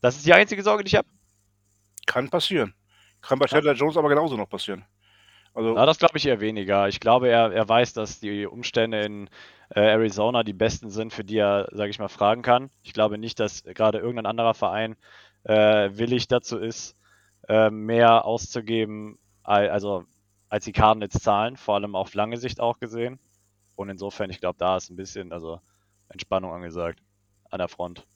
Das 0.00 0.16
ist 0.16 0.26
die 0.26 0.32
einzige 0.32 0.62
Sorge, 0.62 0.82
die 0.82 0.88
ich 0.88 0.96
habe. 0.96 1.08
Kann 2.06 2.30
passieren. 2.30 2.74
Kann 3.20 3.38
bei 3.38 3.46
Chandler 3.46 3.72
ja. 3.72 3.78
Jones 3.78 3.96
aber 3.96 4.08
genauso 4.08 4.36
noch 4.36 4.48
passieren. 4.48 4.84
Also 5.54 5.74
Na, 5.74 5.86
das 5.86 5.98
glaube 5.98 6.18
ich 6.18 6.26
eher 6.26 6.40
weniger. 6.40 6.88
Ich 6.88 7.00
glaube, 7.00 7.28
er, 7.28 7.52
er 7.52 7.68
weiß, 7.68 7.92
dass 7.92 8.20
die 8.20 8.46
Umstände 8.46 9.00
in 9.02 9.28
äh, 9.70 9.80
Arizona 9.80 10.42
die 10.42 10.52
besten 10.52 10.90
sind, 10.90 11.12
für 11.12 11.24
die 11.24 11.38
er, 11.38 11.68
sage 11.72 11.90
ich 11.90 11.98
mal, 11.98 12.08
fragen 12.08 12.42
kann. 12.42 12.70
Ich 12.82 12.92
glaube 12.92 13.18
nicht, 13.18 13.40
dass 13.40 13.62
gerade 13.62 13.98
irgendein 13.98 14.26
anderer 14.26 14.54
Verein 14.54 14.96
äh, 15.44 15.90
willig 15.92 16.28
dazu 16.28 16.58
ist, 16.58 16.96
äh, 17.48 17.70
mehr 17.70 18.24
auszugeben, 18.24 19.18
also 19.42 20.04
als 20.48 20.64
die 20.64 20.72
Cardinals 20.72 21.14
zahlen, 21.14 21.56
vor 21.56 21.74
allem 21.74 21.94
auf 21.94 22.14
lange 22.14 22.36
Sicht 22.36 22.60
auch 22.60 22.78
gesehen. 22.78 23.18
Und 23.76 23.90
insofern, 23.90 24.30
ich 24.30 24.40
glaube, 24.40 24.58
da 24.58 24.76
ist 24.76 24.90
ein 24.90 24.96
bisschen 24.96 25.32
also 25.32 25.60
Entspannung 26.08 26.52
angesagt 26.52 27.00
an 27.50 27.58
der 27.58 27.68
Front. 27.68 28.06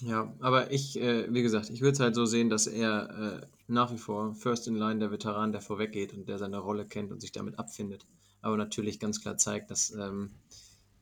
Ja, 0.00 0.32
aber 0.40 0.70
ich, 0.70 1.00
äh, 1.00 1.32
wie 1.32 1.42
gesagt, 1.42 1.70
ich 1.70 1.80
würde 1.80 1.92
es 1.92 2.00
halt 2.00 2.14
so 2.14 2.26
sehen, 2.26 2.50
dass 2.50 2.66
er 2.66 3.42
äh, 3.42 3.46
nach 3.68 3.92
wie 3.92 3.98
vor 3.98 4.34
First 4.34 4.66
in 4.66 4.74
Line 4.74 4.98
der 4.98 5.10
Veteran, 5.10 5.52
der 5.52 5.60
vorweggeht 5.60 6.12
und 6.12 6.28
der 6.28 6.38
seine 6.38 6.58
Rolle 6.58 6.84
kennt 6.84 7.12
und 7.12 7.20
sich 7.20 7.32
damit 7.32 7.58
abfindet. 7.58 8.04
Aber 8.42 8.56
natürlich 8.56 8.98
ganz 9.00 9.20
klar 9.20 9.38
zeigt, 9.38 9.70
dass 9.70 9.90
ähm, 9.92 10.30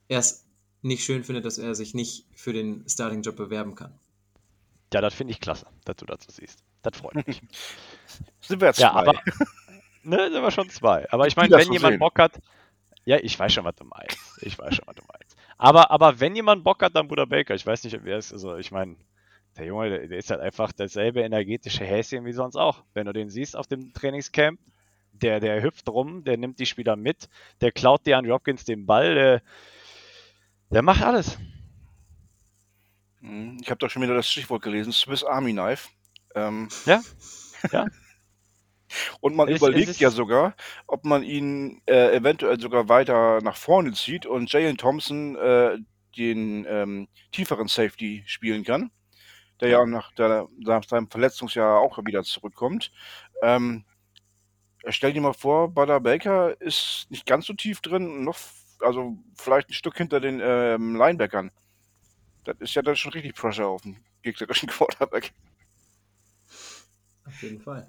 er 0.08 0.20
es 0.20 0.46
nicht 0.82 1.04
schön 1.04 1.24
findet, 1.24 1.44
dass 1.44 1.58
er 1.58 1.74
sich 1.74 1.94
nicht 1.94 2.26
für 2.34 2.52
den 2.52 2.88
Starting-Job 2.88 3.36
bewerben 3.36 3.74
kann. 3.74 3.98
Ja, 4.92 5.00
das 5.00 5.14
finde 5.14 5.32
ich 5.32 5.40
klasse, 5.40 5.66
dass 5.84 5.96
du 5.96 6.04
dazu 6.04 6.30
siehst. 6.30 6.62
Das 6.82 6.98
freut 6.98 7.26
mich. 7.26 7.40
Sind 8.40 8.60
wir 8.60 8.68
jetzt 8.68 8.78
ja, 8.78 8.92
zwei. 8.92 9.00
aber 9.00 9.20
Ne, 10.02 10.30
sind 10.30 10.42
wir 10.42 10.50
schon 10.50 10.68
zwei. 10.70 11.10
Aber 11.10 11.26
ich 11.26 11.36
meine, 11.36 11.54
wenn 11.56 11.66
so 11.66 11.72
jemand 11.72 11.92
sehen. 11.92 11.98
Bock 11.98 12.18
hat. 12.18 12.40
Ja, 13.04 13.18
ich 13.20 13.38
weiß 13.38 13.52
schon, 13.52 13.64
was 13.64 13.74
du 13.74 13.84
meinst. 13.84 14.18
Ich 14.42 14.58
weiß 14.58 14.76
schon, 14.76 14.86
was 14.86 14.94
du 14.94 15.02
meinst. 15.02 15.36
Aber, 15.58 15.90
aber 15.90 16.20
wenn 16.20 16.36
jemand 16.36 16.64
Bock 16.64 16.82
hat, 16.82 16.94
dann 16.94 17.08
Bruder 17.08 17.26
Baker. 17.26 17.54
Ich 17.54 17.66
weiß 17.66 17.84
nicht, 17.84 17.98
wer 18.02 18.18
es 18.18 18.26
ist. 18.26 18.32
Also, 18.32 18.56
ich 18.56 18.70
meine, 18.70 18.96
der 19.56 19.66
Junge, 19.66 19.90
der, 19.90 20.08
der, 20.08 20.18
ist 20.18 20.30
halt 20.30 20.40
einfach 20.40 20.72
dasselbe 20.72 21.20
energetische 21.22 21.84
Häschen 21.84 22.24
wie 22.24 22.32
sonst 22.32 22.56
auch. 22.56 22.84
Wenn 22.94 23.06
du 23.06 23.12
den 23.12 23.28
siehst 23.28 23.56
auf 23.56 23.66
dem 23.66 23.92
Trainingscamp, 23.92 24.58
der, 25.12 25.40
der 25.40 25.62
hüpft 25.62 25.88
rum, 25.88 26.24
der 26.24 26.36
nimmt 26.36 26.58
die 26.58 26.66
Spieler 26.66 26.96
mit, 26.96 27.28
der 27.60 27.72
klaut 27.72 28.06
dir 28.06 28.18
an 28.18 28.30
Hopkins 28.30 28.64
den 28.64 28.86
Ball, 28.86 29.14
der, 29.14 29.42
der 30.70 30.82
macht 30.82 31.02
alles. 31.02 31.38
Hm, 33.20 33.58
ich 33.60 33.70
habe 33.70 33.78
doch 33.78 33.90
schon 33.90 34.02
wieder 34.02 34.14
das 34.14 34.28
Stichwort 34.28 34.62
gelesen: 34.62 34.92
Swiss 34.92 35.22
Army 35.22 35.52
Knife. 35.52 35.88
Ähm, 36.34 36.68
ja, 36.86 37.02
ja. 37.72 37.86
Und 39.20 39.36
man 39.36 39.48
es, 39.48 39.58
überlegt 39.58 39.88
es 39.88 39.98
ja 39.98 40.10
sogar, 40.10 40.54
ob 40.86 41.04
man 41.04 41.22
ihn 41.22 41.82
äh, 41.86 42.16
eventuell 42.16 42.60
sogar 42.60 42.88
weiter 42.88 43.40
nach 43.42 43.56
vorne 43.56 43.92
zieht 43.92 44.26
und 44.26 44.52
Jalen 44.52 44.76
Thompson 44.76 45.36
äh, 45.36 45.78
den 46.16 46.66
ähm, 46.68 47.08
tieferen 47.30 47.68
Safety 47.68 48.22
spielen 48.26 48.64
kann, 48.64 48.90
der 49.60 49.68
ja 49.68 49.86
nach, 49.86 50.12
der, 50.12 50.48
nach 50.58 50.84
seinem 50.84 51.08
Verletzungsjahr 51.08 51.80
auch 51.80 51.98
wieder 52.04 52.22
zurückkommt. 52.22 52.92
Ähm, 53.42 53.84
stell 54.88 55.12
dir 55.12 55.20
mal 55.20 55.32
vor, 55.32 55.68
Butter 55.68 56.00
Baker 56.00 56.60
ist 56.60 57.06
nicht 57.08 57.26
ganz 57.26 57.46
so 57.46 57.54
tief 57.54 57.80
drin, 57.80 58.24
noch, 58.24 58.38
also 58.80 59.16
vielleicht 59.36 59.70
ein 59.70 59.74
Stück 59.74 59.96
hinter 59.96 60.20
den 60.20 60.40
ähm, 60.42 60.96
Linebackern. 60.96 61.50
Das 62.44 62.56
ist 62.58 62.74
ja 62.74 62.82
dann 62.82 62.96
schon 62.96 63.12
richtig 63.12 63.34
Pressure 63.34 63.66
auf 63.66 63.82
dem 63.82 63.96
gegnerischen 64.22 64.68
Quarterback. 64.70 65.32
Auf 67.24 67.42
jeden 67.42 67.60
Fall 67.60 67.88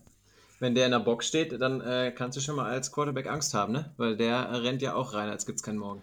wenn 0.64 0.76
der 0.76 0.86
in 0.86 0.92
der 0.92 1.00
Box 1.00 1.28
steht, 1.28 1.62
dann 1.62 1.82
äh, 1.82 2.14
kannst 2.16 2.38
du 2.38 2.42
schon 2.42 2.56
mal 2.56 2.72
als 2.72 2.90
Quarterback 2.94 3.28
Angst 3.28 3.54
haben, 3.54 3.74
ne? 3.74 3.92
Weil 3.98 4.16
der 4.16 4.64
rennt 4.64 4.82
ja 4.82 4.96
auch 4.96 5.14
rein, 5.14 5.30
als 5.30 5.46
gibt's 5.46 5.62
keinen 5.62 5.78
Morgen. 5.78 6.02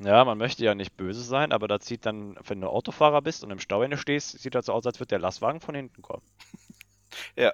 Ja, 0.00 0.24
man 0.24 0.36
möchte 0.36 0.64
ja 0.64 0.74
nicht 0.74 0.96
böse 0.96 1.22
sein, 1.22 1.52
aber 1.52 1.68
da 1.68 1.78
zieht 1.78 2.04
dann, 2.04 2.36
wenn 2.44 2.60
du 2.60 2.66
Autofahrer 2.66 3.22
bist 3.22 3.44
und 3.44 3.52
im 3.52 3.60
Stauende 3.60 3.96
stehst, 3.96 4.40
sieht 4.40 4.56
das 4.56 4.66
so 4.66 4.72
aus, 4.72 4.84
als 4.84 4.98
würde 4.98 5.10
der 5.10 5.20
Lastwagen 5.20 5.60
von 5.60 5.76
hinten 5.76 6.02
kommen. 6.02 6.24
ja. 7.36 7.52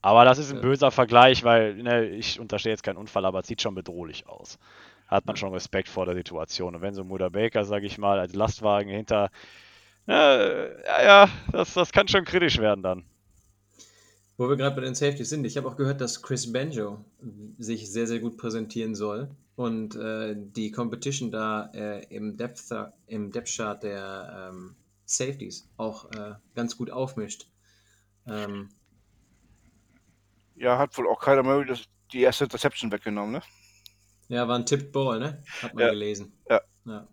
Aber 0.00 0.24
das 0.24 0.38
ist 0.38 0.50
ein 0.50 0.62
böser 0.62 0.90
Vergleich, 0.90 1.44
weil 1.44 1.74
ne, 1.74 2.06
ich 2.06 2.40
unterstehe 2.40 2.72
jetzt 2.72 2.82
keinen 2.82 2.96
Unfall, 2.96 3.26
aber 3.26 3.40
es 3.40 3.46
sieht 3.46 3.60
schon 3.60 3.74
bedrohlich 3.74 4.26
aus. 4.26 4.58
Hat 5.08 5.26
man 5.26 5.36
schon 5.36 5.52
Respekt 5.52 5.90
vor 5.90 6.06
der 6.06 6.14
Situation. 6.14 6.74
Und 6.74 6.80
wenn 6.80 6.94
so 6.94 7.04
Mutter 7.04 7.28
Baker, 7.28 7.66
sage 7.66 7.84
ich 7.84 7.98
mal, 7.98 8.18
als 8.18 8.34
Lastwagen 8.34 8.90
hinter, 8.90 9.30
äh, 10.08 10.82
ja, 10.84 11.02
ja, 11.04 11.28
das, 11.52 11.74
das 11.74 11.92
kann 11.92 12.08
schon 12.08 12.24
kritisch 12.24 12.56
werden 12.58 12.82
dann. 12.82 13.04
Wo 14.36 14.48
wir 14.48 14.56
gerade 14.56 14.74
bei 14.74 14.82
den 14.82 14.94
Safeties 14.94 15.30
sind, 15.30 15.44
ich 15.44 15.56
habe 15.56 15.68
auch 15.68 15.76
gehört, 15.76 16.00
dass 16.00 16.22
Chris 16.22 16.52
Banjo 16.52 17.04
sich 17.58 17.90
sehr, 17.90 18.06
sehr 18.06 18.18
gut 18.18 18.36
präsentieren 18.36 18.94
soll 18.94 19.30
und 19.54 19.94
äh, 19.94 20.34
die 20.36 20.72
Competition 20.72 21.30
da 21.30 21.70
äh, 21.72 22.04
im 22.08 22.36
Depth 22.36 22.74
im 23.06 23.30
Depth 23.30 23.56
Chart 23.56 23.82
der 23.82 24.50
ähm, 24.50 24.74
Safeties 25.04 25.68
auch 25.76 26.10
äh, 26.12 26.34
ganz 26.54 26.76
gut 26.76 26.90
aufmischt. 26.90 27.46
Ähm, 28.26 28.70
ja, 30.56 30.78
hat 30.78 30.96
wohl 30.98 31.08
auch 31.08 31.20
Kyler 31.20 31.42
Murray 31.42 31.66
das, 31.66 31.84
die 32.12 32.22
erste 32.22 32.44
Interception 32.44 32.90
weggenommen, 32.90 33.32
ne? 33.32 33.42
Ja, 34.28 34.48
war 34.48 34.58
ein 34.58 34.66
Tipped 34.66 34.92
Ball, 34.92 35.20
ne? 35.20 35.42
Hat 35.62 35.74
man 35.74 35.84
ja. 35.84 35.90
gelesen. 35.90 36.32
Ja. 36.48 36.60
ja. 36.86 37.06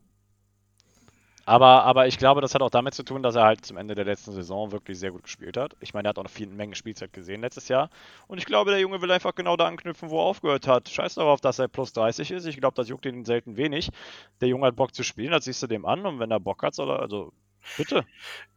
Aber, 1.46 1.84
aber 1.84 2.08
ich 2.08 2.18
glaube, 2.18 2.42
das 2.42 2.54
hat 2.54 2.62
auch 2.62 2.70
damit 2.70 2.94
zu 2.94 3.04
tun, 3.04 3.24
dass 3.24 3.36
er 3.36 3.44
halt 3.44 3.66
zum 3.66 3.78
Ende 3.78 3.96
der 3.96 4.06
letzten 4.06 4.32
Saison 4.32 4.72
wirklich 4.72 5.00
sehr 5.00 5.12
gut 5.12 5.24
gespielt 5.24 5.58
hat. 5.58 5.76
Ich 5.80 5.94
meine, 5.94 6.08
er 6.08 6.10
hat 6.10 6.20
auch 6.20 6.24
noch 6.24 6.32
viel 6.32 6.48
Menge 6.48 6.76
Spielzeit 6.76 7.14
gesehen 7.14 7.42
letztes 7.42 7.68
Jahr. 7.68 7.90
Und 8.28 8.38
ich 8.38 8.46
glaube, 8.46 8.72
der 8.72 8.80
Junge 8.80 9.02
will 9.02 9.12
einfach 9.12 9.34
genau 9.34 9.58
da 9.58 9.66
anknüpfen, 9.66 10.10
wo 10.10 10.20
er 10.20 10.26
aufgehört 10.26 10.68
hat. 10.68 10.90
Scheiß 10.90 11.16
darauf, 11.16 11.42
dass 11.42 11.60
er 11.60 11.68
plus 11.68 11.94
30 11.94 12.32
ist. 12.32 12.46
Ich 12.46 12.58
glaube, 12.58 12.76
das 12.76 12.90
juckt 12.90 13.06
ihn 13.06 13.26
selten 13.26 13.58
wenig. 13.58 13.90
Der 14.40 14.50
Junge 14.50 14.68
hat 14.68 14.76
Bock 14.76 14.94
zu 14.94 15.04
spielen, 15.04 15.32
das 15.32 15.46
siehst 15.46 15.64
du 15.64 15.68
dem 15.68 15.86
an. 15.86 16.06
Und 16.06 16.20
wenn 16.20 16.32
er 16.32 16.40
Bock 16.40 16.62
hat, 16.62 16.76
soll 16.76 16.92
er, 16.92 17.00
also 17.00 17.34
bitte. 17.76 18.06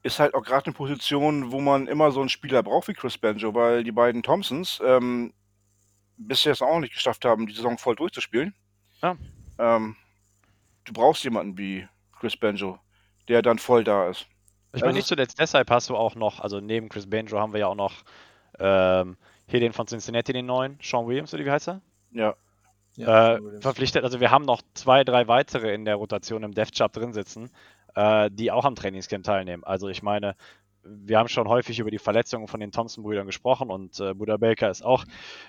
Ist 0.03 0.19
halt 0.19 0.35
auch 0.35 0.43
gerade 0.43 0.67
eine 0.67 0.75
Position, 0.75 1.53
wo 1.53 1.61
man 1.61 1.87
immer 1.87 2.11
so 2.11 2.21
einen 2.21 2.29
Spieler 2.29 2.63
braucht 2.63 2.89
wie 2.89 2.95
Chris 2.95 3.17
Banjo, 3.17 3.55
weil 3.55 3.83
die 3.83 3.93
beiden 3.93 4.23
Thompsons 4.23 4.81
ähm, 4.85 5.33
bisher 6.19 6.53
es 6.53 6.63
auch 6.63 6.79
nicht 6.81 6.95
geschafft 6.95 7.25
haben, 7.25 7.47
die 7.47 7.55
Saison 7.55 7.79
voll 7.79 7.97
durchzuspielen. 7.97 8.55
Ja. 9.03 9.17
Ähm, 9.59 9.97
du 10.85 10.93
brauchst 10.93 11.25
jemanden 11.25 11.57
wie 11.57 11.89
Chris 12.25 12.39
Banjo, 12.39 12.79
der 13.29 13.43
dann 13.43 13.59
voll 13.59 13.85
da 13.85 14.09
ist. 14.09 14.27
Ich 14.73 14.81
meine, 14.81 14.87
also 14.87 14.97
nicht 14.97 15.07
zuletzt 15.07 15.39
deshalb 15.39 15.71
hast 15.71 15.91
du 15.91 15.97
auch 15.97 16.15
noch, 16.15 16.41
also 16.41 16.59
neben 16.59 16.89
Chris 16.89 17.09
Banjo 17.09 17.39
haben 17.39 17.53
wir 17.53 17.61
ja 17.61 17.67
auch 17.67 17.75
noch 17.75 18.03
ähm, 18.59 19.19
hier 19.47 19.61
den 19.61 19.75
von 19.75 19.87
Cincinnati, 19.87 20.33
den 20.33 20.47
neuen, 20.47 20.79
Sean 20.81 21.07
Williams, 21.07 21.35
oder 21.35 21.45
wie 21.45 21.51
heißt 21.51 21.69
er? 21.69 21.83
Ja. 22.13 22.35
ja 22.97 23.35
äh, 23.35 23.61
verpflichtet, 23.61 24.05
also 24.05 24.21
wir 24.21 24.31
haben 24.31 24.47
noch 24.47 24.63
zwei, 24.73 25.05
drei 25.05 25.29
weitere 25.29 25.75
in 25.75 25.85
der 25.85 25.97
Rotation 25.97 26.45
im 26.45 26.55
Death 26.55 26.75
Chart 26.75 26.97
drin 26.97 27.13
sitzen, 27.13 27.51
äh, 27.95 28.31
die 28.33 28.51
auch 28.51 28.65
am 28.65 28.75
Trainingscamp 28.75 29.25
teilnehmen. 29.25 29.65
Also 29.65 29.89
ich 29.89 30.03
meine, 30.03 30.35
wir 30.85 31.19
haben 31.19 31.29
schon 31.29 31.49
häufig 31.49 31.79
über 31.79 31.91
die 31.91 31.99
Verletzungen 31.99 32.49
von 32.49 32.61
den 32.61 32.73
Thompson-Brüdern 32.73 33.27
gesprochen 33.27 33.71
und 33.71 33.99
äh, 34.01 34.15
Buda 34.15 34.37
Baker 34.37 34.71
ist 34.71 34.85
auch 34.85 35.05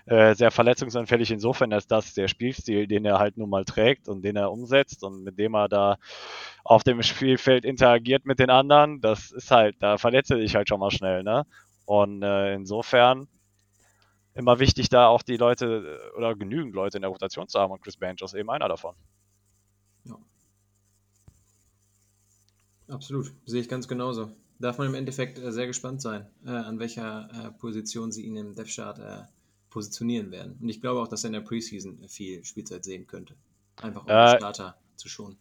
äh, 0.05 0.33
sehr 0.35 0.51
verletzungsanfällig 0.51 1.31
insofern, 1.31 1.69
dass 1.69 1.87
das 1.87 2.13
der 2.13 2.27
Spielstil, 2.27 2.87
den 2.87 3.05
er 3.05 3.19
halt 3.19 3.37
nun 3.37 3.49
mal 3.49 3.65
trägt 3.65 4.07
und 4.07 4.23
den 4.23 4.35
er 4.35 4.51
umsetzt 4.51 5.03
und 5.03 5.23
mit 5.23 5.37
dem 5.37 5.55
er 5.55 5.67
da 5.67 5.97
auf 6.63 6.83
dem 6.83 7.01
Spielfeld 7.03 7.65
interagiert 7.65 8.25
mit 8.25 8.39
den 8.39 8.49
anderen, 8.49 9.01
das 9.01 9.31
ist 9.31 9.51
halt, 9.51 9.75
da 9.79 9.97
verletzt 9.97 10.31
er 10.31 10.37
sich 10.37 10.55
halt 10.55 10.69
schon 10.69 10.79
mal 10.79 10.91
schnell, 10.91 11.23
ne? 11.23 11.45
Und 11.85 12.23
äh, 12.23 12.55
insofern 12.55 13.27
immer 14.33 14.59
wichtig, 14.59 14.89
da 14.89 15.07
auch 15.07 15.21
die 15.21 15.37
Leute 15.37 15.99
äh, 16.13 16.17
oder 16.17 16.35
genügend 16.35 16.73
Leute 16.73 16.97
in 16.97 17.01
der 17.01 17.11
Rotation 17.11 17.47
zu 17.47 17.59
haben 17.59 17.71
und 17.71 17.81
Chris 17.81 17.97
Banjo 17.97 18.25
ist 18.25 18.33
eben 18.33 18.49
einer 18.49 18.67
davon. 18.67 18.95
Ja. 20.05 20.17
Absolut, 22.87 23.31
sehe 23.45 23.61
ich 23.61 23.69
ganz 23.69 23.87
genauso. 23.87 24.31
Darf 24.59 24.77
man 24.77 24.87
im 24.87 24.95
Endeffekt 24.95 25.37
äh, 25.37 25.51
sehr 25.51 25.67
gespannt 25.67 26.01
sein, 26.01 26.25
äh, 26.45 26.49
an 26.49 26.79
welcher 26.79 27.29
äh, 27.33 27.51
Position 27.59 28.11
sie 28.11 28.25
ihn 28.25 28.37
im 28.37 28.55
Depth 28.55 28.75
Chart 28.75 28.99
äh, 28.99 29.23
positionieren 29.69 30.31
werden. 30.31 30.57
Und 30.61 30.69
ich 30.69 30.81
glaube 30.81 31.01
auch, 31.01 31.07
dass 31.07 31.23
er 31.23 31.27
in 31.27 31.33
der 31.33 31.41
Preseason 31.41 32.07
viel 32.07 32.43
Spielzeit 32.45 32.85
sehen 32.85 33.07
könnte. 33.07 33.35
Einfach 33.81 34.01
um 34.01 34.07
den 34.07 34.37
Starter 34.37 34.77
zu 34.95 35.09
schonen 35.09 35.37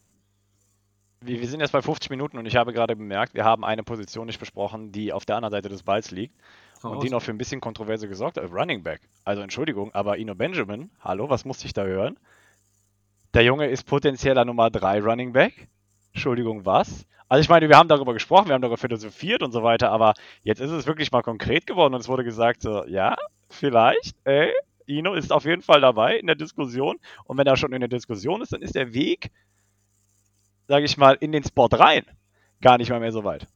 wir, 1.27 1.41
wir 1.41 1.49
sind 1.49 1.61
jetzt 1.61 1.73
bei 1.73 1.83
50 1.83 2.11
Minuten 2.11 2.39
und 2.39 2.47
ich 2.47 2.57
habe 2.57 2.73
gerade 2.73 2.97
bemerkt, 2.97 3.35
wir 3.35 3.45
haben 3.45 3.65
eine 3.65 3.83
Position 3.83 4.27
nicht 4.27 4.39
besprochen, 4.39 4.93
die 4.93 5.13
auf 5.13 5.25
der 5.25 5.37
anderen 5.37 5.53
Seite 5.53 5.69
des 5.69 5.83
Balls 5.83 6.11
liegt. 6.11 6.35
und 6.83 7.03
die 7.03 7.11
noch 7.11 7.23
für 7.23 7.31
ein 7.31 7.39
bisschen 7.39 7.61
Kontroverse 7.61 8.09
gesorgt 8.09 8.37
hat. 8.37 8.51
Running 8.51 8.83
Back. 8.83 9.01
Also 9.25 9.43
Entschuldigung, 9.43 9.95
aber 9.95 10.19
Ino 10.19 10.35
Benjamin, 10.35 10.91
hallo, 11.01 11.31
was 11.31 11.45
musste 11.45 11.67
ich 11.67 11.73
da 11.73 11.85
hören? 11.85 12.19
Der 13.33 13.43
Junge 13.43 13.69
ist 13.69 13.85
potenzieller 13.85 14.45
Nummer 14.45 14.71
3 14.71 15.01
Running 15.01 15.33
Back. 15.33 15.69
Entschuldigung, 16.15 16.65
was? 16.65 17.07
Also 17.29 17.43
ich 17.43 17.49
meine, 17.49 17.69
wir 17.69 17.77
haben 17.77 17.89
darüber 17.89 18.13
gesprochen, 18.15 18.47
wir 18.49 18.55
haben 18.55 18.63
darüber 18.63 18.79
philosophiert 18.79 19.43
und 19.43 19.53
so 19.53 19.63
weiter, 19.63 19.91
aber 19.91 20.15
jetzt 20.43 20.61
ist 20.61 20.71
es 20.71 20.87
wirklich 20.87 21.13
mal 21.13 21.23
konkret 21.23 21.67
geworden 21.67 21.95
und 21.95 22.01
es 22.01 22.09
wurde 22.09 22.25
gesagt, 22.25 22.63
so, 22.63 22.85
ja, 22.87 23.17
vielleicht, 23.51 24.17
ey, 24.25 24.53
Ino 24.87 25.15
ist 25.15 25.33
auf 25.33 25.45
jeden 25.45 25.63
Fall 25.63 25.81
dabei 25.81 26.17
in 26.19 26.27
der 26.27 26.37
Diskussion 26.37 26.97
und 27.25 27.37
wenn 27.37 27.47
er 27.47 27.57
schon 27.57 27.73
in 27.73 27.81
der 27.81 27.89
Diskussion 27.89 28.43
ist, 28.43 28.53
dann 28.53 28.63
ist 28.63 28.75
der 28.75 28.95
Weg 28.95 29.31
sage 30.69 30.85
ich 30.85 30.97
mal, 30.97 31.17
in 31.21 31.33
den 31.33 31.45
Spot 31.45 31.69
rein, 31.71 32.05
gar 32.61 32.79
nicht 32.79 32.91
mal 32.91 33.01
mehr 33.01 33.13
so 33.13 33.25
weit. 33.25 33.47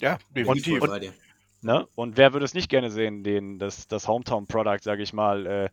Ja, 0.00 0.18
definitiv. 0.30 0.82
Und, 0.82 0.90
und, 0.90 1.12
ne? 1.60 1.86
und 1.94 2.16
wer 2.16 2.32
würde 2.32 2.44
es 2.44 2.54
nicht 2.54 2.70
gerne 2.70 2.90
sehen, 2.90 3.22
den, 3.22 3.58
das, 3.58 3.86
das 3.86 4.08
Hometown-Product, 4.08 4.82
sage 4.82 5.02
ich 5.02 5.12
mal, 5.12 5.46
äh, 5.46 5.70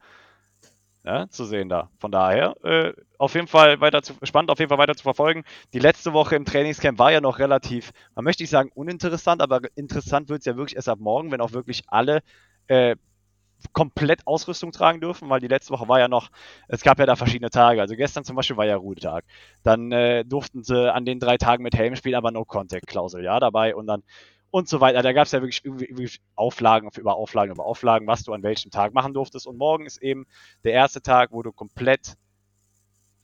ne, 1.08 1.28
zu 1.30 1.46
sehen 1.46 1.70
da. 1.70 1.90
Von 2.00 2.12
daher, 2.12 2.56
äh, 2.64 2.94
auf 3.18 3.34
jeden 3.34 3.48
Fall 3.48 3.80
weiter 3.82 4.04
zu, 4.04 4.14
spannend, 4.24 4.52
auf 4.52 4.60
jeden 4.60 4.70
Fall 4.70 4.78
weiter 4.78 4.96
zu 4.96 5.04
verfolgen. 5.04 5.44
Die 5.74 5.80
letzte 5.80 6.14
Woche 6.14 6.36
im 6.36 6.46
Trainingscamp 6.46 7.00
war 7.00 7.12
ja 7.12 7.22
noch 7.22 7.40
relativ, 7.40 7.92
man 8.16 8.26
möchte 8.26 8.44
nicht 8.44 8.50
sagen 8.50 8.70
uninteressant, 8.76 9.42
aber 9.42 9.62
interessant 9.76 10.30
wird 10.30 10.40
es 10.40 10.46
ja 10.46 10.58
wirklich 10.58 10.76
erst 10.76 10.90
ab 10.90 11.00
morgen, 11.00 11.32
wenn 11.32 11.42
auch 11.42 11.54
wirklich 11.54 11.84
alle 11.88 12.22
äh, 12.68 12.96
komplett 13.74 14.28
Ausrüstung 14.28 14.72
tragen 14.72 15.02
dürfen, 15.02 15.30
weil 15.30 15.40
die 15.40 15.48
letzte 15.48 15.72
Woche 15.72 15.88
war 15.88 16.00
ja 16.00 16.08
noch, 16.08 16.30
es 16.68 16.82
gab 16.82 17.00
ja 17.00 17.06
da 17.06 17.16
verschiedene 17.16 17.50
Tage. 17.50 17.82
Also 17.82 17.96
gestern 17.96 18.24
zum 18.24 18.36
Beispiel 18.36 18.58
war 18.58 18.66
ja 18.66 18.76
Ruhetag. 18.76 19.24
Dann 19.64 19.92
äh, 19.92 20.26
durften 20.26 20.64
sie 20.64 20.94
an 20.94 21.06
den 21.06 21.20
drei 21.20 21.38
Tagen 21.38 21.64
mit 21.64 21.74
Helm 21.74 21.96
spielen, 21.96 22.16
aber 22.16 22.32
No-Contact-Klausel, 22.32 23.24
ja, 23.24 23.40
dabei 23.40 23.76
und 23.76 23.88
dann 23.88 24.04
und 24.52 24.68
so 24.70 24.80
weiter. 24.82 25.02
Da 25.02 25.14
gab 25.14 25.26
es 25.26 25.32
ja 25.32 25.42
wirklich, 25.42 26.22
Auflagen 26.36 26.90
über 26.98 27.16
Auflagen 27.16 27.52
über 27.52 27.66
Auflagen, 27.66 28.08
was 28.08 28.24
du 28.24 28.34
an 28.34 28.44
welchem 28.44 28.72
Tag 28.72 28.94
machen 28.94 29.14
durftest. 29.14 29.48
Und 29.48 29.58
morgen 29.58 29.86
ist 29.86 30.02
eben 30.02 30.26
der 30.64 30.74
erste 30.74 31.02
Tag, 31.02 31.32
wo 31.32 31.44
du 31.44 31.52
komplett 31.52 32.16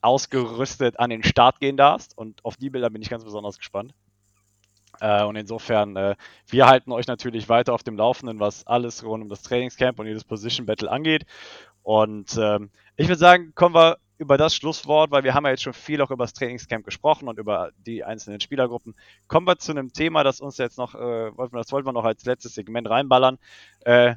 ausgerüstet 0.01 0.99
an 0.99 1.09
den 1.09 1.24
Start 1.24 1.59
gehen 1.59 1.78
darfst. 1.78 2.17
Und 2.17 2.43
auf 2.43 2.57
die 2.57 2.69
Bilder 2.69 2.89
bin 2.89 3.01
ich 3.01 3.09
ganz 3.09 3.24
besonders 3.24 3.57
gespannt. 3.57 3.93
Äh, 4.99 5.24
und 5.24 5.36
insofern, 5.36 5.95
äh, 5.95 6.15
wir 6.47 6.67
halten 6.67 6.91
euch 6.91 7.07
natürlich 7.07 7.49
weiter 7.49 7.74
auf 7.74 7.84
dem 7.84 7.97
Laufenden, 7.97 8.39
was 8.39 8.67
alles 8.67 9.03
rund 9.03 9.24
um 9.24 9.30
das 9.30 9.41
Trainingscamp 9.41 9.99
und 9.99 10.07
jedes 10.07 10.24
Position 10.24 10.65
Battle 10.65 10.91
angeht. 10.91 11.26
Und 11.82 12.38
ähm, 12.38 12.69
ich 12.95 13.07
würde 13.07 13.19
sagen, 13.19 13.53
kommen 13.55 13.76
wir 13.76 13.97
über 14.18 14.38
das 14.38 14.55
Schlusswort, 14.55 15.11
weil 15.11 15.24
wir 15.24 15.34
haben 15.34 15.45
ja 15.45 15.51
jetzt 15.51 15.64
schon 15.64 15.74
viel 15.74 16.01
auch 16.01 16.11
über 16.11 16.24
das 16.24 16.34
Trainingscamp 16.34 16.86
gesprochen 16.86 17.28
und 17.28 17.39
über 17.39 17.72
die 17.86 18.03
einzelnen 18.03 18.39
Spielergruppen. 18.39 18.95
Kommen 19.28 19.47
wir 19.47 19.57
zu 19.57 19.72
einem 19.72 19.91
Thema, 19.91 20.24
das 20.24 20.39
uns 20.39 20.57
jetzt 20.57 20.78
noch, 20.78 20.95
äh, 20.95 21.32
das 21.51 21.72
wollten 21.72 21.88
wir 21.88 21.93
noch 21.93 22.05
als 22.05 22.26
letztes 22.26 22.53
Segment 22.55 22.89
reinballern. 22.89 23.39
Äh, 23.82 24.16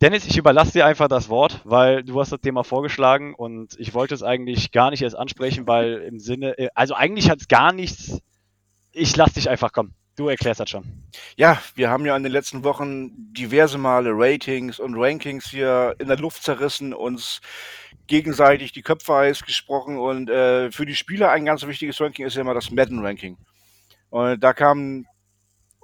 Dennis, 0.00 0.26
ich 0.26 0.36
überlasse 0.36 0.72
dir 0.72 0.86
einfach 0.86 1.08
das 1.08 1.28
Wort, 1.28 1.60
weil 1.64 2.04
du 2.04 2.20
hast 2.20 2.30
das 2.30 2.40
Thema 2.40 2.62
vorgeschlagen 2.62 3.34
und 3.34 3.74
ich 3.80 3.94
wollte 3.94 4.14
es 4.14 4.22
eigentlich 4.22 4.70
gar 4.70 4.90
nicht 4.90 5.02
erst 5.02 5.16
ansprechen, 5.16 5.66
weil 5.66 5.94
im 6.02 6.20
Sinne, 6.20 6.56
äh, 6.58 6.68
also 6.74 6.94
eigentlich 6.94 7.30
hat 7.30 7.40
es 7.40 7.48
gar 7.48 7.72
nichts 7.72 8.20
ich 8.98 9.16
lass 9.16 9.32
dich 9.32 9.48
einfach 9.48 9.72
kommen. 9.72 9.94
Du 10.18 10.28
erklärst 10.28 10.58
das 10.58 10.70
schon. 10.70 10.82
Ja, 11.36 11.62
wir 11.76 11.90
haben 11.90 12.04
ja 12.04 12.16
in 12.16 12.24
den 12.24 12.32
letzten 12.32 12.64
Wochen 12.64 13.32
diverse 13.32 13.78
Male 13.78 14.10
Ratings 14.12 14.80
und 14.80 14.96
Rankings 14.96 15.48
hier 15.48 15.94
in 16.00 16.08
der 16.08 16.16
Luft 16.16 16.42
zerrissen, 16.42 16.92
uns 16.92 17.40
gegenseitig 18.08 18.72
die 18.72 18.82
Köpfe 18.82 19.14
heiß 19.14 19.44
gesprochen 19.44 19.96
und 19.96 20.28
äh, 20.28 20.72
für 20.72 20.86
die 20.86 20.96
Spieler 20.96 21.30
ein 21.30 21.44
ganz 21.44 21.64
wichtiges 21.64 22.00
Ranking 22.00 22.26
ist 22.26 22.34
ja 22.34 22.40
immer 22.40 22.54
das 22.54 22.72
Madden-Ranking. 22.72 23.38
Und 24.10 24.42
da 24.42 24.52
kam 24.52 25.06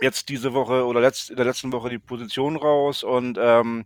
jetzt 0.01 0.29
diese 0.29 0.53
Woche 0.53 0.85
oder 0.85 1.01
letzt, 1.01 1.31
in 1.31 1.37
der 1.37 1.45
letzten 1.45 1.71
Woche 1.71 1.91
die 1.91 2.01
Position 2.01 2.57
raus 2.57 3.05
und 3.05 3.39
ähm, 3.41 3.85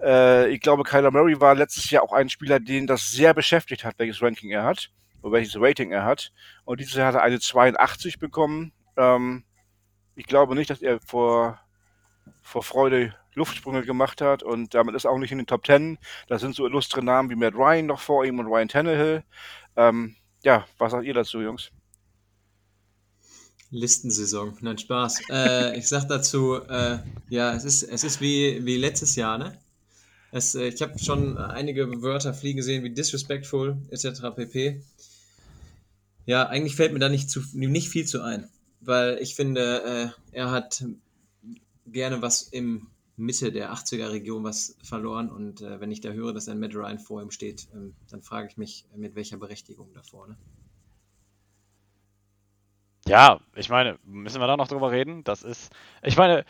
äh, 0.00 0.50
ich 0.50 0.60
glaube, 0.60 0.84
Kyler 0.84 1.10
Murray 1.10 1.40
war 1.40 1.56
letztes 1.56 1.90
Jahr 1.90 2.04
auch 2.04 2.12
ein 2.12 2.28
Spieler, 2.28 2.60
den 2.60 2.86
das 2.86 3.10
sehr 3.10 3.34
beschäftigt 3.34 3.84
hat, 3.84 3.98
welches 3.98 4.22
Ranking 4.22 4.50
er 4.50 4.62
hat 4.62 4.90
welches 5.26 5.56
Rating 5.58 5.90
er 5.90 6.04
hat. 6.04 6.32
Und 6.66 6.80
dieses 6.80 6.94
Jahr 6.94 7.06
hat 7.06 7.14
er 7.14 7.22
eine 7.22 7.40
82 7.40 8.18
bekommen. 8.18 8.72
Ähm, 8.98 9.42
ich 10.16 10.26
glaube 10.26 10.54
nicht, 10.54 10.70
dass 10.70 10.82
er 10.82 11.00
vor, 11.00 11.60
vor 12.42 12.62
Freude 12.62 13.14
Luftsprünge 13.34 13.82
gemacht 13.82 14.20
hat 14.20 14.42
und 14.42 14.74
damit 14.74 14.94
ist 14.94 15.04
er 15.04 15.10
auch 15.10 15.18
nicht 15.18 15.32
in 15.32 15.38
den 15.38 15.46
Top 15.46 15.66
10. 15.66 15.98
Da 16.28 16.38
sind 16.38 16.54
so 16.54 16.66
illustre 16.66 17.02
Namen 17.02 17.30
wie 17.30 17.34
Matt 17.34 17.54
Ryan 17.54 17.86
noch 17.86 18.00
vor 18.00 18.24
ihm 18.24 18.38
und 18.38 18.46
Ryan 18.46 18.68
Tannehill. 18.68 19.24
Ähm, 19.76 20.16
ja, 20.44 20.66
was 20.78 20.92
sagt 20.92 21.04
ihr 21.04 21.14
dazu, 21.14 21.40
Jungs? 21.40 21.70
Listensaison, 23.70 24.56
nein, 24.60 24.78
Spaß. 24.78 25.22
äh, 25.30 25.76
ich 25.76 25.88
sag 25.88 26.06
dazu, 26.06 26.60
äh, 26.68 26.98
ja, 27.28 27.54
es 27.54 27.64
ist, 27.64 27.82
es 27.82 28.04
ist 28.04 28.20
wie, 28.20 28.64
wie 28.64 28.76
letztes 28.76 29.16
Jahr, 29.16 29.36
ne? 29.36 29.58
Es, 30.30 30.54
äh, 30.54 30.68
ich 30.68 30.80
habe 30.80 30.96
schon 30.98 31.38
einige 31.38 32.02
Wörter 32.02 32.34
fliegen 32.34 32.62
sehen, 32.62 32.84
wie 32.84 32.90
disrespectful, 32.90 33.76
etc. 33.90 34.22
pp. 34.36 34.80
Ja, 36.26 36.46
eigentlich 36.46 36.76
fällt 36.76 36.92
mir 36.92 37.00
da 37.00 37.08
nicht, 37.08 37.28
zu, 37.28 37.42
nicht 37.52 37.88
viel 37.88 38.06
zu 38.06 38.22
ein, 38.22 38.48
weil 38.86 39.18
ich 39.20 39.34
finde, 39.34 40.12
äh, 40.32 40.36
er 40.36 40.50
hat 40.50 40.84
gerne 41.86 42.22
was 42.22 42.42
im 42.42 42.88
Mitte 43.16 43.52
der 43.52 43.72
80er 43.72 44.10
Region 44.10 44.42
was 44.44 44.76
verloren 44.82 45.30
und 45.30 45.60
äh, 45.60 45.80
wenn 45.80 45.90
ich 45.90 46.00
da 46.00 46.10
höre, 46.10 46.32
dass 46.32 46.48
ein 46.48 46.58
Matt 46.58 46.74
Ryan 46.74 46.98
vor 46.98 47.22
ihm 47.22 47.30
steht, 47.30 47.68
ähm, 47.72 47.94
dann 48.10 48.22
frage 48.22 48.48
ich 48.48 48.56
mich, 48.56 48.86
mit 48.94 49.14
welcher 49.14 49.36
Berechtigung 49.36 49.92
da 49.92 50.02
vorne. 50.02 50.36
Ja, 53.06 53.40
ich 53.54 53.68
meine, 53.68 53.98
müssen 54.04 54.40
wir 54.40 54.46
da 54.46 54.56
noch 54.56 54.68
drüber 54.68 54.90
reden? 54.90 55.24
Das 55.24 55.42
ist, 55.42 55.72
ich 56.02 56.16
meine, 56.16 56.44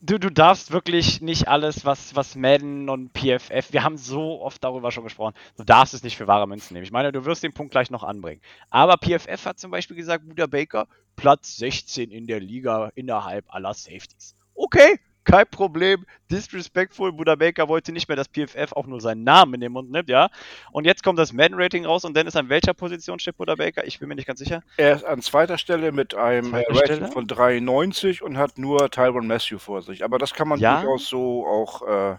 du, 0.00 0.18
du 0.18 0.30
darfst 0.30 0.72
wirklich 0.72 1.20
nicht 1.20 1.48
alles, 1.48 1.84
was, 1.84 2.14
was 2.14 2.36
Madden 2.36 2.88
und 2.88 3.12
PFF, 3.12 3.72
wir 3.72 3.84
haben 3.84 3.96
so 3.96 4.40
oft 4.40 4.62
darüber 4.62 4.90
schon 4.90 5.04
gesprochen, 5.04 5.34
du 5.56 5.64
darfst 5.64 5.94
es 5.94 6.02
nicht 6.02 6.16
für 6.16 6.26
wahre 6.26 6.46
Münzen 6.46 6.74
nehmen. 6.74 6.84
Ich 6.84 6.92
meine, 6.92 7.12
du 7.12 7.24
wirst 7.24 7.42
den 7.42 7.52
Punkt 7.52 7.72
gleich 7.72 7.90
noch 7.90 8.02
anbringen. 8.02 8.40
Aber 8.70 8.96
PFF 8.96 9.46
hat 9.46 9.58
zum 9.58 9.70
Beispiel 9.70 9.96
gesagt, 9.96 10.28
Buda 10.28 10.46
Baker, 10.46 10.86
Platz 11.16 11.56
16 11.56 12.10
in 12.10 12.26
der 12.26 12.40
Liga 12.40 12.90
innerhalb 12.94 13.52
aller 13.52 13.74
Safeties. 13.74 14.36
Okay, 14.54 14.98
kein 15.28 15.46
Problem. 15.46 16.06
Disrespectful, 16.30 17.12
Buddha 17.12 17.34
Baker 17.34 17.68
wollte 17.68 17.92
nicht 17.92 18.08
mehr, 18.08 18.16
dass 18.16 18.28
PFF 18.28 18.72
auch 18.72 18.86
nur 18.86 19.00
seinen 19.00 19.24
Namen 19.24 19.54
in 19.54 19.60
den 19.60 19.72
Mund 19.72 19.90
nimmt, 19.90 20.08
ja. 20.08 20.30
Und 20.72 20.84
jetzt 20.84 21.02
kommt 21.02 21.18
das 21.18 21.32
Madden-Rating 21.32 21.84
raus 21.84 22.04
und 22.04 22.16
Dennis, 22.16 22.34
an 22.34 22.48
welcher 22.48 22.74
Position 22.74 23.18
steht 23.18 23.36
Buddha 23.36 23.54
Baker? 23.54 23.86
Ich 23.86 23.98
bin 23.98 24.08
mir 24.08 24.14
nicht 24.14 24.26
ganz 24.26 24.38
sicher. 24.40 24.62
Er 24.78 24.96
ist 24.96 25.04
an 25.04 25.20
zweiter 25.20 25.58
Stelle 25.58 25.92
mit 25.92 26.14
einem 26.14 26.54
Rating 26.54 26.76
Stelle? 26.76 27.08
von 27.08 27.26
93 27.26 28.22
und 28.22 28.38
hat 28.38 28.58
nur 28.58 28.90
Tyron 28.90 29.26
Matthew 29.26 29.58
vor 29.58 29.82
sich. 29.82 30.02
Aber 30.02 30.18
das 30.18 30.32
kann 30.32 30.48
man 30.48 30.58
ja? 30.58 30.80
durchaus 30.80 31.08
so 31.08 31.46
auch. 31.46 31.82
Äh 31.86 32.16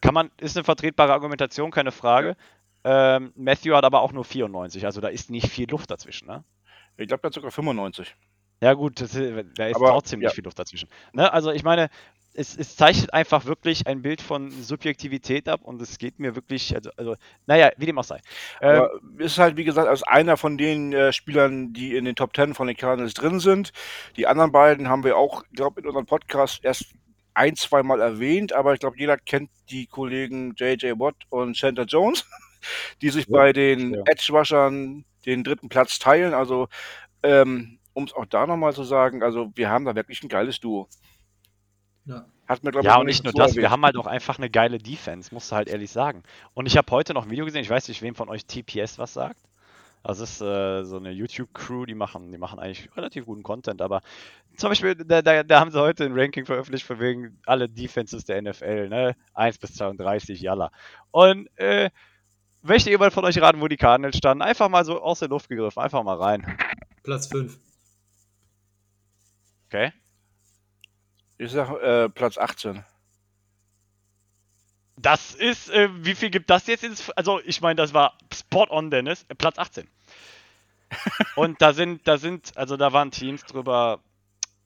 kann 0.00 0.14
man, 0.14 0.30
ist 0.38 0.56
eine 0.56 0.64
vertretbare 0.64 1.12
Argumentation, 1.12 1.70
keine 1.70 1.92
Frage. 1.92 2.36
Ähm, 2.84 3.32
Matthew 3.36 3.74
hat 3.74 3.84
aber 3.84 4.02
auch 4.02 4.12
nur 4.12 4.24
94, 4.24 4.84
also 4.84 5.00
da 5.00 5.08
ist 5.08 5.30
nicht 5.30 5.48
viel 5.48 5.70
Luft 5.70 5.90
dazwischen, 5.90 6.28
ne? 6.28 6.44
Ich 6.98 7.08
glaube, 7.08 7.22
er 7.22 7.28
hat 7.28 7.34
sogar 7.34 7.50
95. 7.50 8.14
Ja, 8.60 8.74
gut, 8.74 9.00
das, 9.00 9.12
da 9.12 9.66
ist 9.66 9.76
aber, 9.76 9.90
trotzdem 9.90 10.20
nicht 10.20 10.34
viel 10.34 10.44
Luft 10.44 10.58
dazwischen. 10.58 10.88
Ne? 11.12 11.30
Also, 11.32 11.50
ich 11.50 11.64
meine, 11.64 11.90
es, 12.34 12.56
es, 12.56 12.76
zeichnet 12.76 13.12
einfach 13.14 13.46
wirklich 13.46 13.86
ein 13.86 14.02
Bild 14.02 14.20
von 14.20 14.50
Subjektivität 14.50 15.48
ab 15.48 15.60
und 15.62 15.80
es 15.80 15.98
geht 15.98 16.18
mir 16.18 16.34
wirklich, 16.34 16.74
also, 16.74 16.90
also 16.96 17.16
naja, 17.46 17.70
wie 17.76 17.86
dem 17.86 17.98
auch 17.98 18.04
sei. 18.04 18.20
Ähm, 18.60 18.88
ist 19.18 19.38
halt, 19.38 19.56
wie 19.56 19.64
gesagt, 19.64 19.88
als 19.88 20.02
einer 20.02 20.36
von 20.36 20.58
den 20.58 20.92
äh, 20.92 21.12
Spielern, 21.12 21.72
die 21.72 21.96
in 21.96 22.04
den 22.04 22.16
Top 22.16 22.32
Ten 22.32 22.54
von 22.54 22.66
den 22.66 22.76
Cardinals 22.76 23.14
drin 23.14 23.38
sind. 23.38 23.72
Die 24.16 24.26
anderen 24.26 24.52
beiden 24.52 24.88
haben 24.88 25.04
wir 25.04 25.16
auch, 25.16 25.44
glaube 25.52 25.80
in 25.80 25.86
unserem 25.86 26.06
Podcast 26.06 26.64
erst 26.64 26.86
ein, 27.34 27.56
zwei 27.56 27.82
Mal 27.82 28.00
erwähnt, 28.00 28.52
aber 28.52 28.74
ich 28.74 28.80
glaube, 28.80 28.98
jeder 28.98 29.16
kennt 29.16 29.50
die 29.70 29.86
Kollegen 29.86 30.54
J.J. 30.56 30.98
Watt 30.98 31.16
und 31.30 31.54
Chandler 31.54 31.84
Jones, 31.84 32.24
die 33.02 33.10
sich 33.10 33.26
ja, 33.26 33.32
bei 33.32 33.52
den 33.52 33.94
ja. 33.94 34.02
Edge-Rushern 34.06 35.04
den 35.26 35.44
dritten 35.44 35.68
Platz 35.68 35.98
teilen. 35.98 36.34
Also 36.34 36.68
ähm, 37.22 37.78
um 37.94 38.04
es 38.04 38.12
auch 38.12 38.26
da 38.26 38.46
nochmal 38.46 38.74
zu 38.74 38.84
sagen, 38.84 39.22
also 39.22 39.50
wir 39.54 39.70
haben 39.70 39.84
da 39.84 39.94
wirklich 39.94 40.22
ein 40.22 40.28
geiles 40.28 40.60
Duo. 40.60 40.88
Ja. 42.04 42.26
Hat 42.46 42.62
mir, 42.62 42.72
glaube 42.72 42.86
Ja, 42.86 42.98
und 42.98 43.06
nicht 43.06 43.24
nur 43.24 43.32
das, 43.32 43.54
wir 43.54 43.62
erwähnt. 43.62 43.72
haben 43.72 43.84
halt 43.84 43.96
auch 43.96 44.06
einfach 44.06 44.36
eine 44.38 44.50
geile 44.50 44.78
Defense, 44.78 45.32
musst 45.32 45.50
du 45.50 45.56
halt 45.56 45.68
ehrlich 45.68 45.90
sagen. 45.90 46.22
Und 46.52 46.66
ich 46.66 46.76
habe 46.76 46.90
heute 46.90 47.14
noch 47.14 47.24
ein 47.24 47.30
Video 47.30 47.46
gesehen, 47.46 47.62
ich 47.62 47.70
weiß 47.70 47.88
nicht, 47.88 48.02
wem 48.02 48.14
von 48.14 48.28
euch 48.28 48.44
TPS 48.44 48.98
was 48.98 49.14
sagt. 49.14 49.40
Also 50.02 50.24
es 50.24 50.32
ist 50.32 50.40
äh, 50.42 50.84
so 50.84 50.98
eine 50.98 51.12
YouTube-Crew, 51.12 51.86
die 51.86 51.94
machen, 51.94 52.30
die 52.30 52.36
machen 52.36 52.58
eigentlich 52.58 52.94
relativ 52.94 53.24
guten 53.24 53.42
Content, 53.42 53.80
aber 53.80 54.02
zum 54.58 54.68
Beispiel, 54.68 54.94
da, 54.94 55.22
da, 55.22 55.42
da 55.42 55.60
haben 55.60 55.70
sie 55.70 55.80
heute 55.80 56.04
ein 56.04 56.12
Ranking 56.14 56.44
veröffentlicht 56.44 56.84
von 56.84 57.00
wegen 57.00 57.38
alle 57.46 57.70
Defenses 57.70 58.26
der 58.26 58.42
NFL, 58.42 58.90
ne? 58.90 59.16
1 59.32 59.56
bis 59.56 59.74
32, 59.74 60.42
jalla. 60.42 60.70
Und 61.10 61.48
äh, 61.56 61.88
möchte 62.60 62.90
jemand 62.90 63.14
von 63.14 63.24
euch 63.24 63.40
raten, 63.40 63.62
wo 63.62 63.68
die 63.68 63.78
Cardinals 63.78 64.18
standen? 64.18 64.42
Einfach 64.42 64.68
mal 64.68 64.84
so 64.84 65.00
aus 65.00 65.20
der 65.20 65.28
Luft 65.28 65.48
gegriffen, 65.48 65.82
einfach 65.82 66.02
mal 66.02 66.16
rein. 66.16 66.46
Platz 67.02 67.28
5. 67.28 67.58
Okay? 69.74 69.92
Ich 71.36 71.50
sag 71.50 71.68
äh, 71.82 72.08
Platz 72.08 72.38
18. 72.38 72.84
Das 74.96 75.34
ist, 75.34 75.68
äh, 75.68 75.88
wie 76.04 76.14
viel 76.14 76.30
gibt 76.30 76.48
das 76.48 76.68
jetzt 76.68 76.84
ins. 76.84 77.10
Also, 77.10 77.40
ich 77.40 77.60
meine, 77.60 77.74
das 77.74 77.92
war 77.92 78.16
spot 78.32 78.68
on, 78.70 78.92
Dennis. 78.92 79.24
Äh, 79.28 79.34
Platz 79.34 79.58
18. 79.58 79.88
Und 81.34 81.60
da 81.60 81.72
sind, 81.72 82.06
da 82.06 82.18
sind, 82.18 82.56
also 82.56 82.76
da 82.76 82.92
waren 82.92 83.10
Teams 83.10 83.44
drüber. 83.46 83.98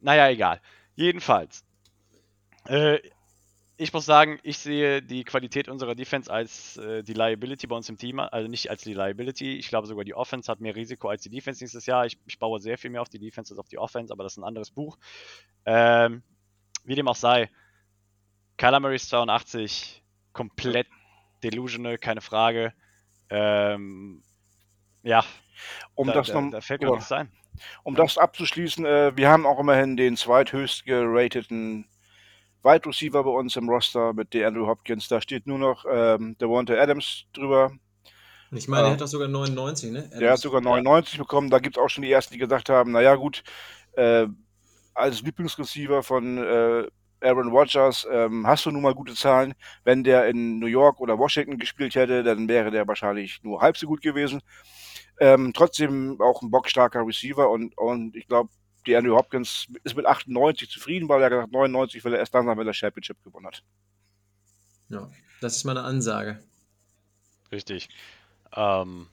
Naja, 0.01 0.29
egal. 0.29 0.61
Jedenfalls. 0.95 1.65
Äh, 2.67 2.99
ich 3.81 3.93
muss 3.93 4.05
sagen, 4.05 4.41
ich 4.43 4.59
sehe 4.59 5.01
die 5.03 5.23
Qualität 5.23 5.69
unserer 5.69 5.95
Defense 5.95 6.31
als 6.33 6.77
äh, 6.79 7.05
die 7.05 7.13
Liability 7.15 7.69
bei 7.69 7.77
uns 7.77 7.89
im 7.89 7.97
Team, 7.97 8.19
also 8.19 8.49
nicht 8.49 8.71
als 8.71 8.83
die 8.83 8.93
Liability. 8.93 9.57
Ich 9.57 9.69
glaube 9.69 9.87
sogar 9.87 10.05
die 10.05 10.15
Offense 10.15 10.51
hat 10.51 10.61
mehr 10.61 10.75
Risiko 10.75 11.09
als 11.09 11.23
die 11.23 11.31
Defense 11.31 11.63
nächstes 11.63 11.87
Jahr. 11.87 12.05
Ich, 12.05 12.19
ich 12.27 12.39
baue 12.41 12.59
sehr 12.61 12.77
viel 12.77 12.91
mehr 12.91 13.03
auf 13.03 13.09
die 13.09 13.21
Defense 13.21 13.53
als 13.55 13.59
auf 13.61 13.69
die 13.69 13.79
Offense, 13.79 14.13
aber 14.13 14.25
das 14.25 14.33
ist 14.33 14.39
ein 14.39 14.45
anderes 14.45 14.73
Buch. 14.73 14.99
Ähm, 15.65 16.23
wie 16.85 16.97
dem 16.97 17.07
auch 17.07 17.15
sei, 17.17 17.51
Kyler 18.57 18.81
Murray 18.81 18.97
ist 18.97 19.09
82, 19.11 20.03
komplett 20.33 20.89
delusional, 21.45 21.99
keine 21.99 22.21
Frage. 22.21 22.73
Ähm, 23.31 24.23
ja, 25.05 25.25
Um 25.95 26.09
da, 26.09 26.15
das 26.15 26.27
da, 26.29 26.41
noch, 26.41 26.51
da 26.51 26.61
fällt 26.61 26.81
mir 26.83 26.89
oder- 26.89 26.97
nichts 26.97 27.13
ein. 27.13 27.31
um 27.85 27.95
das 27.95 28.19
abzuschließen, 28.19 28.85
äh, 28.85 29.17
wir 29.17 29.29
haben 29.29 29.47
auch 29.47 29.61
immerhin 29.61 29.97
den 29.97 30.17
zweithöchst 30.17 30.85
gerateten 30.85 31.87
Wide 32.63 32.87
Receiver 32.87 33.23
bei 33.23 33.31
uns 33.31 33.57
im 33.57 33.69
Roster 33.69 34.13
mit 34.13 34.35
der 34.35 34.49
Andrew 34.49 34.67
Hopkins. 34.67 35.09
Da 35.09 35.21
steht 35.21 35.47
nur 35.47 35.59
noch 35.59 35.85
ähm, 35.91 36.37
Devonta 36.39 36.75
Adams 36.75 37.25
drüber. 37.33 37.73
Ich 38.51 38.67
meine, 38.69 38.83
Ja. 38.83 38.89
er 38.89 38.93
hat 38.95 39.01
doch 39.03 39.07
sogar 39.07 39.29
99, 39.29 39.93
ne? 39.93 40.11
Der 40.19 40.33
hat 40.33 40.39
sogar 40.41 40.61
99 40.61 41.19
bekommen. 41.19 41.51
Da 41.51 41.59
gibt 41.59 41.77
es 41.77 41.83
auch 41.83 41.89
schon 41.89 42.03
die 42.03 42.11
ersten, 42.11 42.33
die 42.35 42.39
gesagt 42.41 42.69
haben, 42.71 42.93
naja 42.93 43.15
gut, 43.15 43.43
äh, 43.93 44.27
als 44.95 45.23
Lieblingsreceiver 45.23 46.03
von 46.03 46.39
äh, 46.39 46.89
Aaron 47.21 47.49
Rodgers 47.49 48.07
ähm, 48.11 48.47
hast 48.47 48.65
du 48.67 48.71
nun 48.71 48.83
mal 48.83 48.95
gute 48.95 49.15
Zahlen. 49.15 49.55
Wenn 49.85 50.03
der 50.05 50.29
in 50.29 50.59
New 50.59 50.67
York 50.67 51.01
oder 51.01 51.19
Washington 51.19 51.59
gespielt 51.59 51.95
hätte, 51.95 52.23
dann 52.23 52.49
wäre 52.49 52.71
der 52.71 52.87
wahrscheinlich 52.89 53.43
nur 53.43 53.61
halb 53.61 53.77
so 53.77 53.87
gut 53.87 54.01
gewesen. 54.03 54.41
Ähm, 55.21 55.53
trotzdem 55.53 56.21
auch 56.21 56.43
ein 56.43 56.51
bockstarker 56.51 57.05
Receiver 57.07 57.51
und, 57.51 57.77
und 57.77 58.15
ich 58.17 58.29
glaube, 58.29 58.51
die 58.87 58.97
Andrew 58.97 59.17
Hopkins 59.17 59.67
ist 59.85 59.97
mit 59.97 60.07
98 60.07 60.71
zufrieden, 60.71 61.09
weil 61.09 61.23
er 61.23 61.31
gesagt 61.31 61.53
99 61.53 62.05
will 62.05 62.15
er 62.15 62.21
erst 62.21 62.35
dann 62.35 62.47
sein, 62.47 62.59
wenn 62.59 62.67
er 62.67 62.75
Championship 62.75 63.23
gewonnen 63.23 63.47
hat. 63.47 63.63
Ja, 64.89 65.09
das 65.41 65.57
ist 65.57 65.65
meine 65.65 65.83
Ansage. 65.83 66.39
Richtig. 67.53 67.89
Ähm, 68.55 69.07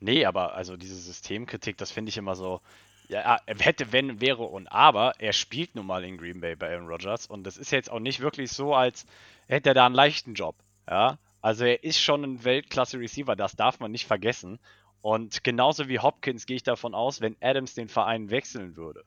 nee, 0.00 0.24
aber 0.24 0.54
also 0.54 0.76
diese 0.76 0.96
Systemkritik, 0.96 1.76
das 1.76 1.90
finde 1.90 2.10
ich 2.10 2.16
immer 2.16 2.34
so. 2.34 2.60
Ja, 3.08 3.38
er 3.46 3.58
hätte, 3.58 3.92
wenn, 3.92 4.20
wäre 4.20 4.42
und 4.42 4.66
aber, 4.66 5.14
er 5.20 5.32
spielt 5.32 5.76
nun 5.76 5.86
mal 5.86 6.02
in 6.04 6.18
Green 6.18 6.40
Bay 6.40 6.56
bei 6.56 6.72
Aaron 6.72 6.88
Rodgers 6.88 7.26
und 7.26 7.44
das 7.44 7.56
ist 7.56 7.70
jetzt 7.70 7.90
auch 7.90 8.00
nicht 8.00 8.18
wirklich 8.20 8.50
so, 8.50 8.74
als 8.74 9.06
hätte 9.46 9.70
er 9.70 9.74
da 9.74 9.86
einen 9.86 9.94
leichten 9.94 10.34
Job. 10.34 10.56
Ja, 10.88 11.18
also 11.40 11.64
er 11.64 11.84
ist 11.84 12.00
schon 12.00 12.24
ein 12.24 12.44
Weltklasse-Receiver, 12.44 13.36
das 13.36 13.54
darf 13.54 13.78
man 13.78 13.92
nicht 13.92 14.06
vergessen. 14.06 14.58
Und 15.06 15.44
genauso 15.44 15.86
wie 15.86 16.00
Hopkins 16.00 16.46
gehe 16.46 16.56
ich 16.56 16.64
davon 16.64 16.92
aus, 16.92 17.20
wenn 17.20 17.36
Adams 17.40 17.74
den 17.74 17.88
Verein 17.88 18.28
wechseln 18.28 18.74
würde, 18.74 19.04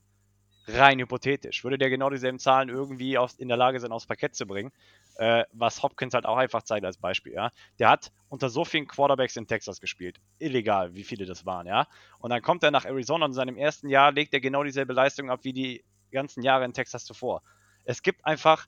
rein 0.65 0.97
hypothetisch, 0.97 1.65
würde 1.65 1.77
der 1.77 1.89
genau 1.89 2.09
dieselben 2.09 2.39
Zahlen 2.39 2.69
irgendwie 2.69 3.17
aus, 3.17 3.35
in 3.35 3.49
der 3.49 3.57
Lage 3.57 3.81
sein, 3.81 3.91
aufs 3.91 4.05
Parkett 4.05 4.33
zu 4.33 4.45
bringen, 4.45 4.71
äh, 5.17 5.43
was 5.51 5.83
Hopkins 5.83 6.13
halt 6.13 6.25
auch 6.25 6.37
einfach 6.37 6.63
zeigt 6.63 6.85
als 6.85 6.95
Beispiel, 6.95 7.33
ja. 7.33 7.51
Der 7.79 7.89
hat 7.89 8.13
unter 8.29 8.47
so 8.47 8.63
vielen 8.63 8.87
Quarterbacks 8.87 9.35
in 9.35 9.45
Texas 9.45 9.81
gespielt. 9.81 10.21
Illegal, 10.37 10.95
wie 10.95 11.03
viele 11.03 11.25
das 11.25 11.45
waren, 11.45 11.67
ja. 11.67 11.85
Und 12.19 12.29
dann 12.29 12.41
kommt 12.41 12.63
er 12.63 12.71
nach 12.71 12.85
Arizona 12.85 13.25
und 13.25 13.31
in 13.31 13.35
seinem 13.35 13.57
ersten 13.57 13.89
Jahr 13.89 14.13
legt 14.13 14.33
er 14.33 14.39
genau 14.39 14.63
dieselbe 14.63 14.93
Leistung 14.93 15.29
ab 15.29 15.41
wie 15.43 15.51
die 15.51 15.83
ganzen 16.13 16.43
Jahre 16.43 16.63
in 16.63 16.71
Texas 16.71 17.03
zuvor. 17.03 17.41
Es 17.83 18.03
gibt 18.03 18.25
einfach 18.25 18.67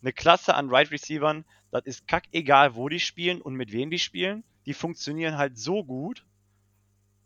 eine 0.00 0.12
Klasse 0.12 0.56
an 0.56 0.68
Right 0.68 0.90
Receivern, 0.90 1.44
das 1.70 1.84
ist 1.84 2.08
kackegal, 2.08 2.74
wo 2.74 2.88
die 2.88 2.98
spielen 2.98 3.40
und 3.40 3.54
mit 3.54 3.70
wem 3.70 3.88
die 3.88 4.00
spielen. 4.00 4.42
Die 4.66 4.74
funktionieren 4.74 5.38
halt 5.38 5.56
so 5.56 5.84
gut, 5.84 6.24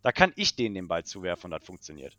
da 0.07 0.13
kann 0.13 0.33
ich 0.37 0.55
denen 0.55 0.77
den 0.77 0.87
Ball 0.87 1.03
zuwerfen 1.03 1.47
und 1.47 1.59
das 1.59 1.67
funktioniert. 1.67 2.17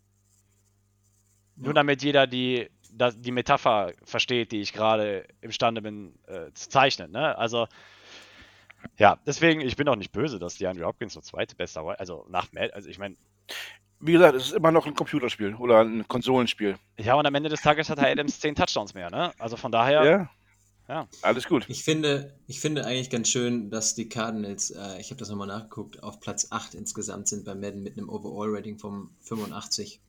Nur 1.55 1.73
damit 1.73 2.03
jeder 2.03 2.27
die, 2.27 2.69
die 2.91 3.31
Metapher 3.31 3.93
versteht, 4.03 4.51
die 4.51 4.59
ich 4.59 4.73
gerade 4.73 5.25
imstande 5.39 5.81
bin 5.81 6.13
äh, 6.27 6.51
zu 6.53 6.67
zeichnen. 6.67 7.11
Ne? 7.11 7.37
Also, 7.37 7.65
ja, 8.97 9.17
deswegen, 9.25 9.61
ich 9.61 9.77
bin 9.77 9.87
auch 9.87 9.95
nicht 9.95 10.11
böse, 10.11 10.37
dass 10.37 10.55
die 10.55 10.67
Andrew 10.67 10.85
Hopkins 10.85 11.13
so 11.13 11.21
zweite 11.21 11.55
beste, 11.55 11.79
Wi- 11.79 11.95
also 11.97 12.25
nach 12.29 12.51
Matt, 12.51 12.73
also 12.73 12.89
ich 12.89 12.99
meine, 12.99 13.15
Wie 14.01 14.11
gesagt, 14.11 14.35
es 14.35 14.47
ist 14.47 14.53
immer 14.53 14.71
noch 14.71 14.85
ein 14.85 14.93
Computerspiel 14.93 15.55
oder 15.55 15.79
ein 15.79 16.05
Konsolenspiel. 16.09 16.77
ja, 16.99 17.13
und 17.15 17.25
am 17.25 17.35
Ende 17.35 17.47
des 17.47 17.61
Tages 17.61 17.89
hat 17.89 17.99
Herr 18.01 18.09
Adams 18.11 18.37
10 18.41 18.53
Touchdowns 18.53 18.93
mehr, 18.93 19.09
ne? 19.09 19.31
Also 19.39 19.55
von 19.55 19.71
daher, 19.71 20.03
Ja? 20.03 20.29
Ja. 20.87 21.07
Alles 21.21 21.47
gut. 21.47 21.65
Ich 21.69 21.83
finde, 21.83 22.33
ich 22.47 22.59
finde 22.61 22.85
eigentlich 22.85 23.09
ganz 23.09 23.29
schön, 23.29 23.69
dass 23.69 23.95
die 23.95 24.07
Cardinals, 24.07 24.71
äh, 24.71 24.99
ich 24.99 25.09
habe 25.09 25.19
das 25.19 25.29
nochmal 25.29 25.47
nachgeguckt, 25.47 26.01
auf 26.01 26.19
Platz 26.19 26.47
8 26.51 26.75
insgesamt 26.75 27.27
sind 27.27 27.45
bei 27.45 27.55
Madden 27.55 27.83
mit 27.83 27.97
einem 27.97 28.09
Overall-Rating 28.09 28.77
von 28.79 29.09
85. 29.21 30.01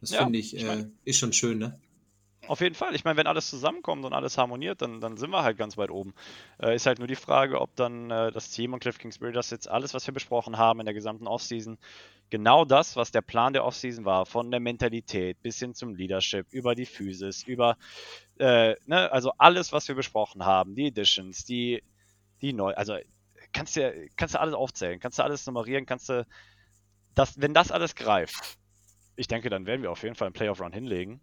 Das 0.00 0.10
Ja, 0.10 0.18
finde 0.22 0.38
ich, 0.38 0.54
ich 0.54 0.62
äh, 0.62 0.86
ist 1.04 1.18
schon 1.18 1.32
schön, 1.32 1.58
ne? 1.58 1.80
Auf 2.46 2.60
jeden 2.60 2.74
Fall. 2.74 2.94
Ich 2.94 3.04
meine, 3.04 3.16
wenn 3.16 3.26
alles 3.26 3.48
zusammenkommt 3.48 4.04
und 4.04 4.12
alles 4.12 4.36
harmoniert, 4.36 4.82
dann, 4.82 5.00
dann 5.00 5.16
sind 5.16 5.30
wir 5.30 5.42
halt 5.42 5.56
ganz 5.56 5.78
weit 5.78 5.90
oben. 5.90 6.14
Äh, 6.62 6.76
ist 6.76 6.84
halt 6.86 6.98
nur 6.98 7.08
die 7.08 7.16
Frage, 7.16 7.60
ob 7.60 7.74
dann 7.74 8.10
äh, 8.10 8.30
das 8.32 8.50
Team 8.50 8.74
und 8.74 8.80
Cliff 8.80 8.98
Kingsbury 8.98 9.32
das 9.32 9.50
jetzt 9.50 9.66
alles, 9.68 9.94
was 9.94 10.06
wir 10.06 10.12
besprochen 10.12 10.58
haben 10.58 10.78
in 10.80 10.84
der 10.84 10.94
gesamten 10.94 11.26
Offseason, 11.26 11.78
genau 12.30 12.64
das, 12.64 12.96
was 12.96 13.10
der 13.10 13.22
Plan 13.22 13.52
der 13.52 13.64
Offseason 13.64 14.04
war, 14.04 14.26
von 14.26 14.50
der 14.50 14.60
Mentalität 14.60 15.40
bis 15.42 15.58
hin 15.58 15.74
zum 15.74 15.94
Leadership, 15.94 16.46
über 16.50 16.74
die 16.74 16.86
Physis, 16.86 17.42
über, 17.44 17.76
äh, 18.38 18.74
ne, 18.86 19.10
also 19.12 19.32
alles, 19.38 19.72
was 19.72 19.88
wir 19.88 19.94
besprochen 19.94 20.44
haben, 20.44 20.74
die 20.74 20.88
Editions, 20.88 21.44
die, 21.44 21.82
die 22.40 22.52
neu, 22.52 22.74
also 22.74 22.96
kannst 23.52 23.76
du, 23.76 24.08
kannst 24.16 24.34
du 24.34 24.40
alles 24.40 24.54
aufzählen, 24.54 24.98
kannst 25.00 25.18
du 25.18 25.22
alles 25.22 25.46
nummerieren, 25.46 25.86
kannst 25.86 26.08
du, 26.08 26.26
das, 27.14 27.40
wenn 27.40 27.54
das 27.54 27.70
alles 27.70 27.94
greift, 27.94 28.58
ich 29.16 29.28
denke, 29.28 29.50
dann 29.50 29.66
werden 29.66 29.82
wir 29.82 29.90
auf 29.90 30.02
jeden 30.02 30.14
Fall 30.14 30.26
einen 30.26 30.34
Playoff-Run 30.34 30.72
hinlegen. 30.72 31.20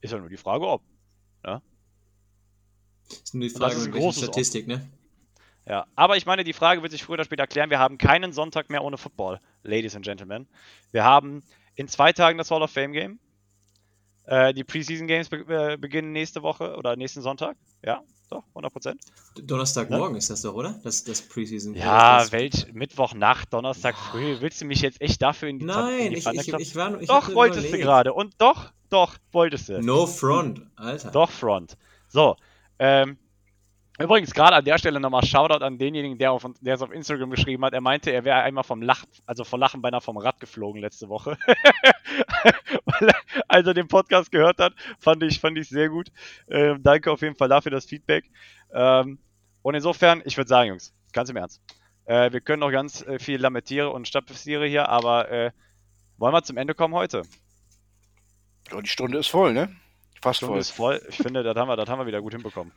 Ist 0.00 0.12
ja 0.12 0.18
nur 0.18 0.28
die 0.28 0.36
Frage, 0.36 0.66
ob. 0.66 0.82
Ist 3.10 3.34
nur 3.34 3.42
die 3.42 3.54
Und 3.54 3.60
das 3.62 3.72
Frage, 3.72 3.74
ist 3.74 3.80
ein 3.80 3.84
mit 3.84 3.94
welcher 3.94 4.04
großes 4.06 4.22
Statistik, 4.24 4.66
ne? 4.66 4.88
Ja, 5.66 5.86
aber 5.94 6.16
ich 6.16 6.26
meine, 6.26 6.44
die 6.44 6.52
Frage 6.52 6.82
wird 6.82 6.92
sich 6.92 7.02
früher 7.02 7.14
oder 7.14 7.24
später 7.24 7.46
klären. 7.46 7.70
Wir 7.70 7.78
haben 7.78 7.96
keinen 7.96 8.32
Sonntag 8.32 8.68
mehr 8.68 8.84
ohne 8.84 8.98
Football, 8.98 9.40
Ladies 9.64 9.96
and 9.96 10.04
Gentlemen. 10.04 10.46
Wir 10.92 11.04
haben 11.04 11.42
in 11.74 11.88
zwei 11.88 12.12
Tagen 12.12 12.38
das 12.38 12.50
Hall 12.50 12.62
of 12.62 12.70
Fame 12.70 12.92
Game. 12.92 13.18
Äh, 14.26 14.54
die 14.54 14.64
Preseason 14.64 15.06
Games 15.06 15.28
be 15.28 15.44
äh, 15.48 15.76
beginnen 15.76 16.12
nächste 16.12 16.42
Woche 16.42 16.76
oder 16.76 16.96
nächsten 16.96 17.20
Sonntag. 17.20 17.56
Ja, 17.84 18.02
doch, 18.30 18.44
100 18.50 18.72
Prozent. 18.72 19.00
Donnerstagmorgen 19.42 20.16
ist 20.16 20.30
das 20.30 20.42
doch, 20.42 20.54
oder? 20.54 20.80
Das, 20.82 21.04
das 21.04 21.20
Preseason. 21.22 21.74
Ja, 21.74 22.18
das, 22.20 22.32
welch 22.32 22.72
Mittwochnacht, 22.72 23.52
Donnerstag 23.52 23.96
früh. 23.96 24.36
Willst 24.40 24.60
du 24.62 24.64
mich 24.64 24.80
jetzt 24.80 25.00
echt 25.00 25.20
dafür 25.20 25.48
in 25.48 25.58
die, 25.58 25.66
Pfanne- 25.66 25.90
in 25.90 25.98
Nein, 25.98 26.10
die 26.12 26.16
ich, 26.18 26.26
ich, 26.48 26.54
ich 26.54 26.76
war. 26.76 27.00
Ich 27.00 27.08
Doch, 27.08 27.34
wolltest 27.34 27.72
du 27.72 27.78
gerade. 27.78 28.14
Und 28.14 28.34
doch, 28.38 28.72
doch, 28.88 29.16
wolltest 29.32 29.68
du. 29.68 29.80
No 29.82 30.06
front, 30.06 30.62
Alter. 30.76 31.10
Doch, 31.10 31.30
Front. 31.30 31.76
So, 32.08 32.36
ähm, 32.78 33.18
übrigens 33.98 34.34
gerade 34.34 34.56
an 34.56 34.64
der 34.64 34.78
Stelle 34.78 35.00
nochmal 35.00 35.24
Shoutout 35.24 35.64
an 35.64 35.78
denjenigen, 35.78 36.18
der, 36.18 36.32
auf, 36.32 36.44
der 36.60 36.74
es 36.74 36.82
auf 36.82 36.92
Instagram 36.92 37.30
geschrieben 37.30 37.64
hat. 37.64 37.72
Er 37.72 37.80
meinte, 37.80 38.10
er 38.10 38.24
wäre 38.24 38.42
einmal 38.42 38.64
vom 38.64 38.82
Lachen, 38.82 39.08
also 39.26 39.44
vor 39.44 39.58
Lachen 39.58 39.82
beinahe 39.82 40.00
vom 40.00 40.16
Rad 40.16 40.40
geflogen 40.40 40.80
letzte 40.80 41.08
Woche. 41.08 41.38
Weil 42.84 43.08
er, 43.08 43.16
als 43.48 43.66
er 43.66 43.74
den 43.74 43.88
Podcast 43.88 44.32
gehört 44.32 44.58
hat, 44.58 44.74
fand 44.98 45.22
ich, 45.22 45.40
fand 45.40 45.58
ich 45.58 45.68
sehr 45.68 45.88
gut. 45.88 46.08
Ähm, 46.48 46.82
danke 46.82 47.10
auf 47.10 47.22
jeden 47.22 47.36
Fall 47.36 47.48
dafür 47.48 47.70
das 47.70 47.86
Feedback. 47.86 48.24
Ähm, 48.72 49.18
und 49.62 49.74
insofern, 49.74 50.22
ich 50.24 50.36
würde 50.36 50.48
sagen, 50.48 50.70
Jungs, 50.70 50.92
ganz 51.12 51.30
im 51.30 51.36
Ernst. 51.36 51.60
Äh, 52.04 52.32
wir 52.32 52.40
können 52.40 52.60
noch 52.60 52.70
ganz 52.70 53.02
äh, 53.02 53.18
viel 53.18 53.40
lamentiere 53.40 53.90
und 53.90 54.08
stapelisiere 54.08 54.66
hier, 54.66 54.88
aber 54.88 55.30
äh, 55.30 55.50
wollen 56.18 56.34
wir 56.34 56.42
zum 56.42 56.56
Ende 56.56 56.74
kommen 56.74 56.94
heute? 56.94 57.22
Ja, 58.70 58.80
die 58.80 58.88
Stunde 58.88 59.18
ist 59.18 59.28
voll, 59.28 59.52
ne? 59.52 59.74
Fast 60.20 60.38
Stunde 60.38 60.54
voll. 60.54 60.60
ist 60.60 60.70
voll. 60.70 61.02
Ich 61.08 61.16
finde, 61.16 61.42
das 61.42 61.56
haben 61.56 61.68
wir, 61.68 61.76
das 61.76 61.88
haben 61.88 61.98
wir 61.98 62.06
wieder 62.06 62.20
gut 62.20 62.32
hinbekommen. 62.32 62.72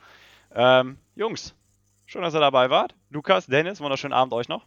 Ähm, 0.60 0.98
Jungs, 1.16 1.54
schön, 2.08 2.24
dass 2.24 2.34
ihr 2.34 2.40
dabei 2.40 2.72
wart. 2.72 2.96
Lukas, 3.12 3.46
Dennis, 3.46 3.80
wunderschönen 3.80 4.14
Abend 4.14 4.34
euch 4.34 4.48
noch. 4.50 4.66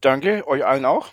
Danke, 0.00 0.48
euch 0.48 0.64
allen 0.64 0.86
auch. 0.86 1.12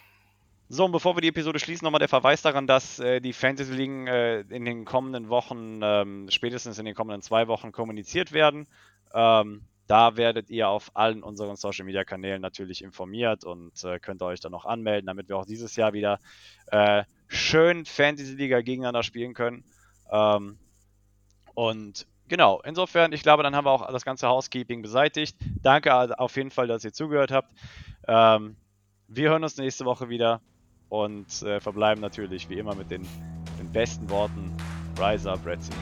So, 0.70 0.86
und 0.86 0.94
bevor 0.94 1.18
wir 1.18 1.22
die 1.22 1.28
Episode 1.28 1.60
schließen, 1.60 1.84
nochmal 1.84 2.00
der 2.00 2.08
Verweis 2.08 2.42
daran, 2.42 2.66
dass 2.66 3.00
äh, 3.00 3.20
die 3.20 3.34
Fantasy-Ligen 3.34 4.08
äh, 4.08 4.40
in 4.40 4.64
den 4.64 4.86
kommenden 4.86 5.28
Wochen, 5.28 5.82
ähm, 5.84 6.28
spätestens 6.30 6.80
in 6.80 6.86
den 6.86 6.96
kommenden 6.96 7.22
zwei 7.22 7.50
Wochen 7.50 7.74
kommuniziert 7.74 8.32
werden. 8.32 8.68
Ähm, 9.14 9.64
da 9.86 10.16
werdet 10.16 10.50
ihr 10.50 10.70
auf 10.70 10.92
allen 10.94 11.22
unseren 11.22 11.58
Social-Media-Kanälen 11.58 12.42
natürlich 12.42 12.82
informiert 12.82 13.44
und 13.44 13.84
äh, 13.84 14.00
könnt 14.00 14.22
euch 14.22 14.40
dann 14.40 14.54
noch 14.54 14.66
anmelden, 14.66 15.08
damit 15.08 15.28
wir 15.28 15.36
auch 15.36 15.46
dieses 15.46 15.76
Jahr 15.76 15.92
wieder 15.92 16.22
äh, 16.68 17.04
schön 17.28 17.86
Fantasy-Liga 17.86 18.62
gegeneinander 18.62 19.04
spielen 19.04 19.34
können. 19.34 19.66
Ähm, 20.10 20.58
und 21.54 22.08
genau, 22.28 22.62
insofern, 22.64 23.14
ich 23.14 23.24
glaube, 23.24 23.44
dann 23.44 23.56
haben 23.56 23.66
wir 23.66 23.72
auch 23.72 23.92
das 23.92 24.06
ganze 24.06 24.28
Housekeeping 24.28 24.82
beseitigt. 24.82 25.38
Danke 25.62 26.20
auf 26.20 26.36
jeden 26.36 26.52
Fall, 26.52 26.68
dass 26.68 26.84
ihr 26.84 26.94
zugehört 26.94 27.32
habt. 27.32 27.52
Ähm, 28.08 28.56
wir 29.08 29.30
hören 29.30 29.44
uns 29.44 29.58
nächste 29.58 29.86
Woche 29.86 30.10
wieder 30.10 30.42
und 30.90 31.42
äh, 31.44 31.60
verbleiben 31.60 32.02
natürlich 32.02 32.50
wie 32.50 32.58
immer 32.58 32.76
mit 32.76 32.92
den, 32.92 33.08
den 33.60 33.72
besten 33.72 34.10
Worten. 34.10 34.56
Rise 35.00 35.32
up, 35.32 35.46
Red 35.46 35.64
Sea. 35.64 35.76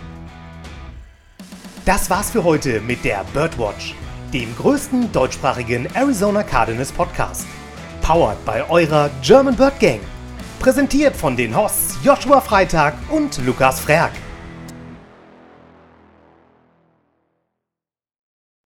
Das 1.86 2.10
war's 2.10 2.32
für 2.32 2.44
heute 2.44 2.82
mit 2.82 3.06
der 3.06 3.24
Birdwatch, 3.34 3.94
dem 4.34 4.56
größten 4.56 5.12
deutschsprachigen 5.12 5.86
Arizona 5.94 6.44
Cardinals 6.44 6.92
Podcast. 6.92 7.46
Powered 8.02 8.44
bei 8.46 8.68
eurer 8.70 9.10
German 9.22 9.56
Bird 9.56 9.80
Gang. 9.80 10.02
Präsentiert 10.60 11.16
von 11.16 11.36
den 11.36 11.56
Hosts 11.56 12.00
Joshua 12.04 12.42
Freitag 12.42 12.96
und 13.12 13.38
Lukas 13.46 13.80
Frerk. 13.80 14.25